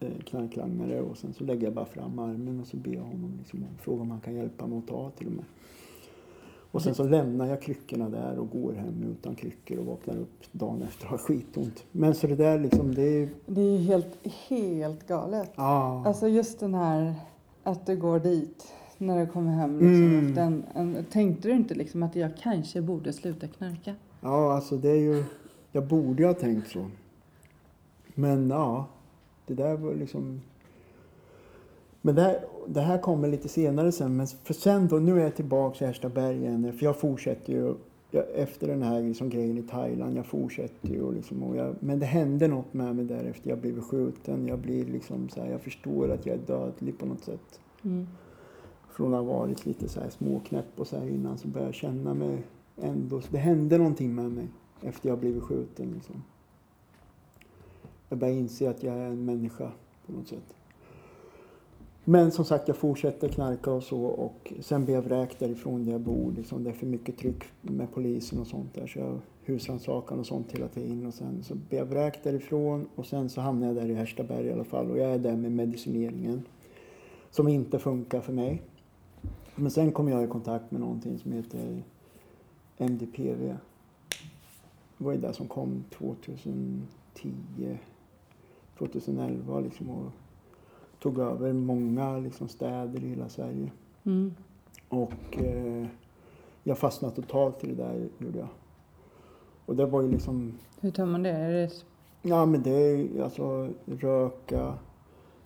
eh, 0.00 0.22
knarklangare 0.24 1.00
och 1.00 1.16
sen 1.16 1.34
så 1.34 1.44
lägger 1.44 1.64
jag 1.64 1.74
bara 1.74 1.86
fram 1.86 2.18
armen 2.18 2.60
och 2.60 2.66
så 2.66 2.76
ber 2.76 2.94
jag 2.94 3.02
honom 3.02 3.32
liksom, 3.38 3.64
fråga 3.80 4.02
om 4.02 4.10
han 4.10 4.20
kan 4.20 4.34
hjälpa 4.34 4.66
mig 4.66 4.78
att 4.78 4.86
ta 4.86 5.10
till 5.10 5.26
och 5.26 5.32
med. 5.32 5.44
Och 6.70 6.82
sen 6.82 6.94
så 6.94 7.04
lämnar 7.04 7.46
jag 7.46 7.62
kryckorna 7.62 8.08
där 8.08 8.38
och 8.38 8.50
går 8.50 8.72
hem 8.72 9.02
utan 9.10 9.34
kryckor 9.34 9.78
och 9.78 9.86
vaknar 9.86 10.16
upp 10.16 10.52
dagen 10.52 10.82
efter 10.82 11.04
och 11.04 11.10
har 11.10 11.18
skitont. 11.18 11.84
Men 11.92 12.14
så 12.14 12.26
det 12.26 12.36
där 12.36 12.58
liksom, 12.58 12.94
det 12.94 13.02
är... 13.02 13.28
Det 13.46 13.60
är 13.60 13.78
ju 13.78 13.78
helt, 13.78 14.18
helt 14.48 15.06
galet. 15.08 15.52
Ah. 15.54 16.04
Alltså 16.04 16.28
just 16.28 16.60
den 16.60 16.74
här 16.74 17.14
att 17.62 17.86
du 17.86 17.96
går 17.96 18.18
dit 18.20 18.72
när 18.98 19.20
du 19.20 19.26
kommer 19.32 19.50
hem. 19.52 19.72
Liksom, 19.78 20.02
Mm. 20.04 20.28
efter 20.28 20.42
en, 20.42 20.64
en, 20.74 21.04
tänkte 21.04 21.48
du 21.48 21.54
inte 21.54 21.74
liksom 21.74 22.02
att 22.02 22.16
jag 22.16 22.36
kanske 22.36 22.80
borde 22.82 23.12
sluta 23.12 23.48
knarka? 23.48 23.94
Ja, 24.20 24.54
alltså 24.54 24.76
det 24.76 24.88
är 24.90 24.96
ju... 25.00 25.24
Jag 25.72 25.86
borde 25.86 26.26
ha 26.26 26.34
tänkt 26.34 26.70
så. 26.70 26.86
Men 28.14 28.50
ja, 28.50 28.86
det 29.46 29.54
där 29.54 29.76
var 29.76 29.94
liksom... 29.94 30.40
Men 32.02 32.14
det 32.14 32.22
här, 32.22 32.40
det 32.68 32.80
här 32.80 32.98
kommer 32.98 33.28
lite 33.28 33.48
senare 33.48 33.92
sen. 33.92 34.16
Men 34.16 34.26
för 34.26 34.54
sen 34.54 34.88
då, 34.88 34.96
nu 34.96 35.20
är 35.20 35.24
jag 35.24 35.36
tillbaka 35.36 35.84
i 35.84 35.88
Erstaberg 35.88 36.36
igen. 36.36 36.72
För 36.72 36.84
jag 36.84 36.96
fortsätter 36.96 37.52
ju 37.52 37.74
jag, 38.10 38.24
efter 38.34 38.66
den 38.66 38.82
här 38.82 39.02
liksom 39.02 39.30
grejen 39.30 39.58
i 39.58 39.62
Thailand. 39.62 40.16
Jag 40.16 40.26
fortsätter 40.26 40.88
ju 40.88 41.12
liksom, 41.12 41.42
och 41.42 41.56
jag, 41.56 41.76
Men 41.80 41.98
det 41.98 42.06
hände 42.06 42.48
något 42.48 42.74
med 42.74 42.96
mig 42.96 43.04
därefter 43.04 43.50
jag 43.50 43.58
blev 43.58 43.80
skjuten. 43.80 44.46
Jag 44.46 44.58
blir 44.58 44.84
liksom 44.84 45.28
så 45.28 45.40
här, 45.40 45.50
jag 45.50 45.60
förstår 45.60 46.10
att 46.10 46.26
jag 46.26 46.34
är 46.34 46.40
dödlig 46.46 46.98
på 46.98 47.06
något 47.06 47.24
sätt. 47.24 47.60
Mm. 47.84 48.06
Från 48.90 49.14
att 49.14 49.24
ha 49.24 49.38
varit 49.38 49.66
lite 49.66 49.88
så 49.88 50.00
här 50.00 50.10
småknäpp 50.10 50.80
och 50.80 50.86
så 50.86 50.98
här 50.98 51.08
innan 51.08 51.38
så 51.38 51.48
började 51.48 51.68
jag 51.68 51.74
känna 51.74 52.14
mig 52.14 52.42
ändå. 52.82 53.22
Det 53.30 53.38
hände 53.38 53.78
någonting 53.78 54.14
med 54.14 54.32
mig 54.32 54.46
efter 54.82 55.08
jag 55.08 55.18
blivit 55.18 55.42
skjuten. 55.42 55.92
Liksom. 55.94 56.22
Jag 58.08 58.18
började 58.18 58.38
inse 58.38 58.70
att 58.70 58.82
jag 58.82 58.94
är 58.94 59.06
en 59.06 59.24
människa 59.24 59.72
på 60.06 60.12
något 60.12 60.28
sätt. 60.28 60.57
Men 62.10 62.30
som 62.30 62.44
sagt, 62.44 62.68
jag 62.68 62.76
fortsätter 62.76 63.28
knarka 63.28 63.72
och 63.72 63.82
så 63.82 64.04
och 64.04 64.52
sen 64.60 64.84
blir 64.84 64.94
jag 64.94 65.02
vräkt 65.02 65.38
därifrån 65.38 65.84
där 65.84 65.92
jag 65.92 66.00
bor. 66.00 66.32
Liksom, 66.32 66.64
det 66.64 66.70
är 66.70 66.74
för 66.74 66.86
mycket 66.86 67.18
tryck 67.18 67.44
med 67.62 67.92
polisen 67.94 68.38
och 68.38 68.46
sånt 68.46 68.74
där. 68.74 68.86
Så 68.86 68.98
jag 68.98 69.20
husrannsakan 69.44 70.18
och 70.18 70.26
sånt 70.26 70.52
hela 70.52 70.68
tiden. 70.68 71.06
Och 71.06 71.14
sen 71.14 71.42
så 71.42 71.54
blir 71.54 71.78
jag 71.78 71.86
vräkt 71.86 72.24
därifrån 72.24 72.88
och 72.94 73.06
sen 73.06 73.28
så 73.28 73.40
hamnar 73.40 73.66
jag 73.66 73.76
där 73.76 73.90
i 73.90 73.94
Härstaberg 73.94 74.46
i 74.46 74.52
alla 74.52 74.64
fall. 74.64 74.90
Och 74.90 74.98
jag 74.98 75.10
är 75.10 75.18
där 75.18 75.36
med 75.36 75.52
medicineringen. 75.52 76.42
Som 77.30 77.48
inte 77.48 77.78
funkar 77.78 78.20
för 78.20 78.32
mig. 78.32 78.62
Men 79.54 79.70
sen 79.70 79.92
kom 79.92 80.08
jag 80.08 80.24
i 80.24 80.26
kontakt 80.26 80.70
med 80.70 80.80
någonting 80.80 81.18
som 81.18 81.32
heter 81.32 81.82
MDPV. 82.76 83.56
Det 84.98 85.04
var 85.04 85.12
ju 85.12 85.18
det 85.18 85.32
som 85.32 85.48
kom 85.48 85.84
2010, 85.98 87.78
2011 88.78 89.60
liksom 89.60 89.90
och 89.90 90.12
tog 90.98 91.18
över 91.18 91.52
många 91.52 92.18
liksom 92.18 92.48
städer 92.48 93.04
i 93.04 93.08
hela 93.08 93.28
Sverige. 93.28 93.70
Mm. 94.04 94.34
Och 94.88 95.38
eh, 95.38 95.86
jag 96.64 96.78
fastnade 96.78 97.14
totalt 97.14 97.64
i 97.64 97.66
det 97.66 97.74
där, 97.74 98.08
gjorde 98.18 98.38
jag. 98.38 98.48
Och 99.66 99.76
det 99.76 99.86
var 99.86 100.02
ju 100.02 100.10
liksom, 100.10 100.52
Hur 100.80 100.90
tar 100.90 101.06
man 101.06 101.22
det? 101.22 101.30
Är 101.30 101.52
det 101.52 101.70
ja 102.22 102.46
men 102.46 102.62
det 102.62 102.70
är 102.70 102.96
ju 102.96 103.22
alltså 103.22 103.68
röka, 103.86 104.74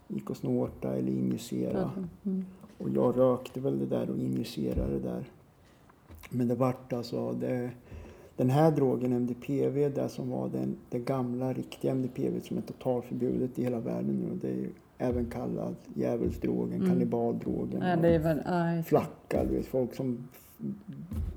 gick 0.09 0.30
och 0.30 0.36
snorta 0.36 0.96
eller 0.96 1.12
injicera. 1.12 1.90
Mm. 2.24 2.44
Och 2.78 2.90
jag 2.90 3.18
rökte 3.18 3.61
väl 3.61 3.78
det 3.78 3.86
där 3.86 4.11
och 4.11 4.18
injicerade 4.18 4.92
det 4.92 5.09
där. 5.09 5.24
Men 6.30 6.48
det 6.48 6.55
vart 6.55 6.92
alltså, 6.92 7.32
det, 7.32 7.70
den 8.36 8.50
här 8.50 8.70
drogen 8.70 9.12
MDPV, 9.12 9.88
det 9.88 10.09
som 10.09 10.30
var 10.30 10.48
den, 10.48 10.76
det 10.90 10.98
gamla 10.98 11.53
riktiga 11.53 11.92
MDPV 11.92 12.40
som 12.40 12.57
är 12.57 12.62
totalförbjudet 12.62 13.59
i 13.59 13.64
hela 13.64 13.80
världen 13.80 14.16
nu. 14.16 14.38
Det 14.40 14.48
är 14.48 14.68
även 15.03 15.26
kallad 15.26 15.74
djävulsdrogen, 15.94 16.76
Mm. 16.76 16.88
kannibaldrogen. 16.88 17.82
Ja, 17.82 17.96
det 17.96 18.18
väl... 18.18 18.42
Ja, 18.46 18.82
Flacka, 18.82 19.44
du 19.44 19.55
vet, 19.57 19.66
folk 19.66 19.94
som... 19.94 20.28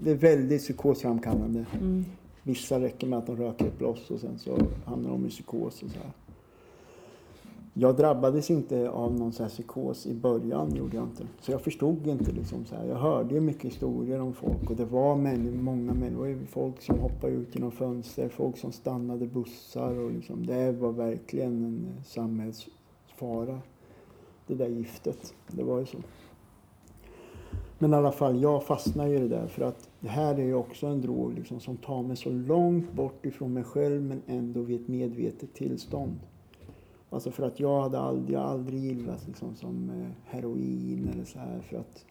Det 0.04 0.12
är 0.12 0.16
väldigt 0.16 0.62
psykosframkallande. 0.62 1.66
mm. 1.82 2.06
Vissa 2.44 2.80
räcker 2.80 3.08
med 3.08 3.20
att 3.20 3.28
de 3.28 3.36
röker 3.36 3.66
ett 3.66 3.78
bloss 3.78 4.12
och 4.12 4.20
sen 4.20 4.40
så 4.40 4.58
hamnar 4.86 5.10
de 5.10 5.26
i 5.26 5.30
psykos 5.30 5.84
och 5.84 5.90
så 5.90 5.98
här. 5.98 6.12
Jag 7.78 7.96
drabbades 7.98 8.52
inte 8.52 8.90
av 8.90 9.16
någon 9.20 9.32
så 9.34 9.44
här 9.44 9.50
psykos 9.50 10.08
i 10.08 10.14
början, 10.14 10.76
gjorde 10.76 10.96
jag 10.98 11.06
inte. 11.06 11.24
Så 11.42 11.52
jag 11.52 11.62
förstod 11.62 12.08
inte 12.08 12.32
liksom 12.32 12.66
så 12.66 12.76
här. 12.76 12.86
Jag 12.86 12.96
hörde 12.96 13.42
mycket 13.42 13.64
historier 13.64 14.22
om 14.22 14.34
folk 14.34 14.70
och 14.70 14.76
det 14.76 14.86
var 14.86 15.16
män, 15.16 15.64
många 15.64 15.94
män. 15.94 16.12
Det 16.14 16.18
var 16.20 16.26
ju 16.26 16.46
folk 16.46 16.82
som 16.82 17.00
hoppade 17.00 17.34
ut 17.34 17.56
genom 17.56 17.72
fönster, 17.72 18.30
folk 18.30 18.58
som 18.58 18.72
stannade 18.72 19.28
bussar 19.28 20.00
och 20.00 20.12
liksom. 20.12 20.46
Det 20.46 20.72
var 20.72 20.92
verkligen 20.92 21.64
en 21.64 21.88
fara, 23.18 23.62
Det 24.48 24.56
där 24.56 24.68
giftet. 24.68 25.34
Det 25.48 25.64
var 25.64 25.80
ju 25.80 25.86
så. 25.86 25.98
Men 27.80 27.94
i 27.94 27.96
alla 27.96 28.12
fall, 28.12 28.42
jag 28.42 28.64
fastnar 28.64 29.08
ju 29.08 29.16
i 29.16 29.20
det 29.20 29.28
där 29.28 29.48
för 29.48 29.66
att 29.66 29.90
det 30.00 30.10
här 30.10 30.36
är 30.36 30.44
ju 30.44 30.54
också 30.54 30.88
en 30.88 31.02
drog 31.02 31.34
liksom, 31.34 31.60
som 31.60 31.78
tar 31.78 32.04
mig 32.04 32.18
så 32.18 32.30
långt 32.30 32.92
bort 32.94 33.26
ifrån 33.26 33.54
mig 33.54 33.64
själv 33.64 34.02
men 34.02 34.22
ändå 34.28 34.62
vid 34.62 34.82
ett 34.82 34.88
medvetet 34.88 35.54
tillstånd. 35.54 36.20
Alltså 37.10 37.32
för 37.32 37.44
att 37.44 37.60
jag 37.60 37.82
hade 37.82 38.00
aldrig, 38.00 38.36
jag 38.36 38.40
har 38.40 38.48
aldrig 38.48 38.80
gillat 38.80 39.28
liksom 39.28 39.56
som 39.56 39.90
eh, 39.90 40.34
heroin 40.34 41.10
eller 41.14 41.24
så 41.24 41.40
här 41.40 41.60
för 41.60 41.78
att 41.78 42.06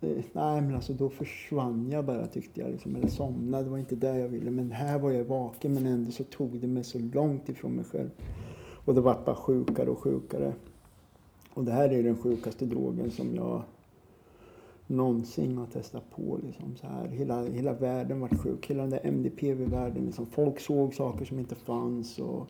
eh, 0.00 0.24
Nej 0.32 0.60
men 0.60 0.74
alltså 0.74 0.92
då 0.92 1.08
försvann 1.08 1.90
jag 1.90 2.04
bara 2.04 2.26
tyckte 2.26 2.60
jag 2.60 2.70
liksom, 2.70 2.96
eller 2.96 3.08
somnade, 3.08 3.64
det 3.64 3.70
var 3.70 3.78
inte 3.78 3.96
det 3.96 4.18
jag 4.18 4.28
ville. 4.28 4.50
Men 4.50 4.70
här 4.70 4.98
var 4.98 5.10
jag 5.10 5.24
vaken 5.24 5.74
men 5.74 5.86
ändå 5.86 6.12
så 6.12 6.24
tog 6.24 6.60
det 6.60 6.66
mig 6.66 6.84
så 6.84 6.98
långt 6.98 7.48
ifrån 7.48 7.72
mig 7.72 7.84
själv. 7.84 8.10
Och 8.84 8.94
det 8.94 9.00
vart 9.00 9.24
bara 9.24 9.36
sjukare 9.36 9.90
och 9.90 9.98
sjukare. 9.98 10.52
Och 11.54 11.64
det 11.64 11.72
här 11.72 11.88
är 11.88 12.02
den 12.02 12.16
sjukaste 12.16 12.64
drogen 12.64 13.10
som 13.10 13.34
jag 13.34 13.62
någonsin 14.86 15.58
har 15.58 15.66
testat 15.66 16.10
på. 16.16 16.38
Liksom, 16.42 16.76
så 16.76 16.86
här. 16.86 17.08
Hela, 17.08 17.42
hela 17.42 17.72
världen 17.72 18.20
vart 18.20 18.40
sjuk. 18.40 18.66
Hela 18.66 18.82
den 18.82 18.90
där 18.90 19.00
MDPV-världen. 19.04 20.04
Liksom. 20.04 20.26
Folk 20.26 20.60
såg 20.60 20.94
saker 20.94 21.24
som 21.24 21.38
inte 21.38 21.54
fanns. 21.54 22.18
Och, 22.18 22.46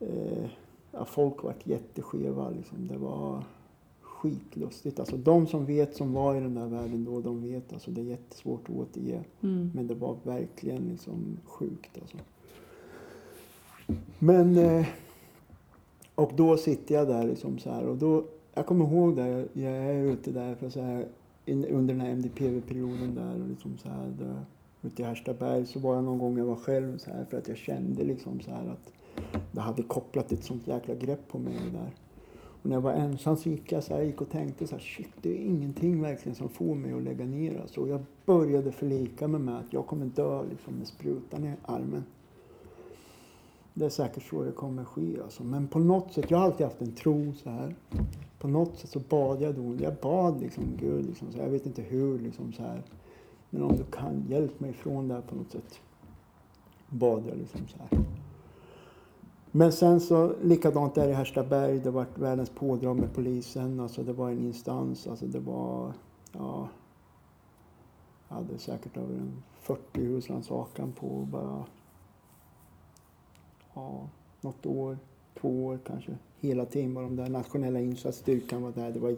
eh, 0.00 0.46
ja, 0.92 1.04
folk 1.04 1.42
vart 1.42 1.66
jätteskeva. 1.66 2.50
Liksom. 2.50 2.88
Det 2.88 2.98
var 2.98 3.44
skitlustigt. 4.00 5.00
Alltså, 5.00 5.16
de 5.16 5.46
som 5.46 5.66
vet, 5.66 5.96
som 5.96 6.12
var 6.12 6.34
i 6.34 6.40
den 6.40 6.54
där 6.54 6.66
världen 6.66 7.04
då, 7.04 7.20
de 7.20 7.42
vet. 7.42 7.72
Alltså, 7.72 7.90
det 7.90 8.00
är 8.00 8.04
jättesvårt 8.04 8.68
att 8.68 8.76
återge. 8.76 9.24
Mm. 9.40 9.70
Men 9.74 9.86
det 9.86 9.94
var 9.94 10.16
verkligen 10.22 10.88
liksom 10.88 11.38
sjukt. 11.44 11.98
Alltså. 12.00 12.16
Men... 14.18 14.56
Eh, 14.56 14.86
och 16.14 16.32
då 16.36 16.56
sitter 16.56 16.94
jag 16.94 17.08
där 17.08 17.26
liksom 17.26 17.58
så 17.58 17.70
här 17.70 17.86
och 17.86 17.96
då... 17.96 18.24
Jag 18.54 18.66
kommer 18.66 18.84
ihåg 18.84 19.16
det, 19.16 19.48
jag 19.52 19.72
är 19.72 20.02
ute 20.02 20.30
där 20.30 20.54
för 20.54 20.68
så 20.68 20.80
här, 20.80 21.06
in, 21.44 21.64
under 21.64 21.94
den 21.94 22.00
här 22.00 22.10
MDPV-perioden 22.10 23.14
där 23.14 23.42
och 23.42 23.48
liksom 23.48 23.78
så 23.78 23.88
här, 23.88 24.06
där, 24.18 24.44
ute 24.82 25.02
i 25.02 25.04
Härstaberg 25.04 25.66
så 25.66 25.78
var 25.78 25.94
jag 25.94 26.04
någon 26.04 26.18
gång 26.18 26.38
jag 26.38 26.44
var 26.44 26.56
själv 26.56 26.98
så 26.98 27.10
här 27.10 27.24
för 27.24 27.38
att 27.38 27.48
jag 27.48 27.56
kände 27.56 28.04
liksom 28.04 28.40
så 28.40 28.50
här 28.50 28.68
att 28.68 28.92
det 29.52 29.60
hade 29.60 29.82
kopplat 29.82 30.32
ett 30.32 30.44
sånt 30.44 30.66
jäkla 30.66 30.94
grepp 30.94 31.28
på 31.28 31.38
mig 31.38 31.58
där. 31.72 31.90
Och 32.62 32.68
när 32.68 32.76
jag 32.76 32.80
var 32.80 32.92
ensam 32.92 33.36
så 33.36 33.48
gick 33.48 33.72
jag 33.72 33.84
så 33.84 33.94
här, 33.94 34.02
gick 34.02 34.20
och 34.20 34.30
tänkte 34.30 34.66
så 34.66 34.74
här, 34.74 34.82
shit 34.82 35.12
det 35.22 35.30
är 35.30 35.46
ingenting 35.46 36.02
verkligen 36.02 36.36
som 36.36 36.48
får 36.48 36.74
mig 36.74 36.92
att 36.92 37.02
lägga 37.02 37.24
ner 37.24 37.60
alltså. 37.60 37.80
Och 37.80 37.88
jag 37.88 38.00
började 38.26 38.72
förlika 38.72 39.28
mig 39.28 39.40
med 39.40 39.58
att 39.58 39.72
jag 39.72 39.86
kommer 39.86 40.06
dö 40.06 40.42
liksom 40.50 40.74
med 40.74 40.86
sprutan 40.86 41.44
i 41.44 41.54
armen. 41.64 42.04
Det 43.74 43.84
är 43.84 43.88
säkert 43.88 44.22
så 44.22 44.42
det 44.42 44.52
kommer 44.52 44.84
ske 44.84 45.22
alltså. 45.22 45.44
Men 45.44 45.68
på 45.68 45.78
något 45.78 46.12
sätt, 46.12 46.30
jag 46.30 46.38
har 46.38 46.44
alltid 46.44 46.66
haft 46.66 46.80
en 46.80 46.92
tro 46.92 47.32
så 47.42 47.50
här. 47.50 47.74
På 48.38 48.48
något 48.48 48.78
sätt 48.78 48.90
så 48.90 49.00
bad 49.00 49.40
jag 49.40 49.54
då. 49.54 49.76
Jag 49.80 49.94
bad 49.94 50.40
liksom 50.40 50.64
Gud, 50.80 51.06
liksom, 51.06 51.32
så 51.32 51.36
här, 51.38 51.44
jag 51.44 51.52
vet 51.52 51.66
inte 51.66 51.82
hur 51.82 52.18
liksom 52.18 52.52
så 52.52 52.62
här. 52.62 52.82
Men 53.50 53.62
om 53.62 53.76
du 53.76 53.84
kan, 53.84 54.24
hjälp 54.28 54.60
mig 54.60 54.70
ifrån 54.70 55.08
det 55.08 55.14
här 55.14 55.20
på 55.20 55.34
något 55.34 55.50
sätt. 55.50 55.80
Bad 56.88 57.22
jag 57.28 57.36
liksom 57.36 57.60
så 57.68 57.76
här. 57.78 58.04
Men 59.50 59.72
sen 59.72 60.00
så 60.00 60.34
likadant 60.42 60.94
där 60.94 61.08
i 61.08 61.12
Härstaberg, 61.12 61.78
det 61.78 61.90
var 61.90 62.06
världens 62.14 62.50
pådrag 62.50 62.96
med 62.96 63.14
polisen. 63.14 63.80
Alltså 63.80 64.02
det 64.02 64.12
var 64.12 64.30
en 64.30 64.38
instans, 64.38 65.06
alltså 65.06 65.26
det 65.26 65.40
var, 65.40 65.92
ja. 66.32 66.68
Jag 68.28 68.36
hade 68.36 68.58
säkert 68.58 68.96
över 68.96 69.14
en 69.14 69.42
40 69.60 70.00
husrannsakan 70.00 70.92
på 70.92 71.06
bara 71.06 71.64
ja, 73.74 74.08
något 74.40 74.66
år, 74.66 74.98
två 75.40 75.66
år 75.66 75.78
kanske. 75.86 76.12
Hela 76.40 76.64
tiden 76.64 76.94
var 76.94 77.02
de 77.02 77.16
där 77.16 77.28
nationella 77.28 77.80
insatsstyrkan 77.80 78.62
var 78.62 78.72
där. 78.72 78.90
Det 78.90 78.98
var 79.00 79.16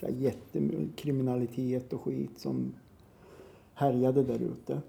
så 0.00 0.06
här 0.06 0.12
jättekriminalitet 0.12 1.92
och 1.92 2.00
skit 2.00 2.38
som 2.38 2.72
härjade 3.74 4.22
där 4.22 4.42
ute. 4.42 4.80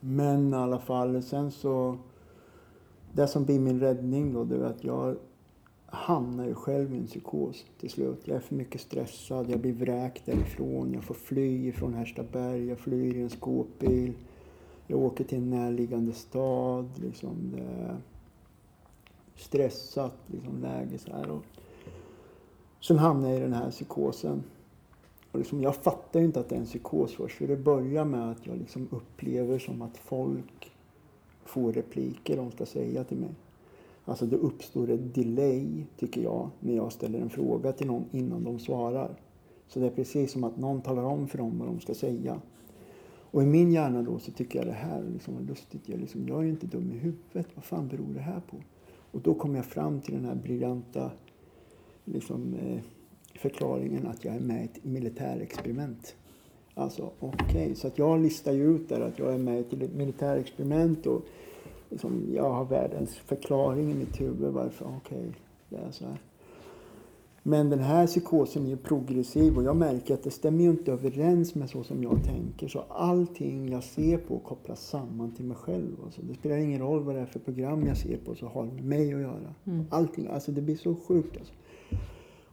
Men 0.00 0.52
i 0.52 0.56
alla 0.56 0.78
fall, 0.78 1.22
sen 1.22 1.50
så... 1.50 1.98
Det 3.12 3.26
som 3.26 3.44
blir 3.44 3.60
min 3.60 3.80
räddning 3.80 4.32
då, 4.32 4.44
det 4.44 4.56
är 4.56 4.60
att 4.60 4.84
jag 4.84 5.16
hamnar 5.86 6.46
ju 6.46 6.54
själv 6.54 6.94
i 6.94 6.96
en 6.96 7.06
psykos 7.06 7.64
till 7.80 7.90
slut. 7.90 8.20
Jag 8.24 8.36
är 8.36 8.40
för 8.40 8.54
mycket 8.54 8.80
stressad, 8.80 9.50
jag 9.50 9.60
blir 9.60 9.72
vräkt 9.72 10.26
därifrån, 10.26 10.94
jag 10.94 11.04
får 11.04 11.14
fly 11.14 11.68
ifrån 11.68 11.94
Härstaberg, 11.94 12.66
jag 12.66 12.78
flyr 12.78 13.16
i 13.16 13.22
en 13.22 13.30
skåpbil. 13.30 14.12
Jag 14.90 15.00
åker 15.00 15.24
till 15.24 15.38
en 15.38 15.50
närliggande 15.50 16.12
stad. 16.12 16.88
Liksom 16.96 17.52
det 17.56 17.62
är 17.62 17.96
stressat 19.36 20.16
liksom, 20.26 20.62
läge. 20.62 20.98
Så 20.98 21.12
här. 21.12 21.30
Och 21.30 21.44
sen 22.80 22.98
hamnar 22.98 23.28
jag 23.28 23.38
i 23.38 23.42
den 23.42 23.52
här 23.52 23.70
psykosen. 23.70 24.42
Och 25.32 25.38
liksom, 25.38 25.62
jag 25.62 25.76
fattar 25.76 26.20
ju 26.20 26.26
inte 26.26 26.40
att 26.40 26.48
det 26.48 26.54
är 26.54 26.60
en 26.60 26.66
psykos 26.66 27.14
först. 27.14 27.38
För 27.38 27.46
det 27.46 27.56
börjar 27.56 28.04
med 28.04 28.30
att 28.30 28.46
jag 28.46 28.58
liksom 28.58 28.88
upplever 28.90 29.58
som 29.58 29.82
att 29.82 29.96
folk 29.96 30.72
får 31.44 31.72
repliker 31.72 32.36
de 32.36 32.50
ska 32.50 32.66
säga 32.66 33.04
till 33.04 33.16
mig. 33.16 33.34
Alltså 34.04 34.26
det 34.26 34.36
uppstår 34.36 34.90
ett 34.90 35.14
delay, 35.14 35.84
tycker 35.98 36.22
jag, 36.22 36.50
när 36.60 36.76
jag 36.76 36.92
ställer 36.92 37.18
en 37.18 37.30
fråga 37.30 37.72
till 37.72 37.86
någon 37.86 38.04
innan 38.12 38.44
de 38.44 38.58
svarar. 38.58 39.10
Så 39.68 39.80
det 39.80 39.86
är 39.86 39.90
precis 39.90 40.32
som 40.32 40.44
att 40.44 40.56
någon 40.56 40.82
talar 40.82 41.02
om 41.02 41.28
för 41.28 41.38
dem 41.38 41.58
vad 41.58 41.68
de 41.68 41.80
ska 41.80 41.94
säga. 41.94 42.40
Och 43.30 43.42
i 43.42 43.46
min 43.46 43.72
hjärna 43.72 44.02
då 44.02 44.18
så 44.18 44.32
tycker 44.32 44.58
jag 44.58 44.68
det 44.68 44.72
här 44.72 45.04
liksom 45.12 45.34
var 45.34 45.42
lustigt. 45.42 45.88
Jag, 45.88 46.00
liksom, 46.00 46.28
jag 46.28 46.44
är 46.44 46.48
inte 46.48 46.66
dum 46.66 46.92
i 46.92 46.98
huvudet. 46.98 47.46
Vad 47.54 47.64
fan 47.64 47.88
beror 47.88 48.14
det 48.14 48.20
här 48.20 48.40
på? 48.50 48.56
Och 49.10 49.20
då 49.20 49.34
kom 49.34 49.54
jag 49.54 49.64
fram 49.64 50.00
till 50.00 50.14
den 50.14 50.24
här 50.24 50.34
briljanta 50.34 51.10
liksom, 52.04 52.54
eh, 52.54 52.80
förklaringen 53.40 54.06
att 54.06 54.24
jag 54.24 54.34
är 54.34 54.40
med 54.40 54.62
i 54.62 54.64
ett 54.64 54.84
militärexperiment. 54.84 56.16
Alltså 56.74 57.10
okej, 57.18 57.62
okay. 57.62 57.74
så 57.74 57.86
att 57.86 57.98
jag 57.98 58.20
listar 58.20 58.52
ju 58.52 58.76
ut 58.76 58.88
där 58.88 59.00
att 59.00 59.18
jag 59.18 59.34
är 59.34 59.38
med 59.38 59.56
i 59.56 59.60
ett 59.60 59.94
militärexperiment 59.94 61.06
och 61.06 61.24
liksom, 61.90 62.24
jag 62.34 62.50
har 62.50 62.64
världens 62.64 63.16
förklaring 63.16 63.90
i 63.90 63.94
mitt 63.94 64.20
huvud 64.20 64.52
varför 64.52 64.84
okej, 64.84 65.18
okay, 65.18 65.32
det 65.68 65.76
är 65.76 65.90
så 65.90 66.04
här. 66.06 66.18
Men 67.48 67.70
den 67.70 67.78
här 67.78 68.06
psykosen 68.06 68.64
är 68.64 68.68
ju 68.68 68.76
progressiv 68.76 69.56
och 69.56 69.62
jag 69.62 69.76
märker 69.76 70.14
att 70.14 70.22
det 70.22 70.30
stämmer 70.30 70.64
ju 70.64 70.70
inte 70.70 70.92
överens 70.92 71.54
med 71.54 71.70
så 71.70 71.84
som 71.84 72.02
jag 72.02 72.24
tänker. 72.24 72.68
Så 72.68 72.84
allting 72.88 73.68
jag 73.68 73.84
ser 73.84 74.18
på 74.18 74.38
kopplas 74.38 74.86
samman 74.86 75.32
till 75.34 75.44
mig 75.44 75.56
själv. 75.56 75.96
Alltså 76.04 76.22
det 76.22 76.34
spelar 76.34 76.56
ingen 76.56 76.80
roll 76.80 77.02
vad 77.02 77.14
det 77.14 77.20
är 77.20 77.26
för 77.26 77.38
program 77.38 77.86
jag 77.86 77.96
ser 77.96 78.16
på 78.16 78.34
så 78.34 78.46
har 78.46 78.66
det 78.66 78.72
med 78.72 78.84
mig 78.84 79.14
att 79.14 79.20
göra. 79.20 79.54
Mm. 79.64 79.84
Allting, 79.90 80.26
alltså 80.26 80.52
det 80.52 80.60
blir 80.60 80.76
så 80.76 80.94
sjukt 80.94 81.36
alltså. 81.36 81.52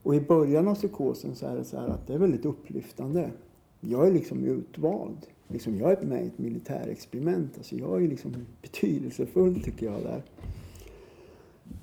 Och 0.04 0.16
i 0.16 0.22
början 0.22 0.68
av 0.68 0.76
psykosen 0.76 1.36
så 1.36 1.46
är 1.46 1.56
det 1.56 1.64
så 1.64 1.78
att 1.78 2.08
det 2.08 2.14
är 2.14 2.18
väldigt 2.18 2.46
upplyftande. 2.46 3.32
Jag 3.80 4.08
är 4.08 4.12
liksom 4.12 4.44
utvald. 4.44 5.26
Liksom 5.48 5.78
jag 5.78 5.92
är 5.92 6.06
med 6.06 6.24
i 6.24 6.28
ett 6.28 6.38
militärexperiment. 6.38 7.58
Alltså 7.58 7.76
jag 7.76 8.04
är 8.04 8.08
liksom 8.08 8.36
betydelsefull 8.62 9.64
tycker 9.64 9.86
jag 9.86 10.04
där. 10.04 10.24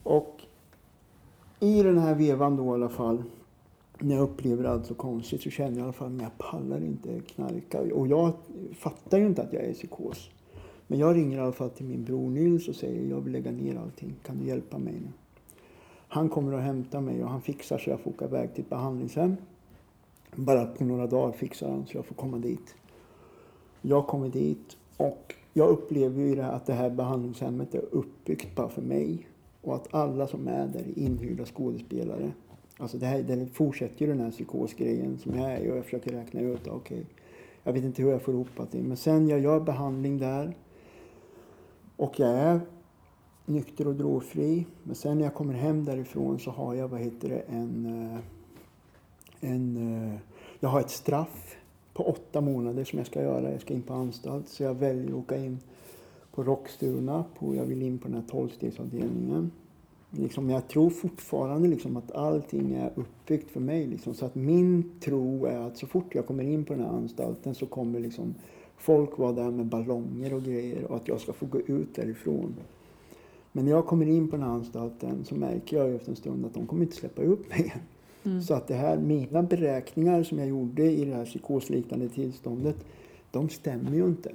Och 0.02 0.41
i 1.62 1.82
den 1.82 1.98
här 1.98 2.14
vevan 2.14 2.56
då 2.56 2.64
i 2.64 2.68
alla 2.68 2.88
fall, 2.88 3.22
när 3.98 4.14
jag 4.14 4.22
upplever 4.22 4.64
allt 4.64 4.86
så 4.86 4.94
konstigt 4.94 5.42
så 5.42 5.50
känner 5.50 5.70
jag 5.70 5.78
i 5.78 5.82
alla 5.82 5.92
fall 5.92 6.16
att 6.16 6.22
jag 6.22 6.38
pallar 6.38 6.84
inte 6.84 7.20
knarka. 7.20 7.80
Och 7.94 8.06
jag 8.06 8.32
fattar 8.74 9.18
ju 9.18 9.26
inte 9.26 9.42
att 9.42 9.52
jag 9.52 9.62
är 9.62 9.68
i 9.68 9.74
psykos. 9.74 10.30
Men 10.86 10.98
jag 10.98 11.16
ringer 11.16 11.36
i 11.36 11.40
alla 11.40 11.52
fall 11.52 11.70
till 11.70 11.86
min 11.86 12.04
bror 12.04 12.30
Nils 12.30 12.68
och 12.68 12.74
säger 12.74 13.10
jag 13.10 13.20
vill 13.20 13.32
lägga 13.32 13.50
ner 13.50 13.76
allting. 13.76 14.14
Kan 14.22 14.38
du 14.38 14.46
hjälpa 14.46 14.78
mig 14.78 14.92
nu? 14.92 15.08
Han 16.08 16.28
kommer 16.28 16.52
och 16.52 16.60
hämtar 16.60 17.00
mig 17.00 17.24
och 17.24 17.30
han 17.30 17.42
fixar 17.42 17.78
så 17.78 17.90
jag 17.90 18.00
får 18.00 18.10
åka 18.10 18.24
iväg 18.24 18.54
till 18.54 18.62
ett 18.62 18.70
behandlingshem. 18.70 19.36
Bara 20.34 20.66
på 20.66 20.84
några 20.84 21.06
dagar 21.06 21.32
fixar 21.32 21.70
han 21.70 21.86
så 21.86 21.96
jag 21.96 22.06
får 22.06 22.14
komma 22.14 22.38
dit. 22.38 22.74
Jag 23.82 24.06
kommer 24.06 24.28
dit 24.28 24.76
och 24.96 25.34
jag 25.52 25.68
upplever 25.68 26.22
ju 26.22 26.34
det 26.34 26.42
här, 26.42 26.52
att 26.52 26.66
det 26.66 26.72
här 26.72 26.90
behandlingshemmet 26.90 27.74
är 27.74 27.84
uppbyggt 27.90 28.56
bara 28.56 28.68
för 28.68 28.82
mig. 28.82 29.26
Och 29.62 29.74
att 29.74 29.94
alla 29.94 30.26
som 30.26 30.48
är 30.48 30.66
där 30.66 30.80
är 30.80 30.98
inhyrda 30.98 31.44
skådespelare. 31.44 32.32
Alltså 32.78 32.98
det, 32.98 33.06
här, 33.06 33.22
det 33.22 33.46
fortsätter 33.46 34.00
ju 34.00 34.06
den 34.06 34.20
här 34.20 34.30
psykosgrejen 34.30 35.18
som 35.18 35.38
jag 35.38 35.52
är 35.52 35.70
och 35.70 35.76
jag 35.76 35.84
försöker 35.84 36.12
räkna 36.12 36.40
ut, 36.40 36.66
okej, 36.66 36.74
okay, 36.74 37.04
jag 37.62 37.72
vet 37.72 37.84
inte 37.84 38.02
hur 38.02 38.10
jag 38.10 38.22
får 38.22 38.34
ihop 38.34 38.48
det. 38.70 38.82
Men 38.82 38.96
sen 38.96 39.28
jag 39.28 39.40
gör 39.40 39.60
behandling 39.60 40.18
där 40.18 40.56
och 41.96 42.20
jag 42.20 42.30
är 42.30 42.60
nykter 43.46 43.86
och 43.86 43.94
drogfri. 43.94 44.66
Men 44.82 44.94
sen 44.94 45.18
när 45.18 45.24
jag 45.24 45.34
kommer 45.34 45.54
hem 45.54 45.84
därifrån 45.84 46.38
så 46.38 46.50
har 46.50 46.74
jag, 46.74 46.88
vad 46.88 47.00
heter 47.00 47.28
det, 47.28 47.40
en... 47.40 47.86
Eh, 47.86 48.18
en 49.50 49.76
eh, 49.76 50.18
jag 50.60 50.68
har 50.68 50.80
ett 50.80 50.90
straff 50.90 51.56
på 51.94 52.02
åtta 52.08 52.40
månader 52.40 52.84
som 52.84 52.98
jag 52.98 53.06
ska 53.06 53.22
göra. 53.22 53.52
Jag 53.52 53.60
ska 53.60 53.74
in 53.74 53.82
på 53.82 53.94
anstalt. 53.94 54.48
Så 54.48 54.62
jag 54.62 54.74
väljer 54.74 55.08
att 55.08 55.14
åka 55.14 55.36
in 55.36 55.58
på 56.34 56.42
Rockstuna. 56.42 57.24
På, 57.38 57.54
jag 57.54 57.64
vill 57.64 57.82
in 57.82 57.98
på 57.98 58.08
den 58.08 58.16
här 58.16 58.24
tolvstegsavdelningen. 58.28 59.50
Liksom, 60.10 60.50
jag 60.50 60.68
tror 60.68 60.90
fortfarande 60.90 61.68
liksom 61.68 61.96
att 61.96 62.12
allting 62.12 62.72
är 62.72 62.92
uppbyggt 62.94 63.50
för 63.50 63.60
mig. 63.60 63.86
Liksom. 63.86 64.14
Så 64.14 64.26
att 64.26 64.34
min 64.34 64.90
tro 65.00 65.46
är 65.46 65.58
att 65.58 65.78
så 65.78 65.86
fort 65.86 66.14
jag 66.14 66.26
kommer 66.26 66.44
in 66.44 66.64
på 66.64 66.72
den 66.72 66.82
här 66.82 66.90
anstalten 66.90 67.54
så 67.54 67.66
kommer 67.66 68.00
liksom 68.00 68.34
folk 68.76 69.18
vara 69.18 69.32
där 69.32 69.50
med 69.50 69.66
ballonger 69.66 70.34
och 70.34 70.42
grejer 70.42 70.84
och 70.84 70.96
att 70.96 71.08
jag 71.08 71.20
ska 71.20 71.32
få 71.32 71.46
gå 71.46 71.60
ut 71.60 71.94
därifrån. 71.94 72.54
Men 73.52 73.64
när 73.64 73.72
jag 73.72 73.86
kommer 73.86 74.06
in 74.06 74.28
på 74.28 74.36
den 74.36 74.46
här 74.46 74.52
anstalten 74.52 75.24
så 75.24 75.34
märker 75.34 75.76
jag 75.76 75.94
efter 75.94 76.10
en 76.10 76.16
stund 76.16 76.46
att 76.46 76.54
de 76.54 76.66
kommer 76.66 76.82
inte 76.82 76.96
släppa 76.96 77.22
upp 77.22 77.48
mig. 77.48 77.74
Mm. 78.24 78.42
Så 78.42 78.54
att 78.54 78.68
det 78.68 78.74
här, 78.74 78.98
mina 78.98 79.42
beräkningar 79.42 80.22
som 80.22 80.38
jag 80.38 80.48
gjorde 80.48 80.82
i 80.90 81.04
det 81.04 81.14
här 81.14 81.24
psykosliknande 81.24 82.08
tillståndet, 82.08 82.76
de 83.30 83.48
stämmer 83.48 83.94
ju 83.94 84.04
inte. 84.04 84.30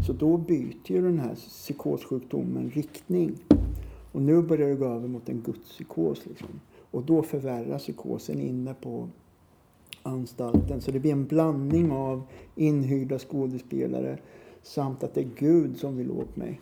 Så 0.00 0.12
då 0.12 0.36
byter 0.36 0.92
ju 0.92 1.02
den 1.02 1.18
här 1.18 1.34
psykossjukdomen 1.34 2.70
riktning. 2.70 3.38
Och 4.12 4.22
nu 4.22 4.42
börjar 4.42 4.68
det 4.68 4.74
gå 4.74 4.86
över 4.86 5.08
mot 5.08 5.28
en 5.28 5.42
gudspsykos. 5.42 6.26
Liksom. 6.26 6.60
Och 6.90 7.02
då 7.02 7.22
förvärras 7.22 7.82
psykosen 7.82 8.40
inne 8.40 8.74
på 8.74 9.08
anstalten. 10.02 10.80
Så 10.80 10.90
det 10.90 11.00
blir 11.00 11.12
en 11.12 11.26
blandning 11.26 11.92
av 11.92 12.22
inhyrda 12.54 13.18
skådespelare 13.18 14.18
samt 14.62 15.02
att 15.02 15.14
det 15.14 15.20
är 15.20 15.30
Gud 15.36 15.76
som 15.76 15.96
vill 15.96 16.10
åt 16.10 16.36
mig. 16.36 16.60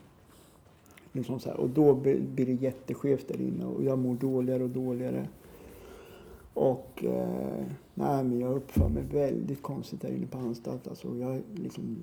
Liksom 1.12 1.40
så 1.40 1.48
här. 1.48 1.56
Och 1.56 1.70
då 1.70 1.94
blir 1.94 2.46
det 2.46 2.52
jätteskevt 2.52 3.28
där 3.28 3.40
inne 3.40 3.64
och 3.64 3.84
jag 3.84 3.98
mår 3.98 4.14
dåligare 4.14 4.64
och 4.64 4.70
dåligare. 4.70 5.28
Och 6.54 7.04
eh, 7.04 7.66
nej, 7.94 8.24
men 8.24 8.40
jag 8.40 8.56
uppför 8.56 8.88
mig 8.88 9.02
väldigt 9.12 9.62
konstigt 9.62 10.00
där 10.00 10.08
inne 10.08 10.26
på 10.26 10.38
anstalt. 10.38 10.88
Alltså, 10.88 11.16
jag, 11.16 11.42
liksom, 11.54 11.96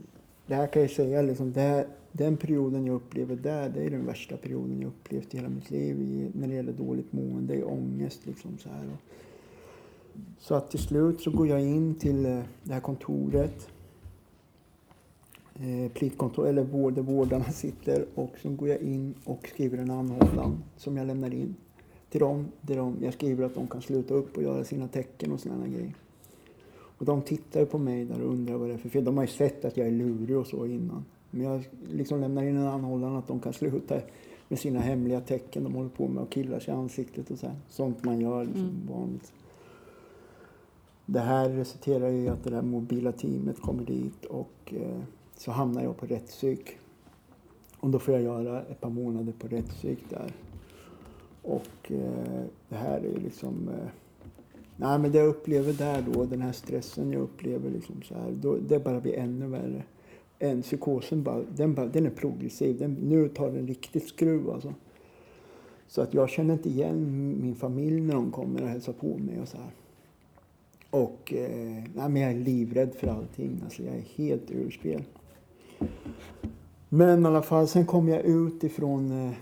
det 0.47 0.55
här 0.55 0.67
kan 0.67 0.81
jag 0.81 0.91
säga, 0.91 1.21
liksom, 1.21 1.53
det, 1.53 1.87
den 2.11 2.37
perioden 2.37 2.85
jag 2.85 2.95
upplever 2.95 3.35
där, 3.35 3.69
det 3.69 3.83
är 3.83 3.89
den 3.89 4.05
värsta 4.05 4.37
perioden 4.37 4.81
jag 4.81 4.87
upplevt 4.87 5.33
i 5.33 5.37
hela 5.37 5.49
mitt 5.49 5.71
liv 5.71 6.01
i, 6.01 6.31
när 6.33 6.47
det 6.47 6.53
gäller 6.53 6.73
dåligt 6.73 7.13
mående, 7.13 7.63
ångest. 7.63 8.25
Liksom, 8.25 8.57
så, 8.57 8.69
här. 8.69 8.89
så 10.39 10.55
att 10.55 10.71
till 10.71 10.79
slut 10.79 11.21
så 11.21 11.31
går 11.31 11.47
jag 11.47 11.61
in 11.61 11.95
till 11.95 12.25
eh, 12.25 12.39
det 12.63 12.73
här 12.73 12.79
kontoret 12.79 13.67
eh, 15.55 15.91
pliktkontor, 15.91 16.47
eller 16.47 16.63
vård, 16.63 16.93
där 16.93 17.01
vårdarna 17.01 17.45
sitter. 17.51 18.05
Och 18.15 18.33
så 18.41 18.49
går 18.49 18.69
jag 18.69 18.81
in 18.81 19.13
och 19.23 19.47
skriver 19.53 19.77
en 19.77 19.91
anhållan 19.91 20.63
som 20.77 20.97
jag 20.97 21.07
lämnar 21.07 21.33
in 21.33 21.55
till 22.09 22.19
dem. 22.19 22.47
Där 22.61 22.77
de, 22.77 22.97
jag 23.01 23.13
skriver 23.13 23.45
att 23.45 23.55
de 23.55 23.67
kan 23.67 23.81
sluta 23.81 24.13
upp 24.13 24.37
och 24.37 24.43
göra 24.43 24.63
sina 24.63 24.87
tecken 24.87 25.31
och 25.31 25.39
sådana 25.39 25.67
grejer. 25.67 25.93
Och 26.97 27.05
de 27.05 27.21
tittar 27.21 27.65
på 27.65 27.77
mig 27.77 28.05
där 28.05 28.21
och 28.21 28.31
undrar 28.31 28.55
vad 28.55 28.69
det 28.69 28.73
är 28.73 28.77
för 28.77 28.89
fel. 28.89 29.03
De 29.03 29.17
har 29.17 29.23
ju 29.23 29.27
sett 29.27 29.65
att 29.65 29.77
jag 29.77 29.87
är 29.87 29.91
lurig 29.91 30.37
och 30.37 30.47
så 30.47 30.65
innan. 30.65 31.05
Men 31.31 31.43
jag 31.43 31.69
liksom 31.91 32.21
lämnar 32.21 32.43
in 32.43 32.57
en 32.57 32.67
anhållan 32.67 33.15
att 33.15 33.27
de 33.27 33.39
kan 33.39 33.53
sluta 33.53 33.99
med 34.47 34.59
sina 34.59 34.79
hemliga 34.79 35.21
tecken. 35.21 35.63
De 35.63 35.73
håller 35.73 35.89
på 35.89 36.07
med 36.07 36.23
och 36.23 36.29
killar 36.29 36.59
sig 36.59 36.73
i 36.73 36.77
ansiktet 36.77 37.31
och 37.31 37.39
så 37.39 37.47
här. 37.47 37.55
Sånt 37.69 38.05
man 38.05 38.19
gör 38.19 38.45
liksom 38.45 38.61
mm. 38.61 38.87
vanligt. 38.89 39.33
Det 41.05 41.19
här 41.19 41.49
resulterar 41.49 42.09
i 42.09 42.29
att 42.29 42.43
det 42.43 42.49
där 42.49 42.61
mobila 42.61 43.11
teamet 43.11 43.61
kommer 43.61 43.83
dit 43.83 44.25
och 44.25 44.73
eh, 44.73 44.99
så 45.35 45.51
hamnar 45.51 45.83
jag 45.83 45.97
på 45.97 46.05
rättspsyk. 46.05 46.77
Och 47.79 47.89
då 47.89 47.99
får 47.99 48.13
jag 48.13 48.23
göra 48.23 48.61
ett 48.61 48.81
par 48.81 48.89
månader 48.89 49.33
på 49.39 49.47
rättspsyk 49.47 49.99
där. 50.09 50.33
Och 51.41 51.91
eh, 51.91 52.43
det 52.69 52.75
här 52.75 52.97
är 52.97 53.19
liksom... 53.19 53.69
Eh, 53.69 53.87
nej 54.77 54.99
men 54.99 55.11
det 55.11 55.17
jag 55.17 55.27
upplever 55.27 55.73
där 55.73 56.05
då, 56.13 56.25
den 56.25 56.41
här 56.41 56.51
stressen 56.51 57.11
jag 57.11 57.21
upplever 57.21 57.69
liksom 57.69 58.01
så 58.01 58.13
här, 58.13 58.31
då, 58.31 58.55
det 58.55 58.79
bara 58.79 59.01
blir 59.01 59.17
ännu 59.17 59.47
värre. 59.47 59.83
En 60.39 60.61
psykosen 60.61 61.23
bara, 61.23 61.43
den, 61.55 61.73
bara, 61.73 61.85
den 61.85 62.05
är 62.05 62.09
progressiv. 62.09 62.77
Den, 62.77 62.93
nu 62.93 63.29
tar 63.29 63.51
den 63.51 63.67
riktigt 63.67 64.07
skruv 64.07 64.49
alltså. 64.49 64.73
Så 65.87 66.01
att 66.01 66.13
jag 66.13 66.29
känner 66.29 66.53
inte 66.53 66.69
igen 66.69 67.37
min 67.41 67.55
familj 67.55 68.01
när 68.01 68.13
de 68.13 68.31
kommer 68.31 68.61
och 68.61 68.67
hälsar 68.67 68.93
på 68.93 69.17
mig 69.17 69.41
och 69.41 69.47
så 69.47 69.57
här. 69.57 69.71
Och 70.89 71.33
eh, 71.33 71.83
nej, 71.95 72.09
men 72.09 72.15
jag 72.15 72.31
är 72.31 72.35
livrädd 72.35 72.95
för 72.95 73.07
allting. 73.07 73.61
Alltså 73.63 73.83
jag 73.83 73.95
är 73.95 74.05
helt 74.15 74.51
ur 74.51 74.71
spel. 74.71 75.03
Men 76.89 77.23
i 77.23 77.25
alla 77.25 77.41
fall, 77.41 77.67
sen 77.67 77.85
kom 77.85 78.09
jag 78.09 78.21
ut 78.21 78.63
ifrån 78.63 79.11
eh, 79.11 79.33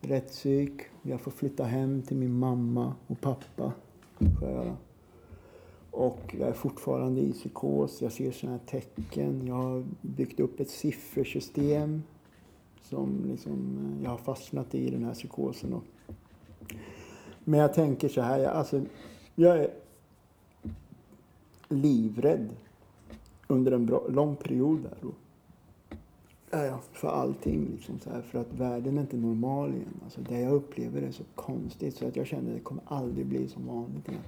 rättspsyk. 0.00 0.80
Jag 1.02 1.20
får 1.20 1.30
flytta 1.30 1.64
hem 1.64 2.02
till 2.02 2.16
min 2.16 2.38
mamma 2.38 2.94
och 3.06 3.20
pappa. 3.20 3.72
Jag 4.18 4.76
och 5.90 6.34
jag 6.38 6.48
är 6.48 6.52
fortfarande 6.52 7.20
i 7.20 7.32
psykos. 7.32 8.02
Jag 8.02 8.12
ser 8.12 8.32
sådana 8.32 8.58
här 8.58 8.66
tecken. 8.66 9.46
Jag 9.46 9.54
har 9.54 9.84
byggt 10.00 10.40
upp 10.40 10.60
ett 10.60 10.70
siffersystem 10.70 12.02
som 12.82 13.24
liksom, 13.24 13.52
eh, 13.52 14.04
jag 14.04 14.10
har 14.10 14.18
fastnat 14.18 14.74
i 14.74 14.90
den 14.90 15.04
här 15.04 15.14
psykosen. 15.14 15.72
Och, 15.72 15.84
men 17.44 17.60
jag 17.60 17.74
tänker 17.74 18.08
så 18.08 18.20
här, 18.20 18.38
jag, 18.38 18.52
alltså, 18.52 18.82
jag 19.34 19.58
är 19.58 19.70
livrädd 21.68 22.48
under 23.46 23.72
en 23.72 23.86
bra, 23.86 24.06
lång 24.08 24.36
period 24.36 24.82
där. 24.82 25.10
Ja, 26.50 26.80
för 26.92 27.08
allting. 27.08 27.68
Liksom, 27.72 27.98
så 27.98 28.10
här, 28.10 28.22
för 28.22 28.38
att 28.38 28.52
världen 28.52 28.98
är 28.98 29.00
inte 29.00 29.16
normal 29.16 29.70
igen. 29.70 30.00
Alltså, 30.04 30.20
det 30.20 30.40
jag 30.40 30.52
upplever 30.52 31.02
är 31.02 31.10
så 31.10 31.24
konstigt 31.34 31.96
så 31.96 32.08
att 32.08 32.16
jag 32.16 32.26
känner 32.26 32.50
att 32.50 32.56
det 32.56 32.62
kommer 32.62 32.82
aldrig 32.86 33.26
bli 33.26 33.48
som 33.48 33.66
vanligt 33.66 34.08
igen. 34.08 34.22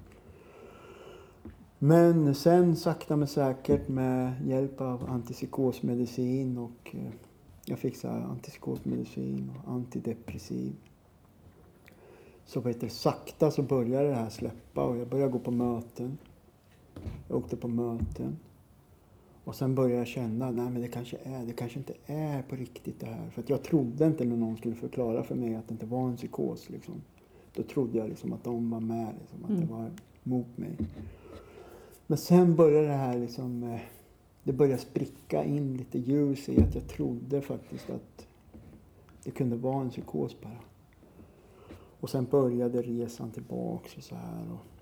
Men 1.78 2.34
sen 2.34 2.76
sakta 2.76 3.16
men 3.16 3.28
säkert 3.28 3.88
med 3.88 4.32
hjälp 4.46 4.80
av 4.80 5.10
antipsykosmedicin 5.10 6.58
och 6.58 6.94
eh, 6.94 7.10
jag 7.64 7.78
fick 7.78 8.04
antipsykosmedicin 8.04 9.52
och 9.56 9.72
antidepressiv. 9.72 10.72
Så 12.46 12.60
vet 12.60 12.80
du, 12.80 12.88
sakta 12.88 13.50
så 13.50 13.62
började 13.62 14.08
det 14.08 14.14
här 14.14 14.30
släppa 14.30 14.84
och 14.84 14.96
jag 14.96 15.08
började 15.08 15.32
gå 15.32 15.38
på 15.38 15.50
möten. 15.50 16.18
Jag 17.28 17.38
åkte 17.38 17.56
på 17.56 17.68
möten. 17.68 18.36
Och 19.48 19.54
sen 19.54 19.74
började 19.74 19.98
jag 19.98 20.06
känna, 20.06 20.50
nej 20.50 20.70
men 20.70 20.82
det 20.82 20.88
kanske 20.88 21.16
är, 21.22 21.46
det 21.46 21.52
kanske 21.52 21.78
inte 21.78 21.94
är 22.06 22.42
på 22.42 22.56
riktigt 22.56 23.00
det 23.00 23.06
här. 23.06 23.30
För 23.30 23.42
att 23.42 23.50
jag 23.50 23.62
trodde 23.62 24.06
inte 24.06 24.24
när 24.24 24.36
någon 24.36 24.56
skulle 24.56 24.74
förklara 24.74 25.22
för 25.22 25.34
mig 25.34 25.54
att 25.54 25.68
det 25.68 25.72
inte 25.72 25.86
var 25.86 26.08
en 26.08 26.16
psykos. 26.16 26.70
Liksom. 26.70 26.94
Då 27.54 27.62
trodde 27.62 27.98
jag 27.98 28.08
liksom 28.08 28.32
att 28.32 28.44
de 28.44 28.70
var 28.70 28.80
med, 28.80 29.14
liksom, 29.20 29.44
att 29.44 29.50
mm. 29.50 29.60
det 29.60 29.72
var 29.72 29.90
mot 30.22 30.58
mig. 30.58 30.76
Men 32.06 32.18
sen 32.18 32.56
började 32.56 32.86
det 32.86 32.94
här 32.94 33.18
liksom, 33.18 33.62
eh, 33.62 33.80
det 34.42 34.52
började 34.52 34.78
spricka 34.78 35.44
in 35.44 35.76
lite 35.76 35.98
ljus 35.98 36.48
i 36.48 36.62
att 36.62 36.74
jag 36.74 36.88
trodde 36.88 37.40
faktiskt 37.40 37.90
att 37.90 38.26
det 39.24 39.30
kunde 39.30 39.56
vara 39.56 39.80
en 39.80 39.90
psykos 39.90 40.40
bara. 40.42 40.58
Och 42.00 42.10
sen 42.10 42.24
började 42.30 42.82
resan 42.82 43.30
tillbaks 43.30 43.96
och 43.96 44.02
så 44.02 44.14
här. 44.14 44.52
Och 44.52 44.77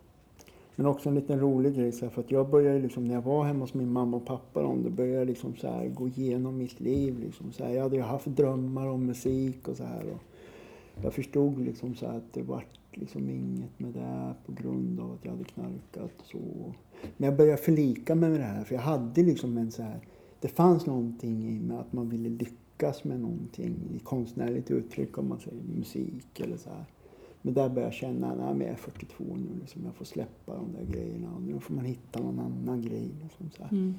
men 0.76 0.86
också 0.86 1.08
en 1.08 1.14
liten 1.14 1.40
rolig 1.40 1.74
grej, 1.74 1.92
så 1.92 2.04
här, 2.04 2.12
för 2.12 2.20
att 2.20 2.30
jag 2.30 2.50
började 2.50 2.78
liksom, 2.78 3.04
när 3.04 3.14
jag 3.14 3.22
var 3.22 3.44
hemma 3.44 3.60
hos 3.60 3.74
min 3.74 3.92
mamma 3.92 4.16
och 4.16 4.26
pappa, 4.26 4.62
då, 4.62 4.76
då 4.84 4.90
började 4.90 5.18
jag 5.18 5.26
liksom 5.26 5.56
så 5.56 5.68
här, 5.68 5.88
gå 5.88 6.08
igenom 6.08 6.58
mitt 6.58 6.80
liv. 6.80 7.18
Liksom, 7.18 7.52
så 7.52 7.64
här. 7.64 7.72
Jag 7.72 7.82
hade 7.82 7.96
ju 7.96 8.02
haft 8.02 8.26
drömmar 8.26 8.86
om 8.86 9.06
musik 9.06 9.68
och 9.68 9.76
så 9.76 9.84
här. 9.84 10.04
Och 10.06 10.22
jag 11.02 11.12
förstod 11.12 11.60
liksom 11.60 11.94
så 11.94 12.06
här, 12.06 12.16
att 12.16 12.32
det 12.32 12.42
var 12.42 12.64
liksom 12.92 13.30
inget 13.30 13.78
med 13.80 13.92
det 13.92 14.34
på 14.46 14.52
grund 14.62 15.00
av 15.00 15.12
att 15.12 15.24
jag 15.24 15.30
hade 15.30 15.44
knarkat 15.44 16.12
och 16.20 16.26
så. 16.26 16.74
Men 17.16 17.28
jag 17.28 17.36
började 17.36 17.62
förlika 17.62 18.14
mig 18.14 18.30
med 18.30 18.40
det 18.40 18.44
här, 18.44 18.64
för 18.64 18.74
jag 18.74 18.82
hade 18.82 19.22
liksom 19.22 19.58
en 19.58 19.70
så 19.70 19.82
här, 19.82 20.00
det 20.40 20.48
fanns 20.48 20.86
någonting 20.86 21.48
i 21.48 21.60
mig 21.60 21.76
att 21.76 21.92
man 21.92 22.08
ville 22.08 22.28
lyckas 22.28 23.04
med 23.04 23.20
någonting 23.20 23.76
i 23.94 23.98
konstnärligt 23.98 24.70
uttryck, 24.70 25.18
om 25.18 25.28
man 25.28 25.40
säger 25.40 25.62
musik 25.62 26.40
eller 26.40 26.56
så 26.56 26.70
här. 26.70 26.84
Men 27.46 27.54
där 27.54 27.68
börjar 27.68 27.86
jag 27.86 27.94
känna, 27.94 28.34
nej 28.34 28.54
men 28.54 28.60
jag 28.60 28.70
är 28.70 28.76
42 28.76 29.24
nu, 29.28 29.60
liksom, 29.60 29.84
jag 29.84 29.94
får 29.94 30.04
släppa 30.04 30.54
de 30.54 30.72
där 30.72 30.92
grejerna 30.92 31.34
och 31.36 31.42
nu 31.42 31.60
får 31.60 31.74
man 31.74 31.84
hitta 31.84 32.20
någon 32.20 32.38
annan 32.38 32.82
grej. 32.82 33.10
Liksom, 33.22 33.50
så 33.56 33.74
mm. 33.74 33.94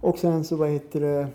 Och 0.00 0.18
sen 0.18 0.44
så 0.44 0.56
vad 0.56 0.70
heter 0.70 1.00
det, 1.00 1.28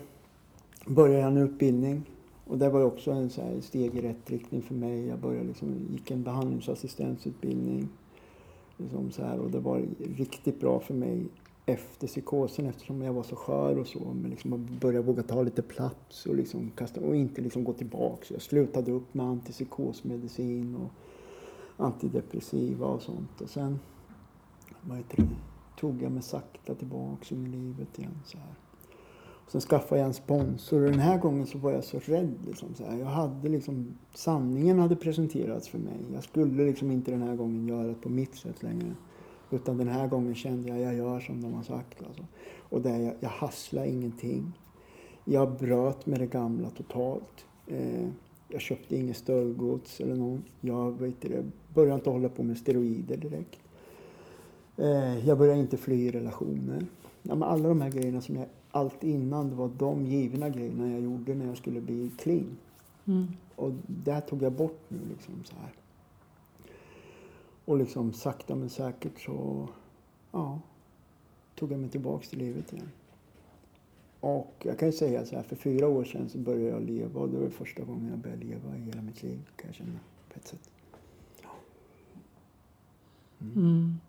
började 0.86 1.20
jag 1.20 1.28
en 1.28 1.36
utbildning 1.36 2.02
och 2.46 2.58
det 2.58 2.68
var 2.68 2.82
också 2.82 3.10
en 3.10 3.30
så 3.30 3.60
steg 3.60 3.94
i 3.94 4.00
rätt 4.00 4.30
riktning 4.30 4.62
för 4.62 4.74
mig. 4.74 5.06
Jag 5.06 5.18
började 5.18 5.46
liksom, 5.46 5.88
gick 5.90 6.10
en 6.10 6.22
behandlingsassistentsutbildning 6.22 7.88
Liksom 8.76 9.10
så 9.10 9.24
här, 9.24 9.38
och 9.38 9.50
det 9.50 9.60
var 9.60 9.86
riktigt 10.16 10.60
bra 10.60 10.80
för 10.80 10.94
mig 10.94 11.26
efter 11.66 12.06
psykosen 12.06 12.66
eftersom 12.66 13.02
jag 13.02 13.12
var 13.12 13.22
så 13.22 13.36
skör 13.36 13.78
och 13.78 13.86
så. 13.86 14.14
Men 14.14 14.30
liksom 14.30 14.52
att 14.52 14.80
börja 14.80 15.02
våga 15.02 15.22
ta 15.22 15.42
lite 15.42 15.62
plats 15.62 16.26
och, 16.26 16.36
liksom 16.36 16.70
kasta, 16.70 17.00
och 17.00 17.16
inte 17.16 17.40
liksom 17.40 17.64
gå 17.64 17.72
tillbaka. 17.72 18.24
Så 18.24 18.34
jag 18.34 18.42
slutade 18.42 18.92
upp 18.92 19.14
med 19.14 19.26
antipsykosmedicin 19.26 20.76
och 20.76 20.90
antidepressiva 21.84 22.86
och 22.86 23.02
sånt. 23.02 23.40
Och 23.40 23.50
sen 23.50 23.78
vad 24.80 24.96
heter 24.96 25.16
det, 25.16 25.28
tog 25.80 26.02
jag 26.02 26.12
mig 26.12 26.22
sakta 26.22 26.74
tillbaka 26.74 27.34
in 27.34 27.46
i 27.46 27.48
livet 27.48 27.98
igen. 27.98 28.20
Så 28.24 28.38
här. 28.38 28.54
Och 29.44 29.50
sen 29.50 29.60
skaffade 29.60 30.00
jag 30.00 30.06
en 30.06 30.14
sponsor 30.14 30.82
och 30.82 30.90
den 30.90 31.00
här 31.00 31.18
gången 31.18 31.46
så 31.46 31.58
var 31.58 31.72
jag 31.72 31.84
så 31.84 31.98
rädd. 31.98 32.34
Liksom, 32.46 32.74
så 32.74 32.84
här. 32.84 32.96
Jag 32.96 33.06
hade 33.06 33.48
liksom, 33.48 33.98
sanningen 34.14 34.78
hade 34.78 34.96
presenterats 34.96 35.68
för 35.68 35.78
mig. 35.78 35.98
Jag 36.12 36.24
skulle 36.24 36.64
liksom 36.64 36.90
inte 36.90 37.10
den 37.10 37.22
här 37.22 37.36
gången 37.36 37.68
göra 37.68 37.86
det 37.86 37.94
på 37.94 38.08
mitt 38.08 38.34
sätt 38.34 38.62
längre. 38.62 38.94
Utan 39.52 39.78
den 39.78 39.88
här 39.88 40.08
gången 40.08 40.34
kände 40.34 40.68
jag, 40.68 40.80
jag 40.80 40.94
gör 40.94 41.20
som 41.20 41.42
de 41.42 41.54
har 41.54 41.62
sagt. 41.62 42.02
Alltså. 42.06 42.24
Och 42.58 42.80
där 42.80 42.98
jag, 42.98 43.14
jag 43.20 43.28
hasslar 43.28 43.84
ingenting. 43.84 44.52
Jag 45.24 45.52
bröt 45.58 46.06
med 46.06 46.20
det 46.20 46.26
gamla 46.26 46.70
totalt. 46.70 47.44
Eh, 47.66 48.08
jag 48.48 48.60
köpte 48.60 48.96
inget 48.96 49.16
stöldgods 49.16 50.00
eller 50.00 50.14
något. 50.14 50.40
Jag 50.60 51.00
vet 51.00 51.20
det, 51.20 51.44
började 51.74 51.94
inte 51.94 52.10
hålla 52.10 52.28
på 52.28 52.42
med 52.42 52.58
steroider 52.58 53.16
direkt. 53.16 53.58
Eh, 54.76 55.28
jag 55.28 55.38
började 55.38 55.60
inte 55.60 55.76
fly 55.76 56.06
i 56.06 56.10
relationer. 56.10 56.86
Ja, 57.22 57.34
men 57.34 57.42
alla 57.42 57.68
de 57.68 57.80
här 57.80 57.90
grejerna 57.90 58.20
som 58.20 58.36
jag 58.36 58.46
allt 58.70 59.04
innan, 59.04 59.50
det 59.50 59.54
var 59.54 59.70
de 59.78 60.06
givna 60.06 60.48
grejerna 60.48 60.90
jag 60.90 61.00
gjorde 61.00 61.34
när 61.34 61.46
jag 61.46 61.56
skulle 61.56 61.80
bli 61.80 62.10
clean. 62.18 62.56
Mm. 63.04 63.26
Och 63.56 63.72
det 63.86 64.12
här 64.12 64.20
tog 64.20 64.42
jag 64.42 64.52
bort 64.52 64.80
nu 64.88 64.98
liksom 65.10 65.34
så 65.44 65.54
här. 65.54 65.72
Och 67.64 67.78
liksom 67.78 68.12
sakta 68.12 68.54
men 68.54 68.70
säkert 68.70 69.20
så, 69.20 69.68
ja, 70.32 70.60
tog 71.54 71.72
jag 71.72 71.80
mig 71.80 71.90
tillbaks 71.90 72.28
till 72.28 72.38
livet 72.38 72.72
igen. 72.72 72.88
Och 74.20 74.52
jag 74.62 74.78
kan 74.78 74.88
ju 74.88 74.92
säga 74.92 75.26
så 75.26 75.36
här, 75.36 75.42
för 75.42 75.56
fyra 75.56 75.88
år 75.88 76.04
sedan 76.04 76.28
så 76.28 76.38
började 76.38 76.68
jag 76.68 76.82
leva 76.82 77.20
och 77.20 77.28
det 77.28 77.38
var 77.38 77.48
första 77.48 77.82
gången 77.84 78.08
jag 78.10 78.18
började 78.18 78.44
leva 78.44 78.76
i 78.76 78.80
hela 78.80 79.02
mitt 79.02 79.22
liv, 79.22 79.38
kan 79.56 79.66
jag 79.68 79.74
känna 79.74 79.98
på 80.28 80.38
ett 80.38 80.46
sätt. 80.48 80.70
Mm. 83.40 84.00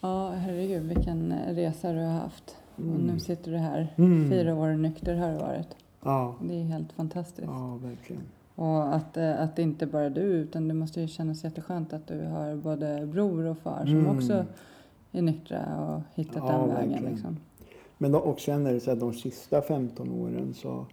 Ja, 0.00 0.30
herregud 0.30 0.82
vilken 0.82 1.32
resa 1.54 1.92
du 1.92 1.98
har 2.00 2.12
haft. 2.12 2.56
Och 2.76 2.82
Mm. 2.82 3.06
nu 3.06 3.20
sitter 3.20 3.50
du 3.52 3.56
här. 3.58 3.94
Mm. 3.98 4.30
Fyra 4.30 4.54
år 4.54 4.72
nykter 4.72 5.16
har 5.16 5.32
du 5.32 5.38
varit. 5.38 5.76
Ja, 6.02 6.34
Det 6.42 6.54
är 6.54 6.64
helt 6.64 6.92
fantastiskt. 6.92 7.48
ja 7.48 7.76
verkligen. 7.82 8.22
Och 8.58 8.94
att, 8.94 9.16
eh, 9.16 9.40
att 9.40 9.56
det 9.56 9.62
inte 9.62 9.86
bara 9.86 10.10
du, 10.10 10.20
utan 10.20 10.68
det 10.68 10.74
måste 10.74 11.00
ju 11.00 11.08
kännas 11.08 11.44
jätteskönt 11.44 11.92
att 11.92 12.06
du 12.06 12.24
har 12.24 12.56
både 12.56 13.06
bror 13.06 13.44
och 13.44 13.58
far 13.58 13.86
som 13.86 13.98
Mm. 13.98 14.16
också 14.16 14.44
är 15.12 15.22
nyktra 15.22 15.80
och 15.86 16.02
hittat 16.14 16.36
Ja, 16.36 16.58
den 16.58 16.68
vägen. 16.68 17.04
Liksom. 17.04 17.36
Men 17.98 18.12
då, 18.12 18.18
och 18.18 18.40
sen 18.40 18.66
är 18.66 18.72
det 18.72 18.80
så 18.80 18.90
här, 18.90 18.96
de 18.98 19.12
sista 19.14 19.62
15 19.62 20.10
åren 20.12 20.54
så 20.54 20.86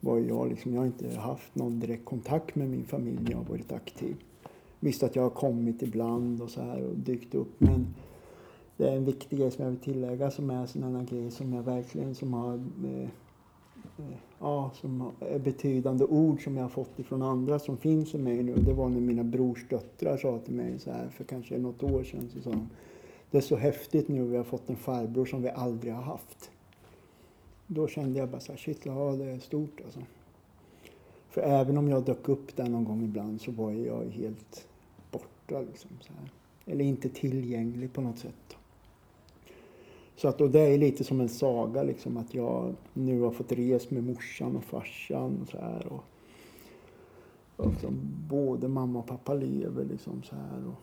var 0.00 0.18
jag 0.18 0.48
liksom, 0.48 0.74
jag 0.74 0.80
har 0.80 0.86
inte 0.86 1.18
haft 1.20 1.54
någon 1.54 1.80
direkt 1.80 2.04
kontakt 2.04 2.54
med 2.54 2.68
min 2.70 2.84
familj 2.84 3.18
när 3.22 3.30
jag 3.30 3.38
har 3.38 3.44
varit 3.44 3.72
aktiv. 3.72 4.16
Visst 4.80 5.02
att 5.02 5.16
jag 5.16 5.22
har 5.22 5.30
kommit 5.30 5.82
ibland 5.82 6.42
och 6.42 6.50
så 6.50 6.62
här 6.62 6.82
och 6.84 6.96
dykt 6.96 7.34
upp 7.34 7.60
men 7.60 7.86
det 8.76 8.88
är 8.88 8.96
en 8.96 9.04
viktig 9.04 9.38
grej 9.38 9.50
som 9.50 9.64
jag 9.64 9.70
vill 9.70 9.80
tillägga 9.80 10.30
som 10.30 10.50
är 10.50 10.66
sådana 10.66 11.04
grejer 11.04 11.30
som 11.30 11.52
jag 11.52 11.62
verkligen 11.62 12.14
som 12.14 12.34
har 12.34 12.54
eh, 12.54 13.08
Ja, 14.38 14.70
som 14.74 15.10
är 15.20 15.38
betydande 15.38 16.04
ord 16.04 16.44
som 16.44 16.56
jag 16.56 16.64
har 16.64 16.68
fått 16.68 16.98
ifrån 16.98 17.22
andra 17.22 17.58
som 17.58 17.76
finns 17.76 18.14
i 18.14 18.18
mig 18.18 18.42
nu. 18.42 18.54
Det 18.54 18.72
var 18.72 18.88
när 18.88 19.00
mina 19.00 19.24
brors 19.24 19.68
döttrar 19.68 20.16
sa 20.16 20.38
till 20.38 20.54
mig 20.54 20.78
så 20.78 20.90
här 20.90 21.08
för 21.08 21.24
kanske 21.24 21.58
något 21.58 21.82
år 21.82 22.04
sedan 22.04 22.30
så 22.34 22.40
sa 22.40 22.50
de 22.50 22.68
det 23.32 23.38
är 23.38 23.42
så 23.42 23.56
häftigt 23.56 24.08
nu, 24.08 24.24
vi 24.24 24.36
har 24.36 24.44
fått 24.44 24.70
en 24.70 24.76
farbror 24.76 25.26
som 25.26 25.42
vi 25.42 25.50
aldrig 25.50 25.92
har 25.92 26.02
haft. 26.02 26.50
Då 27.66 27.88
kände 27.88 28.18
jag 28.18 28.28
bara 28.28 28.40
så 28.40 28.52
här, 28.52 28.58
shit, 28.58 28.86
ja 28.86 29.12
det 29.12 29.24
är 29.24 29.38
stort 29.38 29.80
alltså. 29.84 30.00
För 31.30 31.40
även 31.40 31.78
om 31.78 31.88
jag 31.88 32.04
dök 32.04 32.28
upp 32.28 32.56
där 32.56 32.68
någon 32.68 32.84
gång 32.84 33.04
ibland 33.04 33.40
så 33.40 33.50
var 33.50 33.72
jag 33.72 34.04
helt 34.04 34.68
borta 35.10 35.60
liksom 35.60 35.90
så 36.00 36.12
här. 36.12 36.30
Eller 36.72 36.84
inte 36.84 37.08
tillgänglig 37.08 37.92
på 37.92 38.00
något 38.00 38.18
sätt. 38.18 38.56
Så 40.22 40.28
att, 40.28 40.40
och 40.40 40.50
det 40.50 40.60
är 40.60 40.78
lite 40.78 41.04
som 41.04 41.20
en 41.20 41.28
saga 41.28 41.82
liksom 41.82 42.16
att 42.16 42.34
jag 42.34 42.74
nu 42.92 43.20
har 43.20 43.30
fått 43.30 43.52
res 43.52 43.90
med 43.90 44.04
morsan 44.04 44.56
och 44.56 44.64
farsan 44.64 45.38
och 45.42 45.48
så 45.48 45.58
här. 45.58 45.86
Och, 45.86 46.04
och 47.56 47.70
liksom, 47.70 48.00
både 48.28 48.68
mamma 48.68 48.98
och 48.98 49.06
pappa 49.06 49.34
lever 49.34 49.84
liksom 49.84 50.22
så 50.22 50.34
här. 50.34 50.66
Och, 50.66 50.80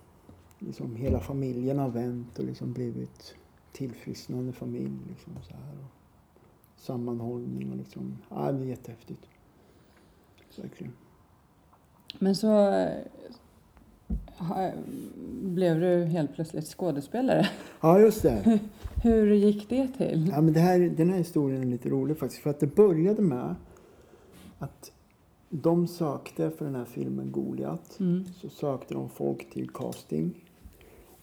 liksom 0.60 0.96
hela 0.96 1.20
familjen 1.20 1.80
har 1.80 1.90
vänt 1.90 2.40
och 2.40 2.46
liksom 2.46 2.74
blivit 2.74 3.36
tillfrisknande 3.72 4.54
familj. 4.54 4.98
Liksom 5.10 5.34
så 5.44 5.54
här. 5.54 5.78
Och 5.84 6.82
sammanhållning 6.82 7.72
och 7.72 7.78
liksom, 7.78 8.18
ja, 8.30 8.52
det 8.52 8.64
är 8.64 8.66
jättehäftigt. 8.66 9.26
Verkligen. 10.58 10.94
Men 12.20 12.36
så 12.36 12.88
blev 15.42 15.80
du 15.80 16.04
helt 16.04 16.36
plötsligt 16.36 16.66
skådespelare. 16.66 17.48
Ja, 17.82 18.00
just 18.00 18.22
det. 18.22 18.60
Hur 19.04 19.34
gick 19.34 19.70
det 19.70 19.88
till? 19.98 20.32
Ja, 20.36 20.42
men 20.42 20.54
det 20.54 20.60
här, 20.60 20.80
den 20.80 21.10
här 21.10 21.18
historien 21.18 21.62
är 21.62 21.66
lite 21.66 21.90
rolig 21.90 22.18
faktiskt. 22.18 22.42
För 22.42 22.50
att 22.50 22.60
det 22.60 22.76
började 22.76 23.22
med 23.22 23.56
att 24.60 24.92
de 25.50 25.88
sökte 25.88 26.52
för 26.52 26.66
den 26.66 26.76
här 26.76 26.86
filmen 26.86 27.32
Goliat. 27.32 28.00
Mm. 28.00 28.26
Så 28.42 28.50
sökte 28.50 28.94
de 28.94 29.10
folk 29.10 29.50
till 29.50 29.70
casting. 29.70 30.46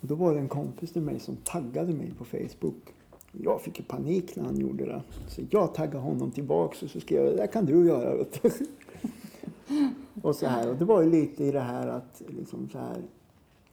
Och 0.01 0.09
då 0.09 0.14
var 0.14 0.35
det 0.35 0.41
en 0.41 0.49
kompis 0.49 0.93
till 0.93 1.03
mig 1.03 1.21
som 1.21 1.37
taggade 1.37 1.93
mig 1.93 2.12
på 2.19 2.25
Facebook. 2.25 2.95
Jag 3.33 3.61
fick 3.61 3.79
ju 3.79 3.85
panik 3.85 4.37
när 4.37 4.45
han 4.45 4.57
gjorde 4.57 4.85
det. 4.85 5.03
Så 5.29 5.43
jag 5.51 5.75
taggade 5.75 6.05
honom 6.05 6.31
tillbaks 6.31 6.83
och 6.83 6.91
så 6.91 7.01
skrev 7.01 7.25
jag, 7.25 7.33
det 7.33 7.37
där 7.37 7.47
kan 7.47 7.67
du 7.67 7.87
göra. 7.87 8.25
vet 10.27 10.41
du." 10.41 10.47
och 10.47 10.53
så 10.53 10.57
här. 10.57 10.70
Och 10.70 10.77
det 10.77 10.85
var 10.85 11.03
ju 11.03 11.11
lite 11.11 11.45
i 11.45 11.51
det 11.51 11.61
här 11.61 11.89
att 11.89 12.22
liksom 12.29 12.68
så 12.72 12.79
här. 12.79 13.03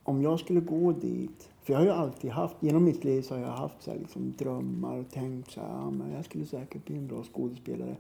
Om 0.04 0.22
jag 0.22 0.40
skulle 0.40 0.60
gå 0.60 0.92
dit. 0.92 1.50
För 1.64 1.74
jag 1.74 1.80
har 1.80 1.86
ju 1.86 1.92
alltid 1.92 2.32
haft, 2.32 2.56
genom 2.60 2.84
mitt 2.84 3.04
liv 3.04 3.22
så 3.22 3.34
har 3.34 3.42
jag 3.42 3.48
haft 3.48 3.84
så 3.84 3.92
här 3.92 4.00
liksom 4.00 4.34
drömmar 4.38 4.98
och 4.98 5.10
tänkt 5.12 5.52
så 5.52 5.62
här, 5.62 5.92
men 5.92 6.12
jag 6.16 6.26
skulle 6.26 6.46
säkert 6.46 6.86
bli 6.86 6.98
en 6.98 7.08
bra 7.08 7.24
skådespelare. 7.34 7.96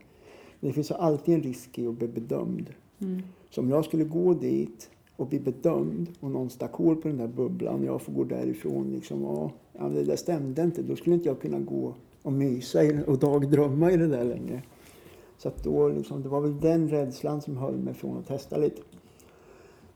Men 0.59 0.69
det 0.69 0.73
finns 0.73 0.91
alltid 0.91 1.35
en 1.35 1.41
risk 1.41 1.77
i 1.77 1.87
att 1.87 1.93
bli 1.93 2.07
bedömd. 2.07 2.69
Mm. 2.99 3.21
Så 3.49 3.61
om 3.61 3.69
jag 3.69 3.85
skulle 3.85 4.03
gå 4.03 4.33
dit 4.33 4.89
och 5.15 5.27
bli 5.27 5.39
bedömd 5.39 6.07
och 6.19 6.31
någon 6.31 6.49
stack 6.49 6.73
hål 6.73 6.95
på 6.95 7.07
den 7.07 7.17
där 7.17 7.27
bubblan 7.27 7.79
och 7.79 7.85
jag 7.85 8.01
får 8.01 8.13
gå 8.13 8.23
därifrån 8.23 8.91
liksom, 8.91 9.25
och, 9.25 9.51
ja, 9.73 9.89
det 9.89 10.03
där 10.03 10.15
stämde 10.15 10.61
inte. 10.61 10.81
Då 10.81 10.95
skulle 10.95 11.15
inte 11.15 11.29
jag 11.29 11.41
kunna 11.41 11.59
gå 11.59 11.93
och 12.21 12.33
mysa 12.33 12.79
och 13.07 13.17
dagdrömma 13.17 13.91
i 13.91 13.97
det 13.97 14.07
där 14.07 14.23
längre. 14.23 14.61
Så 15.43 15.49
att 15.49 15.63
då 15.63 15.87
liksom, 15.87 16.23
det 16.23 16.29
var 16.29 16.41
väl 16.41 16.59
den 16.59 16.89
rädslan 16.89 17.41
som 17.41 17.57
höll 17.57 17.77
mig 17.77 17.93
från 17.93 18.17
att 18.17 18.27
testa 18.27 18.57
lite. 18.57 18.81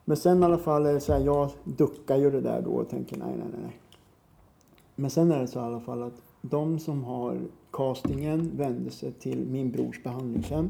Men 0.06 0.18
sen 0.18 0.42
i 0.42 0.46
alla 0.46 0.58
fall 0.58 0.86
är 0.86 0.94
det 0.94 1.00
så 1.00 1.14
här, 1.14 1.20
jag 1.20 1.50
duckar 1.64 2.18
ju 2.18 2.32
det 2.32 2.42
där 2.42 2.62
då 2.62 2.72
och 2.72 2.90
tänker 2.90 3.18
nej, 3.18 3.36
nej, 3.38 3.48
nej. 3.62 3.80
Men 4.96 5.10
sen 5.10 5.32
är 5.32 5.40
det 5.40 5.48
så 5.48 5.60
i 5.60 5.62
alla 5.62 5.80
fall 5.80 6.04
att 6.04 6.22
de 6.42 6.80
som 6.80 7.04
har 7.04 7.40
castingen 7.72 8.52
vänder 8.58 8.92
sig 8.92 9.12
till 9.12 9.48
min 9.48 9.72
brors 9.72 10.04
behandlingshem 10.04 10.70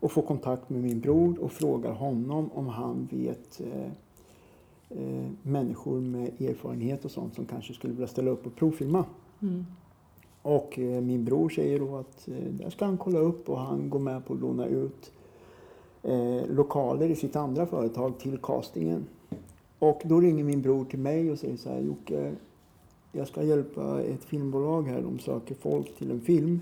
och 0.00 0.12
får 0.12 0.22
kontakt 0.22 0.70
med 0.70 0.82
min 0.82 1.00
bror 1.00 1.38
och 1.42 1.52
frågar 1.52 1.92
honom 1.92 2.50
om 2.54 2.68
han 2.68 3.08
vet 3.10 3.60
eh, 3.60 3.90
eh, 4.88 5.30
människor 5.42 6.00
med 6.00 6.40
erfarenhet 6.40 7.04
och 7.04 7.10
sånt 7.10 7.34
som 7.34 7.46
kanske 7.46 7.74
skulle 7.74 7.92
vilja 7.92 8.08
ställa 8.08 8.30
upp 8.30 8.46
och 8.46 8.56
provfilma. 8.56 9.04
Mm. 9.42 9.66
Och 10.42 10.78
eh, 10.78 11.00
min 11.00 11.24
bror 11.24 11.48
säger 11.48 11.78
då 11.78 11.96
att 11.96 12.28
eh, 12.28 12.34
där 12.34 12.70
ska 12.70 12.84
han 12.84 12.98
kolla 12.98 13.18
upp 13.18 13.48
och 13.48 13.58
han 13.58 13.90
går 13.90 13.98
med 13.98 14.26
på 14.26 14.34
att 14.34 14.40
låna 14.40 14.66
ut 14.66 15.12
eh, 16.02 16.46
lokaler 16.48 17.06
i 17.06 17.16
sitt 17.16 17.36
andra 17.36 17.66
företag 17.66 18.18
till 18.18 18.38
castingen. 18.38 19.06
Och 19.78 20.02
då 20.04 20.20
ringer 20.20 20.44
min 20.44 20.62
bror 20.62 20.84
till 20.84 20.98
mig 20.98 21.30
och 21.30 21.38
säger 21.38 21.56
så 21.56 21.68
här, 21.68 21.80
Jocke, 21.80 22.32
jag 23.12 23.28
ska 23.28 23.42
hjälpa 23.42 24.02
ett 24.02 24.24
filmbolag 24.24 24.82
här, 24.82 25.02
de 25.02 25.18
söker 25.18 25.54
folk 25.54 25.96
till 25.98 26.10
en 26.10 26.20
film. 26.20 26.60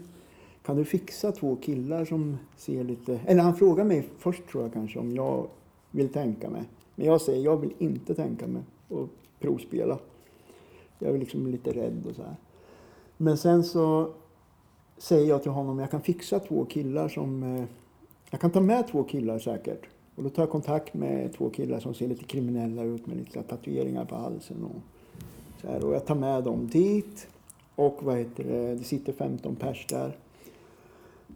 Kan 0.62 0.76
du 0.76 0.84
fixa 0.84 1.32
två 1.32 1.56
killar 1.56 2.04
som 2.04 2.36
ser 2.56 2.84
lite... 2.84 3.20
Eller 3.26 3.42
han 3.42 3.56
frågar 3.56 3.84
mig 3.84 4.08
först 4.18 4.46
tror 4.46 4.62
jag 4.62 4.72
kanske 4.72 4.98
om 4.98 5.14
jag 5.14 5.46
vill 5.90 6.08
tänka 6.08 6.50
mig. 6.50 6.62
Men 6.94 7.06
jag 7.06 7.20
säger, 7.20 7.44
jag 7.44 7.56
vill 7.56 7.72
inte 7.78 8.14
tänka 8.14 8.46
mig 8.46 8.62
att 8.90 9.08
provspela. 9.40 9.98
Jag 10.98 11.14
är 11.14 11.18
liksom 11.18 11.46
lite 11.46 11.72
rädd 11.72 12.06
och 12.08 12.16
så 12.16 12.22
här. 12.22 12.36
Men 13.22 13.38
sen 13.38 13.64
så 13.64 14.10
säger 14.98 15.28
jag 15.28 15.42
till 15.42 15.50
honom, 15.50 15.78
jag 15.78 15.90
kan 15.90 16.00
fixa 16.00 16.38
två 16.40 16.64
killar 16.64 17.08
som... 17.08 17.42
Eh, 17.42 17.64
jag 18.30 18.40
kan 18.40 18.50
ta 18.50 18.60
med 18.60 18.88
två 18.88 19.02
killar 19.04 19.38
säkert. 19.38 19.86
Och 20.14 20.22
då 20.22 20.30
tar 20.30 20.42
jag 20.42 20.50
kontakt 20.50 20.94
med 20.94 21.32
två 21.32 21.50
killar 21.50 21.80
som 21.80 21.94
ser 21.94 22.08
lite 22.08 22.24
kriminella 22.24 22.82
ut 22.82 23.06
med 23.06 23.16
lite 23.16 23.42
tatueringar 23.42 24.04
på 24.04 24.16
halsen 24.16 24.64
och 24.64 24.80
så 25.60 25.66
här. 25.66 25.84
Och 25.84 25.94
jag 25.94 26.06
tar 26.06 26.14
med 26.14 26.44
dem 26.44 26.66
dit. 26.66 27.28
Och 27.74 27.98
vad 28.02 28.18
heter 28.18 28.44
det, 28.44 28.74
det 28.74 28.84
sitter 28.84 29.12
15 29.12 29.56
pers 29.56 29.86
där. 29.88 30.16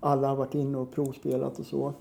Alla 0.01 0.29
har 0.29 0.37
varit 0.37 0.55
inne 0.55 0.79
och 0.79 0.93
provspelat 0.93 1.59
och 1.59 1.67
så. 1.67 1.93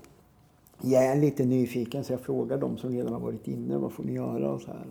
Jag 0.80 1.06
är 1.06 1.16
lite 1.16 1.44
nyfiken 1.44 2.04
så 2.04 2.12
jag 2.12 2.20
frågar 2.20 2.58
dem 2.58 2.76
som 2.76 2.90
redan 2.90 3.12
har 3.12 3.20
varit 3.20 3.48
inne, 3.48 3.78
vad 3.78 3.92
får 3.92 4.04
ni 4.04 4.12
göra 4.12 4.52
och 4.52 4.60
så 4.60 4.66
här. 4.66 4.86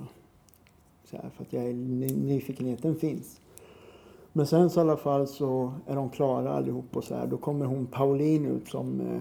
Så 1.06 1.18
här, 1.18 1.30
för 1.30 1.44
att 1.44 1.54
jag 1.54 1.64
är, 1.64 1.74
ny- 1.74 2.16
nyfikenheten 2.16 2.96
finns. 2.96 3.40
Men 4.34 4.48
sen 4.48 4.70
så 4.70 4.80
i 4.80 4.82
alla 4.82 4.98
fall 4.98 5.28
så 5.28 5.74
är 5.88 5.96
de 5.96 6.10
klara 6.10 6.54
allihop 6.54 6.98
och 6.98 7.04
så 7.04 7.16
här. 7.16 7.28
Då 7.28 7.38
kommer 7.38 7.66
hon 7.66 7.86
Pauline 7.86 8.46
ut 8.46 8.70
som 8.70 9.02
eh, 9.02 9.20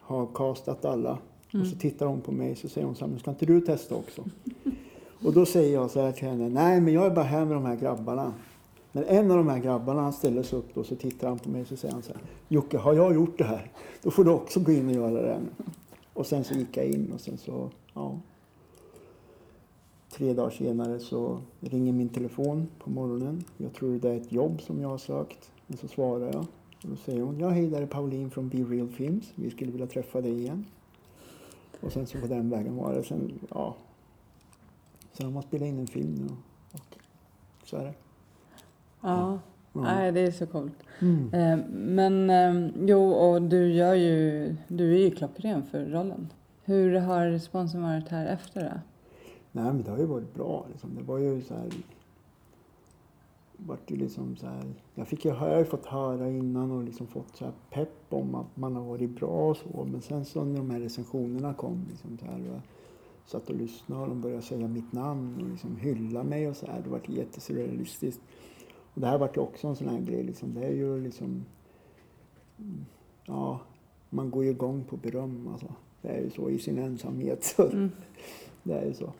har 0.00 0.26
castat 0.34 0.84
alla. 0.84 1.18
Och 1.60 1.66
så 1.66 1.76
tittar 1.76 2.06
hon 2.06 2.20
på 2.20 2.32
mig 2.32 2.56
så 2.56 2.68
säger 2.68 2.86
hon 2.86 2.96
så 2.96 3.04
här, 3.04 3.10
men 3.10 3.20
ska 3.20 3.30
inte 3.30 3.46
du 3.46 3.60
testa 3.60 3.94
också? 3.94 4.24
och 5.24 5.32
då 5.32 5.46
säger 5.46 5.74
jag 5.74 5.90
så 5.90 6.00
här 6.00 6.12
till 6.12 6.28
henne, 6.28 6.48
nej 6.48 6.80
men 6.80 6.94
jag 6.94 7.06
är 7.06 7.10
bara 7.10 7.24
här 7.24 7.44
med 7.44 7.56
de 7.56 7.64
här 7.64 7.76
grabbarna. 7.76 8.32
Men 8.92 9.04
en 9.04 9.30
av 9.30 9.36
de 9.36 9.48
här 9.48 9.58
grabbarna 9.58 10.02
han 10.02 10.12
ställer 10.12 10.42
sig 10.42 10.58
upp 10.58 10.74
då 10.74 10.84
så 10.84 10.96
tittar 10.96 11.28
han 11.28 11.38
på 11.38 11.48
mig 11.48 11.62
och 11.62 11.68
så 11.68 11.76
säger 11.76 11.94
han 11.94 12.02
så 12.02 12.12
här, 12.12 12.22
Jocke 12.48 12.78
har 12.78 12.94
jag 12.94 13.14
gjort 13.14 13.38
det 13.38 13.44
här? 13.44 13.70
Då 14.02 14.10
får 14.10 14.24
du 14.24 14.30
också 14.30 14.60
gå 14.60 14.72
in 14.72 14.88
och 14.88 14.94
göra 14.94 15.22
det. 15.22 15.40
Och 16.12 16.26
sen 16.26 16.44
så 16.44 16.54
gick 16.54 16.76
jag 16.76 16.86
in 16.86 17.12
och 17.14 17.20
sen 17.20 17.38
så, 17.38 17.70
ja. 17.94 18.18
Tre 20.12 20.32
dagar 20.32 20.50
senare 20.50 20.98
så 20.98 21.40
ringer 21.60 21.92
min 21.92 22.08
telefon 22.08 22.68
på 22.78 22.90
morgonen. 22.90 23.44
Jag 23.56 23.72
tror 23.72 23.98
det 23.98 24.10
är 24.10 24.16
ett 24.16 24.32
jobb 24.32 24.60
som 24.60 24.80
jag 24.80 24.88
har 24.88 24.98
sökt. 24.98 25.50
Men 25.66 25.78
så 25.78 25.88
svarar 25.88 26.26
jag. 26.26 26.40
Och 26.82 26.88
då 26.88 26.96
säger 26.96 27.22
hon, 27.22 27.40
ja 27.40 27.48
hej 27.48 27.68
där 27.70 27.82
är 27.82 27.86
Pauline 27.86 28.30
från 28.30 28.48
Be 28.48 28.56
Real 28.58 28.88
Films. 28.88 29.32
Vi 29.34 29.50
skulle 29.50 29.70
vilja 29.72 29.86
träffa 29.86 30.20
dig 30.20 30.32
igen. 30.40 30.64
Och 31.80 31.92
sen 31.92 32.06
så 32.06 32.18
på 32.20 32.26
den 32.26 32.50
vägen 32.50 32.76
var 32.76 32.94
det. 32.94 33.02
Sen, 33.02 33.32
ja. 33.50 33.74
Sen 35.12 35.26
har 35.26 35.32
man 35.32 35.42
spelat 35.42 35.68
in 35.68 35.78
en 35.78 35.86
film 35.86 36.14
nu. 36.14 36.26
Och 36.72 36.98
så 37.68 37.76
är 37.76 37.84
det. 37.84 37.94
Ja, 39.00 39.38
Ja. 39.74 39.80
nej 39.82 40.12
det 40.12 40.20
är 40.20 40.30
så 40.30 40.46
coolt. 40.46 40.74
Mm. 41.00 41.34
Eh, 41.34 41.66
Men 41.70 42.30
eh, 42.30 42.70
jo, 42.86 43.12
och 43.12 43.42
du 43.42 43.72
gör 43.72 43.94
ju, 43.94 44.56
du 44.68 44.94
är 44.94 44.98
ju 44.98 45.10
klockren 45.10 45.62
för 45.62 45.84
rollen. 45.84 46.28
Hur 46.64 46.94
har 46.94 47.26
responsen 47.26 47.82
varit 47.82 48.08
här 48.08 48.26
efter 48.26 48.60
då? 48.64 48.80
Nej 49.52 49.64
men 49.64 49.82
det 49.82 49.90
har 49.90 49.98
ju 49.98 50.06
varit 50.06 50.34
bra. 50.34 50.66
Liksom. 50.72 50.94
Det 50.94 51.02
var 51.02 51.18
ju 51.18 51.42
så 51.42 51.54
här. 51.54 51.68
Vart 53.56 53.90
ju 53.90 53.96
liksom 53.96 54.36
så 54.36 54.46
här, 54.46 54.64
jag, 54.94 55.08
fick 55.08 55.24
ju, 55.24 55.30
jag 55.30 55.36
har 55.36 55.58
ju 55.58 55.64
fått 55.64 55.86
höra 55.86 56.30
innan 56.30 56.70
och 56.70 56.82
liksom 56.84 57.06
fått 57.06 57.36
så 57.36 57.44
här 57.44 57.54
pepp 57.70 58.04
om 58.08 58.34
att 58.34 58.56
man 58.56 58.76
har 58.76 58.82
varit 58.82 59.10
bra 59.10 59.50
och 59.50 59.56
så. 59.56 59.84
Men 59.92 60.02
sen 60.02 60.24
så 60.24 60.44
när 60.44 60.56
de 60.56 60.70
här 60.70 60.80
recensionerna 60.80 61.54
kom 61.54 61.86
liksom 61.90 62.18
så 62.18 62.24
här, 62.24 62.40
och 62.40 62.46
jag 62.54 62.60
satt 63.26 63.48
och 63.50 63.56
lyssnade 63.56 64.02
och 64.02 64.08
de 64.08 64.20
började 64.20 64.42
säga 64.42 64.68
mitt 64.68 64.92
namn 64.92 65.42
och 65.42 65.48
liksom 65.50 65.76
hylla 65.76 66.22
mig 66.22 66.48
och 66.48 66.56
så 66.56 66.66
här. 66.66 66.80
Det 66.82 66.90
var 66.90 67.00
jättesurrealistiskt. 67.06 68.20
Och 68.94 69.00
det 69.00 69.06
här 69.06 69.18
vart 69.18 69.36
ju 69.36 69.40
också 69.40 69.68
en 69.68 69.76
sån 69.76 69.88
här 69.88 70.00
grej 70.00 70.22
liksom. 70.22 70.54
Det 70.54 70.66
är 70.66 70.72
ju 70.72 71.00
liksom, 71.00 71.44
ja, 73.24 73.60
man 74.10 74.30
går 74.30 74.44
ju 74.44 74.50
igång 74.50 74.84
på 74.84 74.96
beröm 74.96 75.48
alltså. 75.52 75.74
Det 76.02 76.08
är 76.08 76.20
ju 76.20 76.30
så 76.30 76.50
i 76.50 76.58
sin 76.58 76.78
ensamhet. 76.78 77.44
Så 77.44 77.62
Mm. 77.68 77.90
det 78.62 78.74
är 78.74 78.86
ju 78.86 78.94
så. 78.94 79.12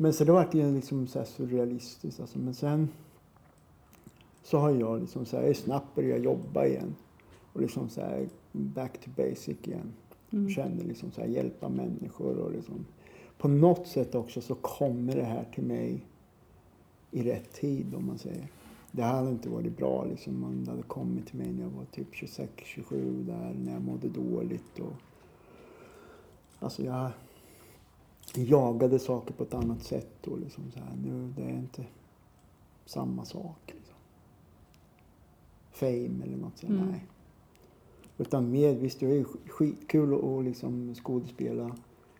Men 0.00 0.12
så 0.12 0.24
det 0.24 0.32
vart 0.32 0.54
ju 0.54 0.74
liksom 0.74 1.06
så 1.06 1.24
surrealistiskt 1.24 2.20
alltså. 2.20 2.38
Men 2.38 2.54
sen 2.54 2.88
så 4.42 4.58
har 4.58 4.70
jag 4.70 5.00
liksom 5.00 5.24
så 5.24 5.36
här, 5.36 5.52
snabbt 5.52 5.94
börjat 5.94 6.22
jobba 6.22 6.66
igen. 6.66 6.94
Och 7.52 7.60
liksom 7.60 7.88
så 7.88 8.00
här 8.00 8.28
back 8.52 9.00
to 9.00 9.10
basic 9.16 9.56
igen. 9.62 9.92
Mm. 10.30 10.50
Känner 10.50 10.84
liksom 10.84 11.10
så 11.10 11.20
här 11.20 11.28
hjälpa 11.28 11.68
människor 11.68 12.38
och 12.38 12.52
liksom. 12.52 12.86
På 13.38 13.48
något 13.48 13.86
sätt 13.86 14.14
också 14.14 14.40
så 14.40 14.54
kommer 14.54 15.16
det 15.16 15.24
här 15.24 15.44
till 15.54 15.64
mig 15.64 16.06
i 17.10 17.22
rätt 17.22 17.52
tid 17.52 17.94
om 17.94 18.06
man 18.06 18.18
säger. 18.18 18.48
Det 18.92 19.02
hade 19.02 19.30
inte 19.30 19.48
varit 19.48 19.76
bra 19.76 20.04
liksom 20.04 20.44
om 20.44 20.64
det 20.64 20.70
hade 20.70 20.82
kommit 20.82 21.26
till 21.26 21.38
mig 21.38 21.52
när 21.52 21.62
jag 21.62 21.70
var 21.70 21.84
typ 21.84 22.14
26, 22.14 22.52
27 22.64 23.24
där 23.26 23.54
när 23.64 23.72
jag 23.72 23.82
mådde 23.82 24.08
dåligt 24.08 24.78
och 24.78 24.92
Alltså 26.60 26.82
jag 26.82 27.10
jagade 28.34 28.98
saker 28.98 29.34
på 29.34 29.42
ett 29.42 29.54
annat 29.54 29.82
sätt 29.82 30.26
och 30.26 30.38
liksom 30.40 30.70
så 30.70 30.78
här, 30.78 30.96
nu 31.04 31.32
det 31.36 31.42
är 31.42 31.54
inte 31.58 31.84
samma 32.86 33.24
sak. 33.24 33.58
Liksom. 33.66 33.94
Fame 35.70 36.24
eller 36.24 36.36
något 36.36 36.58
sånt, 36.58 36.72
Mm. 36.72 36.86
nej. 36.90 37.04
Utan 38.18 38.50
mer, 38.50 38.74
visst 38.74 39.00
det 39.00 39.06
är 39.06 39.24
skitkul 39.48 40.14
att 40.38 40.44
liksom 40.44 40.94
skådespela. 40.94 41.76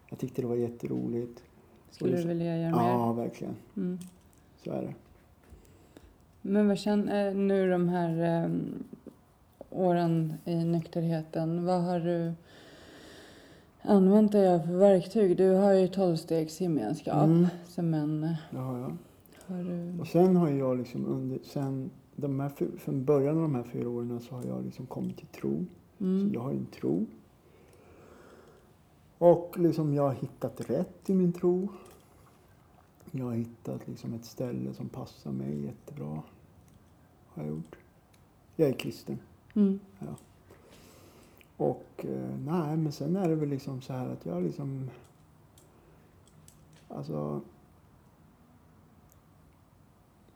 Jag 0.08 0.18
tyckte 0.18 0.42
det 0.42 0.48
var 0.48 0.56
jätteroligt. 0.56 1.42
Skulle 1.90 2.16
du 2.16 2.28
vilja 2.28 2.58
göra 2.58 2.76
mer? 2.76 2.88
Ja, 2.88 3.12
verkligen. 3.12 3.56
Mm. 3.76 3.98
Så 4.64 4.70
är 4.70 4.82
det. 4.82 4.94
Men 6.42 6.68
vad 6.68 6.78
känner 6.78 7.34
nu 7.34 7.70
de 7.70 7.88
här 7.88 8.44
eh, 8.44 8.50
åren 9.70 10.34
i 10.44 10.54
nykterheten? 10.64 11.64
Vad 11.66 11.82
har 11.82 12.00
du 12.00 12.32
använt 13.82 14.32
dig 14.32 14.54
av 14.54 14.58
för 14.60 14.76
verktyg? 14.76 15.36
Du 15.36 15.50
har 15.50 15.72
ju 15.72 15.88
tolvstegsgemenskap 15.88 17.24
Mm. 17.26 17.46
som 17.68 17.94
en... 17.94 18.20
Det 18.50 18.58
har 18.58 18.78
jag. 18.78 18.96
Har 19.46 19.64
du... 19.64 20.00
Och 20.00 20.06
sen 20.06 20.36
har 20.36 20.48
jag 20.48 20.78
liksom 20.78 21.06
under, 21.06 21.38
sen 21.44 21.90
de 22.16 22.40
här, 22.40 22.52
från 22.78 23.04
början 23.04 23.36
av 23.36 23.42
de 23.42 23.54
här 23.54 23.62
fyra 23.62 23.88
åren 23.88 24.20
så 24.20 24.34
har 24.34 24.44
jag 24.44 24.64
liksom 24.64 24.86
kommit 24.86 25.16
till 25.16 25.26
tro. 25.26 25.66
Så 25.98 26.04
Mm. 26.04 26.32
jag 26.34 26.40
har 26.40 26.50
en 26.50 26.66
tro. 26.66 27.06
Och 29.18 29.54
liksom 29.58 29.94
jag 29.94 30.02
har 30.02 30.14
hittat 30.14 30.70
rätt 30.70 31.10
i 31.10 31.14
min 31.14 31.32
tro. 31.32 31.68
Jag 33.10 33.24
har 33.24 33.32
hittat 33.34 33.88
liksom 33.88 34.14
ett 34.14 34.24
ställe 34.24 34.74
som 34.74 34.88
passar 34.88 35.30
mig 35.32 35.64
jättebra. 35.64 36.22
Har 37.28 37.42
jag 37.42 37.46
gjort. 37.46 37.76
Jag 38.56 38.68
är 38.68 38.72
kristen. 38.72 39.18
Mm. 39.54 39.80
Och 41.58 42.04
eh, 42.04 42.38
nej, 42.44 42.76
men 42.76 42.92
sen 42.92 43.16
är 43.16 43.28
det 43.28 43.34
väl 43.34 43.48
liksom 43.48 43.80
så 43.80 43.92
här 43.92 44.08
att 44.08 44.26
jag 44.26 44.42
liksom... 44.42 44.90
Alltså... 46.88 47.40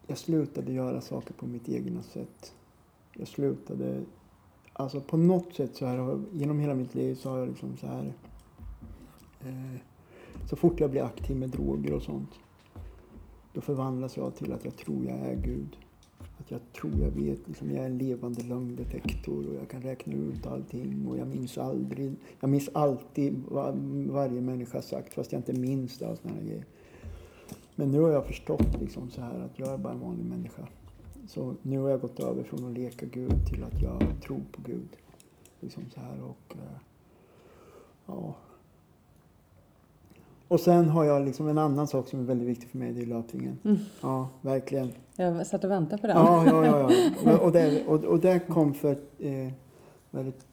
Jag 0.07 0.19
slutade 0.19 0.73
göra 0.73 1.01
saker 1.01 1.35
på 1.35 1.47
mitt 1.47 1.69
egna 1.69 2.03
sätt. 2.03 2.55
Jag 3.13 3.29
slutade... 3.29 4.03
Alltså 4.73 5.01
på 5.01 5.17
något 5.17 5.55
sätt 5.55 5.77
så 5.77 5.87
här, 5.87 6.21
genom 6.33 6.59
hela 6.59 6.75
mitt 6.75 6.95
liv 6.95 7.15
så 7.15 7.31
har 7.31 7.39
jag 7.39 7.49
liksom 7.49 7.77
så 7.77 7.87
här... 7.87 8.13
Eh, 9.41 9.81
så 10.51 10.57
fort 10.57 10.81
jag 10.81 10.91
blir 10.91 11.03
aktiv 11.03 11.37
med 11.37 11.51
droger 11.51 11.93
och 11.93 12.03
sånt. 12.03 12.31
Då 13.53 13.61
förvandlas 13.61 14.17
jag 14.17 14.37
till 14.37 14.53
att 14.53 14.65
jag 14.65 14.77
tror 14.77 15.05
jag 15.05 15.19
är 15.19 15.37
Gud. 15.37 15.77
Jag 16.73 16.81
tror 16.81 17.01
jag 17.01 17.11
vet, 17.11 17.49
liksom, 17.49 17.71
jag 17.71 17.79
är 17.79 17.87
en 17.87 17.99
levande 17.99 18.43
lögndetektor 18.43 19.49
och 19.49 19.55
jag 19.55 19.69
kan 19.69 19.83
räkna 19.83 20.15
ut 20.15 20.47
allting 20.47 21.07
och 21.09 21.19
jag 21.19 21.29
minns 21.29 21.59
aldrig, 21.59 22.15
jag 22.41 22.51
minns 22.51 22.69
alltid 22.73 23.43
vad 23.49 23.77
varje 24.07 24.41
människa 24.41 24.79
har 24.79 24.83
sagt 24.83 25.15
fast 25.15 25.33
jag 25.33 25.39
inte 25.39 25.53
minns 25.53 25.99
det 25.99 26.17
såna 26.17 26.35
här 26.35 26.43
grejer. 26.43 26.65
Men 27.75 27.91
nu 27.91 28.01
har 28.01 28.11
jag 28.11 28.27
förstått 28.27 28.81
liksom 28.81 29.11
så 29.11 29.21
här 29.21 29.41
att 29.41 29.59
jag 29.59 29.69
är 29.69 29.79
bara 29.79 29.93
en 29.93 30.01
vanlig 30.01 30.25
människa. 30.25 30.69
Så 31.29 31.55
nu 31.63 31.79
har 31.79 31.91
jag 31.91 32.01
gått 32.01 32.21
över 32.21 32.43
från 32.43 32.67
att 32.67 32.73
leka 32.73 33.07
Gud 33.07 33.47
till 33.49 33.65
att 33.65 33.83
jag 33.83 34.03
tror 34.25 34.41
på 34.53 34.63
Gud. 34.63 34.89
Liksom 35.61 35.83
så 35.95 36.01
här 36.01 36.23
och 36.23 36.57
eh, 36.57 36.79
ja. 38.07 38.35
Och 40.53 40.61
sen 40.61 40.89
har 40.89 41.05
jag 41.05 41.25
liksom 41.25 41.49
en 41.49 41.59
annan 41.59 41.89
sak 41.89 42.09
som 42.09 42.21
är 42.21 42.25
väldigt 42.25 42.49
viktig 42.49 42.69
för 42.69 42.79
mig, 42.79 42.93
det 42.93 43.03
är 43.03 43.07
löpningen. 43.07 43.59
Mm. 43.65 43.79
Ja, 44.01 44.29
verkligen. 44.41 44.93
Jag 45.17 45.47
satt 45.47 45.65
och 45.65 45.71
väntade 45.71 46.01
på 46.01 46.07
den. 46.07 46.17
Ja, 46.17 46.47
ja, 46.47 46.67
ja. 46.67 46.93
ja. 47.25 47.39
Och, 47.45 47.53
det, 47.53 47.87
och, 47.87 48.05
och 48.05 48.21
det 48.21 48.41
kom 48.49 48.75
för 48.75 48.99
eh, 49.19 49.53
väldigt, 50.11 50.47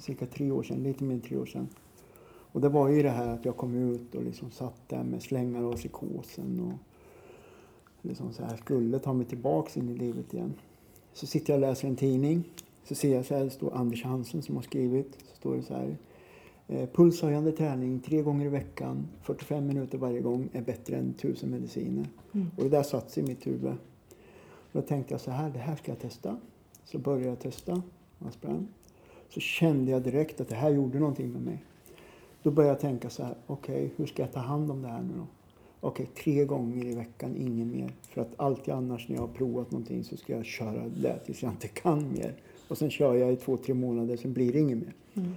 cirka 0.00 0.26
tre 0.26 0.50
år 0.50 0.62
sedan, 0.62 0.82
lite 0.82 1.04
mer 1.04 1.14
än 1.14 1.20
tre 1.20 1.36
år 1.36 1.46
sedan. 1.46 1.68
Och 2.52 2.60
det 2.60 2.68
var 2.68 2.88
ju 2.88 3.02
det 3.02 3.10
här 3.10 3.28
att 3.28 3.44
jag 3.44 3.56
kom 3.56 3.74
ut 3.74 4.14
och 4.14 4.22
liksom 4.22 4.50
satt 4.50 4.88
där 4.88 5.02
med 5.02 5.22
slängar 5.22 5.62
och 5.62 5.76
psykosen 5.76 6.60
och 6.60 6.78
liksom 8.08 8.32
så 8.32 8.42
här 8.42 8.56
skulle 8.56 8.98
ta 8.98 9.12
mig 9.12 9.26
tillbaks 9.26 9.76
in 9.76 9.88
i 9.88 9.94
livet 9.94 10.34
igen. 10.34 10.54
Så 11.12 11.26
sitter 11.26 11.52
jag 11.52 11.62
och 11.62 11.68
läser 11.68 11.88
en 11.88 11.96
tidning. 11.96 12.44
Så 12.84 12.94
ser 12.94 13.14
jag 13.14 13.24
så 13.24 13.34
här, 13.34 13.44
det 13.44 13.50
står 13.50 13.74
Anders 13.74 14.04
Hansen 14.04 14.42
som 14.42 14.56
har 14.56 14.62
skrivit. 14.62 15.18
Så 15.30 15.36
står 15.36 15.56
det 15.56 15.62
så 15.62 15.74
här. 15.74 15.96
Eh, 16.72 16.88
pulshöjande 16.88 17.52
träning 17.52 18.00
tre 18.00 18.22
gånger 18.22 18.46
i 18.46 18.48
veckan, 18.48 19.08
45 19.22 19.66
minuter 19.66 19.98
varje 19.98 20.20
gång 20.20 20.48
är 20.52 20.62
bättre 20.62 20.96
än 20.96 21.12
tusen 21.12 21.50
mediciner. 21.50 22.08
Mm. 22.32 22.50
Och 22.56 22.62
det 22.62 22.68
där 22.68 22.82
satt 22.82 23.10
sig 23.10 23.22
i 23.22 23.26
mitt 23.26 23.46
huvud. 23.46 23.74
Då 24.72 24.82
tänkte 24.82 25.14
jag 25.14 25.20
så 25.20 25.30
här, 25.30 25.50
det 25.50 25.58
här 25.58 25.76
ska 25.76 25.92
jag 25.92 25.98
testa. 25.98 26.36
Så 26.84 26.98
började 26.98 27.28
jag 27.28 27.38
testa. 27.38 27.82
Jag 28.18 28.32
sprang. 28.32 28.68
Så 29.28 29.40
kände 29.40 29.90
jag 29.90 30.02
direkt 30.02 30.40
att 30.40 30.48
det 30.48 30.54
här 30.54 30.70
gjorde 30.70 30.98
någonting 30.98 31.32
med 31.32 31.42
mig. 31.42 31.64
Då 32.42 32.50
började 32.50 32.72
jag 32.72 32.80
tänka 32.80 33.10
så 33.10 33.24
här, 33.24 33.34
okej, 33.46 33.92
hur 33.96 34.06
ska 34.06 34.22
jag 34.22 34.32
ta 34.32 34.40
hand 34.40 34.70
om 34.70 34.82
det 34.82 34.88
här 34.88 35.02
nu 35.02 35.12
då? 35.16 35.26
Okej, 35.80 36.06
tre 36.06 36.44
gånger 36.44 36.84
i 36.84 36.94
veckan, 36.94 37.36
ingen 37.36 37.70
mer. 37.70 37.92
För 38.02 38.20
att 38.20 38.32
alltid 38.36 38.74
annars 38.74 39.08
när 39.08 39.16
jag 39.16 39.22
har 39.22 39.34
provat 39.34 39.70
någonting 39.70 40.04
så 40.04 40.16
ska 40.16 40.32
jag 40.32 40.44
köra 40.44 40.88
det 40.88 41.18
tills 41.18 41.42
jag 41.42 41.52
inte 41.52 41.68
kan 41.68 42.12
mer. 42.12 42.34
Och 42.68 42.78
sen 42.78 42.90
kör 42.90 43.14
jag 43.14 43.32
i 43.32 43.36
två, 43.36 43.56
tre 43.56 43.74
månader, 43.74 44.16
sen 44.16 44.32
blir 44.32 44.52
det 44.52 44.58
inget 44.58 44.78
mer. 44.78 44.94
Mm. 45.14 45.32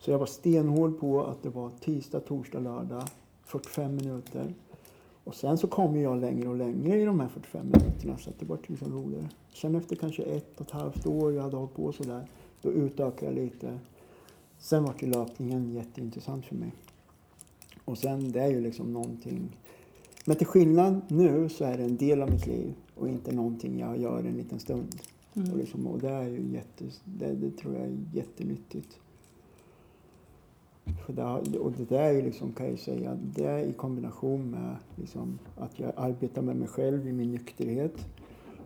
Så 0.00 0.10
jag 0.10 0.18
var 0.18 0.26
stenhård 0.26 1.00
på 1.00 1.24
att 1.24 1.42
det 1.42 1.48
var 1.48 1.70
tisdag, 1.80 2.20
torsdag, 2.20 2.60
lördag, 2.60 3.02
45 3.44 3.96
minuter. 3.96 4.54
Och 5.24 5.34
sen 5.34 5.58
så 5.58 5.66
kom 5.66 6.00
jag 6.00 6.20
längre 6.20 6.48
och 6.48 6.56
längre 6.56 7.00
i 7.00 7.04
de 7.04 7.20
här 7.20 7.28
45 7.28 7.66
minuterna 7.66 8.18
så 8.18 8.30
att 8.30 8.38
det 8.38 8.46
var 8.46 8.58
liksom 8.66 8.92
roligare. 8.92 9.28
Sen 9.54 9.74
efter 9.74 9.96
kanske 9.96 10.22
ett 10.22 10.60
och 10.60 10.66
ett 10.66 10.72
halvt 10.72 11.06
år 11.06 11.32
jag 11.32 11.42
hade 11.42 11.56
hållit 11.56 11.74
på 11.74 11.92
sådär, 11.92 12.26
då 12.62 12.72
utökade 12.72 13.32
jag 13.32 13.34
lite. 13.34 13.78
Sen 14.58 14.84
var 14.84 14.94
ju 14.98 15.06
löpningen 15.06 15.72
jätteintressant 15.72 16.46
för 16.46 16.54
mig. 16.54 16.72
Och 17.84 17.98
sen 17.98 18.32
det 18.32 18.40
är 18.40 18.50
ju 18.50 18.60
liksom 18.60 18.92
någonting, 18.92 19.56
Men 20.24 20.36
till 20.36 20.46
skillnad 20.46 21.00
nu 21.08 21.48
så 21.48 21.64
är 21.64 21.78
det 21.78 21.84
en 21.84 21.96
del 21.96 22.22
av 22.22 22.30
mitt 22.30 22.46
liv 22.46 22.74
och 22.94 23.08
inte 23.08 23.32
någonting 23.32 23.78
jag 23.78 23.98
gör 23.98 24.18
en 24.18 24.36
liten 24.36 24.58
stund. 24.58 24.96
Mm. 25.34 25.52
Och, 25.52 25.58
liksom, 25.58 25.86
och 25.86 25.98
det 25.98 26.10
är 26.10 26.28
ju 26.28 26.52
jätte, 26.52 26.84
det, 27.04 27.32
det 27.34 27.50
tror 27.50 27.74
jag 27.74 27.82
är 27.82 27.98
jättenyttigt. 28.12 28.98
Och 31.60 31.72
det 31.72 31.84
där 31.88 32.14
är 32.14 32.22
liksom, 32.22 32.52
kan 32.52 32.70
jag 32.70 32.78
säga, 32.78 33.18
det 33.22 33.44
är 33.44 33.58
i 33.58 33.72
kombination 33.72 34.50
med 34.50 34.76
liksom, 34.96 35.38
att 35.56 35.78
jag 35.78 35.92
arbetar 35.96 36.42
med 36.42 36.56
mig 36.56 36.68
själv 36.68 37.08
i 37.08 37.12
min 37.12 37.32
nykterhet. 37.32 38.06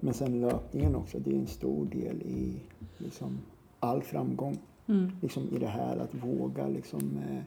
Men 0.01 0.15
sen 0.15 0.41
löpningen 0.41 0.95
också, 0.97 1.19
det 1.19 1.31
är 1.31 1.39
en 1.39 1.47
stor 1.47 1.87
del 1.87 2.23
i 2.23 2.57
liksom, 2.99 3.39
all 3.81 4.03
framgång. 4.03 4.59
Mm. 4.87 5.11
Liksom 5.23 5.49
i 5.57 5.59
det 5.59 5.67
här 5.67 5.97
att 5.97 6.15
våga 6.15 6.69
liksom, 6.69 7.01
eh, 7.01 7.43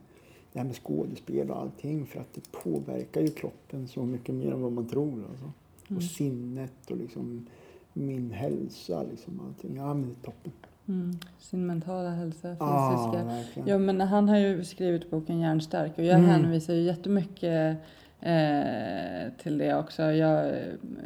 det 0.53 0.59
här 0.59 0.65
med 0.65 0.75
skådespel 0.75 1.51
och 1.51 1.61
allting. 1.61 2.05
För 2.05 2.19
att 2.19 2.33
det 2.33 2.51
påverkar 2.51 3.21
ju 3.21 3.27
kroppen 3.27 3.87
så 3.87 4.03
mycket 4.03 4.35
mer 4.35 4.51
än 4.51 4.61
vad 4.61 4.71
man 4.71 4.87
tror. 4.87 5.25
Alltså. 5.29 5.51
Mm. 5.87 5.97
Och 5.97 6.03
sinnet 6.03 6.91
och 6.91 6.97
liksom 6.97 7.47
min 7.93 8.31
hälsa, 8.31 9.03
liksom 9.03 9.41
allting. 9.47 9.75
Ja 9.75 9.93
men 9.93 10.03
det 10.03 10.11
är 10.11 10.25
toppen. 10.25 10.51
Mm. 10.87 11.11
Sin 11.39 11.65
mentala 11.67 12.09
hälsa, 12.09 12.47
fysiska. 12.47 13.23
Verkligen. 13.25 13.67
Ja, 13.67 13.77
men 13.77 14.01
han 14.01 14.29
har 14.29 14.37
ju 14.37 14.63
skrivit 14.63 15.09
boken 15.11 15.39
Hjärnstark 15.39 15.91
och 15.97 16.03
jag 16.03 16.17
Mm. 16.19 16.29
hänvisar 16.29 16.73
ju 16.73 16.81
jättemycket 16.81 17.77
eh, 18.21 19.31
till 19.43 19.57
det 19.57 19.75
också. 19.75 20.03
Jag, 20.03 20.53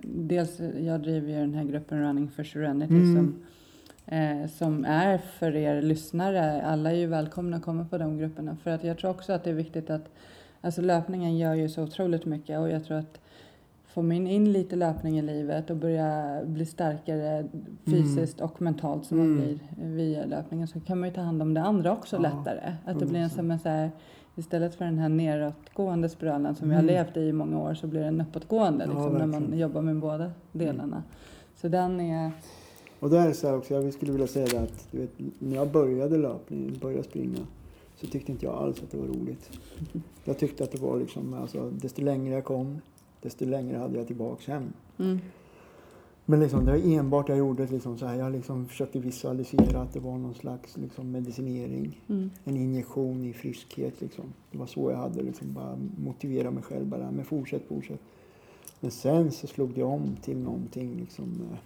dels, 0.04 0.60
jag 0.80 1.02
driver 1.02 1.30
ju 1.34 1.40
den 1.40 1.54
här 1.54 1.64
gruppen 1.64 2.02
Running 2.02 2.30
for 2.30 2.44
Serenity 2.44 2.94
Mm. 2.94 3.16
som, 3.16 3.36
eh, 4.18 4.48
som 4.50 4.86
är 4.86 5.18
för 5.18 5.56
er 5.56 5.82
lyssnare. 5.82 6.62
Alla 6.62 6.92
är 6.92 6.96
ju 6.96 7.08
välkomna 7.08 7.58
att 7.58 7.64
komma 7.64 7.86
på 7.86 7.98
de 7.98 8.18
grupperna 8.18 8.58
för 8.64 8.72
att 8.72 8.84
jag 8.84 8.98
tror 8.98 9.12
också 9.12 9.34
att 9.34 9.44
det 9.44 9.50
är 9.50 9.54
viktigt 9.54 9.90
att 9.90 10.10
Alltså 10.64 10.82
löpningen 10.82 11.38
gör 11.38 11.54
ju 11.54 11.70
så 11.70 11.84
otroligt 11.84 12.26
mycket 12.26 12.60
och 12.60 12.70
jag 12.70 12.86
tror 12.86 12.98
att 12.98 13.20
får 13.94 14.02
man 14.02 14.28
in 14.28 14.52
lite 14.52 14.76
löpning 14.76 15.18
i 15.20 15.22
livet 15.22 15.70
och 15.70 15.78
börja 15.78 16.40
bli 16.46 16.66
starkare 16.66 17.46
fysiskt 17.86 18.42
och 18.42 18.62
mentalt 18.62 19.06
som 19.06 19.18
man 19.18 19.28
Mm. 19.28 19.38
blir 19.42 19.60
via 19.96 20.26
löpningen 20.26 20.68
så 20.68 20.80
kan 20.80 21.00
man 21.00 21.10
ju 21.10 21.16
ta 21.16 21.22
hand 21.22 21.42
om 21.42 21.54
det 21.54 21.62
andra 21.62 21.92
också 21.94 22.16
Ja, 22.16 22.22
lättare. 22.22 22.74
Att 22.86 23.00
det 23.00 23.06
blir 23.06 23.20
en 23.20 23.30
som 23.30 23.60
så 23.60 23.70
här, 23.70 23.92
istället 24.36 24.76
för 24.76 24.86
den 24.86 24.98
här 25.00 25.10
nedåtgående 25.10 26.10
spiralen 26.10 26.56
som 26.56 26.66
Mm. 26.72 26.76
har 26.76 26.84
levt 26.84 27.18
i 27.18 27.22
i 27.22 27.34
många 27.34 27.60
år 27.60 27.74
så 27.74 27.88
blir 27.88 28.02
den 28.02 28.22
uppåtgående 28.22 28.84
Ja, 28.86 28.92
liksom, 28.94 29.14
när 29.18 29.26
man 29.26 29.58
jobbar 29.60 29.82
med 29.82 30.00
båda 30.00 30.32
delarna. 30.52 31.04
Så 31.56 31.68
den 31.68 32.00
är, 32.00 32.32
Och 33.00 33.10
där 33.10 33.28
är 33.30 33.34
så 33.34 33.48
här 33.48 33.58
också, 33.58 33.74
jag 33.74 33.94
skulle 33.94 34.12
vilja 34.12 34.28
säga 34.28 34.48
det 34.52 34.60
att 34.60 34.88
du 34.92 34.98
vet, 34.98 35.12
när 35.40 35.56
jag 35.56 35.72
började 35.72 36.18
löpningen, 36.18 36.78
började 36.82 37.04
springa, 37.04 37.40
så 37.96 38.08
tyckte 38.08 38.32
inte 38.32 38.46
jag 38.46 38.56
alls 38.56 38.84
att 38.84 38.92
det 38.92 38.98
var 38.98 39.08
roligt. 39.08 39.50
Jag 40.26 40.38
tyckte 40.38 40.64
att 40.64 40.72
det 40.72 40.82
var 40.82 40.98
liksom, 41.00 41.34
alltså, 41.34 41.70
desto 41.70 42.02
längre 42.02 42.34
jag 42.34 42.44
kom, 42.46 42.82
desto 43.22 43.46
längre 43.46 43.78
hade 43.78 43.98
jag 43.98 44.08
tillbaks 44.08 44.48
hem. 44.48 44.74
mm, 45.00 45.20
Men 46.26 46.40
liksom, 46.40 46.66
det 46.66 46.72
var 46.72 46.80
enbart 46.80 47.30
jag 47.30 47.38
gjorde 47.38 47.68
liksom 47.68 47.98
så 47.98 48.06
här, 48.06 48.16
jag 48.16 48.32
liksom 48.32 48.68
försökte 48.68 49.00
visualisera 49.00 49.82
att 49.82 49.94
det 49.94 50.00
var 50.00 50.18
någon 50.18 50.34
slags 50.34 50.78
liksom, 50.78 51.12
medicinering. 51.12 52.02
mm, 52.10 52.30
En 52.44 52.58
injektion 52.58 53.26
i 53.26 53.34
friskhet 53.34 54.02
liksom. 54.02 54.26
Det 54.52 54.58
var 54.58 54.66
så 54.66 54.92
jag 54.92 54.98
hade 54.98 55.22
liksom 55.24 55.54
bara 55.54 55.78
motivera 55.98 56.52
mig 56.52 56.64
själv 56.64 56.86
bara, 56.86 57.12
men 57.12 57.26
fortsätt, 57.26 57.68
fortsätt. 57.68 58.00
Men 58.80 58.92
sen 58.92 59.32
så 59.32 59.48
slog 59.48 59.74
det 59.74 59.84
om 59.84 60.16
till 60.22 60.38
någonting 60.38 60.96
liksom, 61.00 61.42
eh, 61.52 61.58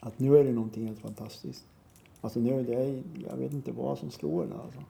att 0.00 0.18
nu 0.18 0.36
är 0.38 0.44
det 0.44 0.52
någonting 0.52 0.86
helt 0.86 0.98
fantastiskt. 0.98 1.64
Alltså 2.20 2.40
nu 2.40 2.50
är 2.60 2.62
det, 2.62 3.02
jag 3.30 3.36
vet 3.36 3.52
inte 3.52 3.72
vad 3.72 3.98
som 3.98 4.10
slår 4.10 4.46
det 4.46 4.54
alltså. 4.54 4.80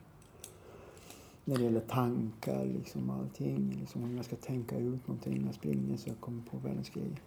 När 1.45 1.57
det 1.57 1.63
gäller 1.63 1.79
tankar, 1.79 2.65
liksom 2.65 3.09
allting. 3.09 3.77
Liksom, 3.79 4.03
om 4.03 4.15
jag 4.15 4.25
ska 4.25 4.35
tänka 4.35 4.77
ut 4.77 5.07
någonting 5.07 5.39
när 5.39 5.45
jag 5.45 5.55
springer 5.55 5.97
så 5.97 6.09
jag 6.09 6.19
kommer 6.19 6.41
på 6.51 6.57
världens 6.57 6.89
grejer. 6.89 7.21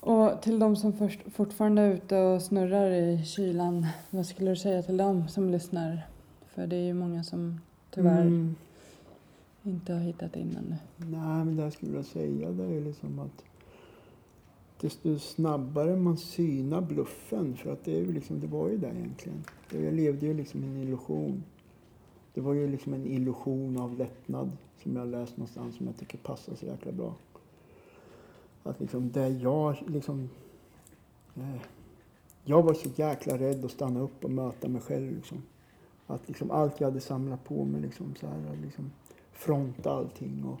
Och 0.00 0.42
till 0.42 0.58
de 0.58 0.76
som 0.76 0.92
först, 0.92 1.20
fortfarande 1.34 1.82
är 1.82 1.90
ute 1.94 2.16
och 2.18 2.42
snurrar 2.42 2.90
i 2.90 3.24
kylan, 3.24 3.86
vad 4.10 4.26
skulle 4.26 4.50
du 4.50 4.56
säga 4.56 4.82
till 4.82 4.96
dem 4.96 5.28
som 5.28 5.50
lyssnar? 5.50 6.06
För 6.46 6.66
det 6.66 6.76
är 6.76 6.80
ju 6.84 6.94
många 6.94 7.24
som 7.24 7.60
tyvärr 7.90 8.20
Mm. 8.22 8.54
inte 9.62 9.92
har 9.92 10.00
hittat 10.00 10.36
in 10.36 10.56
ännu. 10.58 10.76
Nej, 10.96 11.44
men 11.44 11.56
det 11.56 11.62
jag 11.62 11.72
skulle 11.72 11.90
vilja 11.90 12.04
säga 12.04 12.50
det 12.50 12.64
är 12.64 12.80
liksom 12.80 13.18
att 13.18 13.44
desto 14.80 15.18
snabbare 15.18 15.96
man 15.96 16.16
synar 16.16 16.80
bluffen, 16.80 17.56
för 17.56 17.72
att 17.72 17.84
det, 17.84 17.92
är 17.96 18.00
ju 18.00 18.12
liksom, 18.12 18.40
det 18.40 18.46
var 18.46 18.68
ju 18.68 18.76
det 18.78 18.88
egentligen. 18.96 19.44
Det- 19.70 19.80
Jag 19.82 19.94
levde 19.94 20.26
ju 20.26 20.34
liksom 20.34 20.64
i 20.64 20.66
en 20.66 20.76
illusion. 20.82 21.42
Det 22.34 22.40
var 22.40 22.52
ju 22.52 22.68
liksom 22.68 22.94
en 22.94 23.06
illusion 23.06 23.80
av 23.80 23.98
lättnad 23.98 24.50
som 24.82 24.96
jag 24.96 25.08
läst 25.08 25.36
någonstans 25.36 25.76
som 25.76 25.86
jag 25.86 25.96
tycker 25.96 26.18
passar 26.18 26.54
så 26.54 26.66
jäkla 26.66 26.92
bra. 26.92 27.14
Att 28.62 28.80
liksom 28.80 29.10
det 29.12 29.28
jag 29.28 29.76
liksom... 29.86 30.30
Eh, 31.34 31.62
jag 32.44 32.62
var 32.62 32.74
så 32.74 32.88
jäkla 32.96 33.38
rädd 33.38 33.64
att 33.64 33.70
stanna 33.70 34.00
upp 34.00 34.24
och 34.24 34.30
möta 34.30 34.68
mig 34.68 34.80
själv 34.80 35.14
liksom. 35.14 35.42
Att 36.06 36.28
liksom 36.28 36.50
allt 36.50 36.80
jag 36.80 36.88
hade 36.88 37.00
samlat 37.00 37.44
på 37.44 37.64
mig 37.64 37.80
liksom 37.80 38.14
så 38.20 38.26
här, 38.26 38.58
liksom 38.62 38.90
fronta 39.32 39.90
allting. 39.90 40.44
Och 40.44 40.60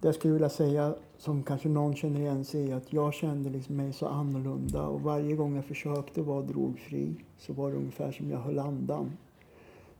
det 0.00 0.08
jag 0.08 0.14
skulle 0.14 0.32
vilja 0.32 0.48
säga, 0.48 0.94
som 1.18 1.42
kanske 1.42 1.68
någon 1.68 1.96
känner 1.96 2.20
igen 2.20 2.44
sig 2.44 2.60
i, 2.60 2.72
att 2.72 2.92
jag 2.92 3.14
kände 3.14 3.50
liksom 3.50 3.76
mig 3.76 3.92
så 3.92 4.06
annorlunda 4.06 4.86
och 4.86 5.00
varje 5.00 5.36
gång 5.36 5.56
jag 5.56 5.64
försökte 5.64 6.22
vara 6.22 6.42
drogfri 6.42 7.14
så 7.38 7.52
var 7.52 7.70
det 7.70 7.76
ungefär 7.76 8.12
som 8.12 8.30
jag 8.30 8.38
höll 8.38 8.58
andan. 8.58 9.12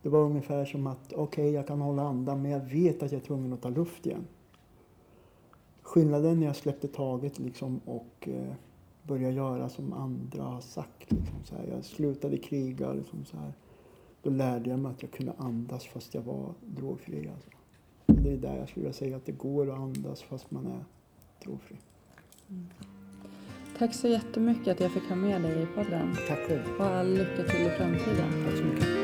Det 0.05 0.11
var 0.11 0.21
ungefär 0.21 0.65
som 0.65 0.87
att, 0.87 1.13
okej, 1.13 1.51
jag 1.51 1.67
kan 1.67 1.81
hålla 1.81 2.03
andan, 2.03 2.43
men 2.43 2.51
jag 2.51 2.61
vet 2.61 3.03
att 3.03 3.13
jag 3.13 3.21
är 3.21 3.27
tvungen 3.27 3.53
att 3.53 3.63
ta 3.63 3.69
luft 3.69 4.07
igen. 4.07 4.27
Skillnaden 5.83 6.41
när 6.41 6.47
jag 6.47 6.57
släppte 6.57 6.89
taget 6.89 7.39
liksom 7.39 7.81
och 7.85 8.29
eh, 8.29 8.53
började 9.03 9.35
göra 9.35 9.69
som 9.69 9.93
andra 9.93 10.43
har 10.43 10.61
sagt. 10.61 11.13
Liksom, 11.13 11.45
så 11.45 11.55
här. 11.55 11.67
Jag 11.71 11.85
slutade 11.85 12.37
kriga. 12.37 12.93
Liksom, 12.93 13.25
så 13.25 13.37
här. 13.37 13.53
Då 14.23 14.31
lärde 14.31 14.71
jag 14.71 14.79
mig 14.79 14.93
att 14.93 15.03
jag 15.03 15.11
kunde 15.11 15.33
andas 15.39 15.85
fast 15.85 16.15
jag 16.15 16.23
var 16.23 16.55
drogfri. 16.61 17.29
Alltså. 17.29 17.51
Det 18.07 18.33
är 18.33 18.37
där 18.37 18.57
jag 18.57 18.69
skulle 18.69 18.85
vilja 18.85 18.99
säga 18.99 19.17
att 19.17 19.27
det 19.27 19.33
går 19.33 19.71
att 19.71 19.79
andas 19.79 20.23
fast 20.23 20.51
man 20.51 20.67
är 20.67 20.85
drogfri. 21.45 21.77
Tack 23.79 23.95
så 23.95 24.09
jättemycket 24.09 24.69
att 24.69 24.81
jag 24.81 24.93
fick 24.93 25.09
ha 25.09 25.17
med 25.17 25.43
dig 25.43 25.63
i 25.63 25.67
podden. 25.67 26.17
Tack 26.29 26.39
själv. 26.39 26.63
Och 26.79 26.87
all 26.87 27.09
lycka 27.09 27.43
till 27.43 27.67
i 27.67 27.71
framtiden. 27.71 28.45
Tack 28.45 28.59
så 28.59 28.65
mycket. 28.65 29.04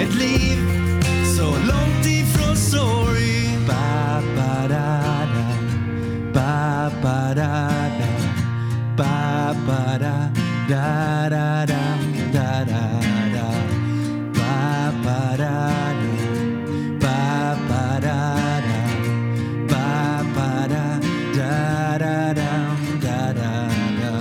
Ett 0.00 0.14
liv 0.14 0.58
så 1.36 1.44
långt 1.44 2.06
ifrån 2.06 2.56
sorg 2.56 3.58
ba, 3.66 4.22
ba, 4.36 4.68
da, 4.68 5.26
da. 5.34 5.46
Ba, 6.32 6.90
ba, 7.02 7.34
da, 7.34 7.70
da. 7.98 8.10
Ba, 8.96 9.54
ba, 9.66 9.98
da, 9.98 10.30
da, 10.68 11.28
da, 11.30 11.66
da, 11.66 11.98
da, 12.32 12.64
da, 12.64 12.84
da. 13.34 13.48
Ba, 14.34 14.92
ba, 15.04 15.36
da, 15.36 15.70
da. 16.00 16.14
Ba, 17.00 17.56
ba, 17.68 18.00
da, 18.00 18.20
da. 18.66 18.78
Ba, 19.68 20.24
ba, 20.34 20.68
da, 20.68 20.84
da, 21.36 21.98
da, 21.98 22.32
da, 22.34 22.52
da, 23.00 23.32
da, 23.32 23.68
da. 24.00 24.14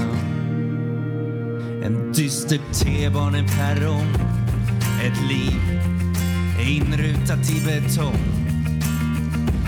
En 1.85 2.11
dyster 2.13 2.59
T-baneperrong 2.71 4.23
Ett 5.03 5.21
liv 5.29 5.62
inrutat 6.63 7.49
i 7.49 7.61
betong. 7.65 8.43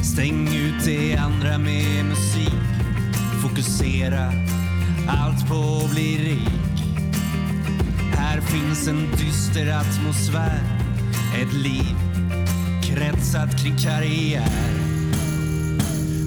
Stäng 0.04 0.48
ut 0.48 0.86
det 0.86 1.18
andra 1.18 1.58
med 1.58 2.06
musik. 2.06 2.54
Fokusera 3.42 4.32
allt 5.08 5.48
på 5.48 5.82
att 5.86 5.92
bli 5.92 6.18
rik. 6.18 6.84
Här 8.18 8.42
finns 8.42 8.88
en 8.88 9.12
dyster 9.18 9.78
atmosfär. 9.78 10.60
Ett 11.42 11.54
liv 11.54 11.96
kretsat 12.84 13.64
kring 13.64 13.78
karriär. 13.78 14.72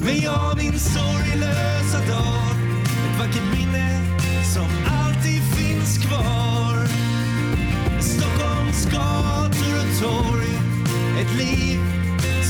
Men 0.04 0.20
jag 0.22 0.56
minns 0.56 0.94
sorglösa 0.94 1.98
dag. 1.98 2.56
Ett 2.84 3.18
vackert 3.18 3.58
minne 3.58 4.00
som 4.54 4.68
alltid 4.86 5.42
finns 5.42 5.98
kvar. 5.98 6.88
Stockholms 8.00 8.86
gator 8.86 9.74
och 9.78 10.00
torg 10.02 10.57
ett 11.20 11.34
liv 11.38 11.80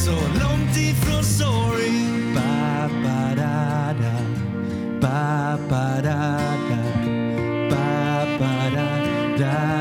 så 0.05 0.11
långt 0.11 0.77
ifrån 0.77 1.25
sorg. 1.25 1.93
Ba, 2.35 2.89
ba, 3.03 3.35
da, 3.37 3.95
da. 4.01 4.19
Ba, 5.01 5.59
ba, 5.69 6.01
da, 6.03 6.41
da. 6.71 6.83
Ba, 7.71 8.27
ba, 8.39 8.71
da, 8.75 8.89
da. 9.39 9.78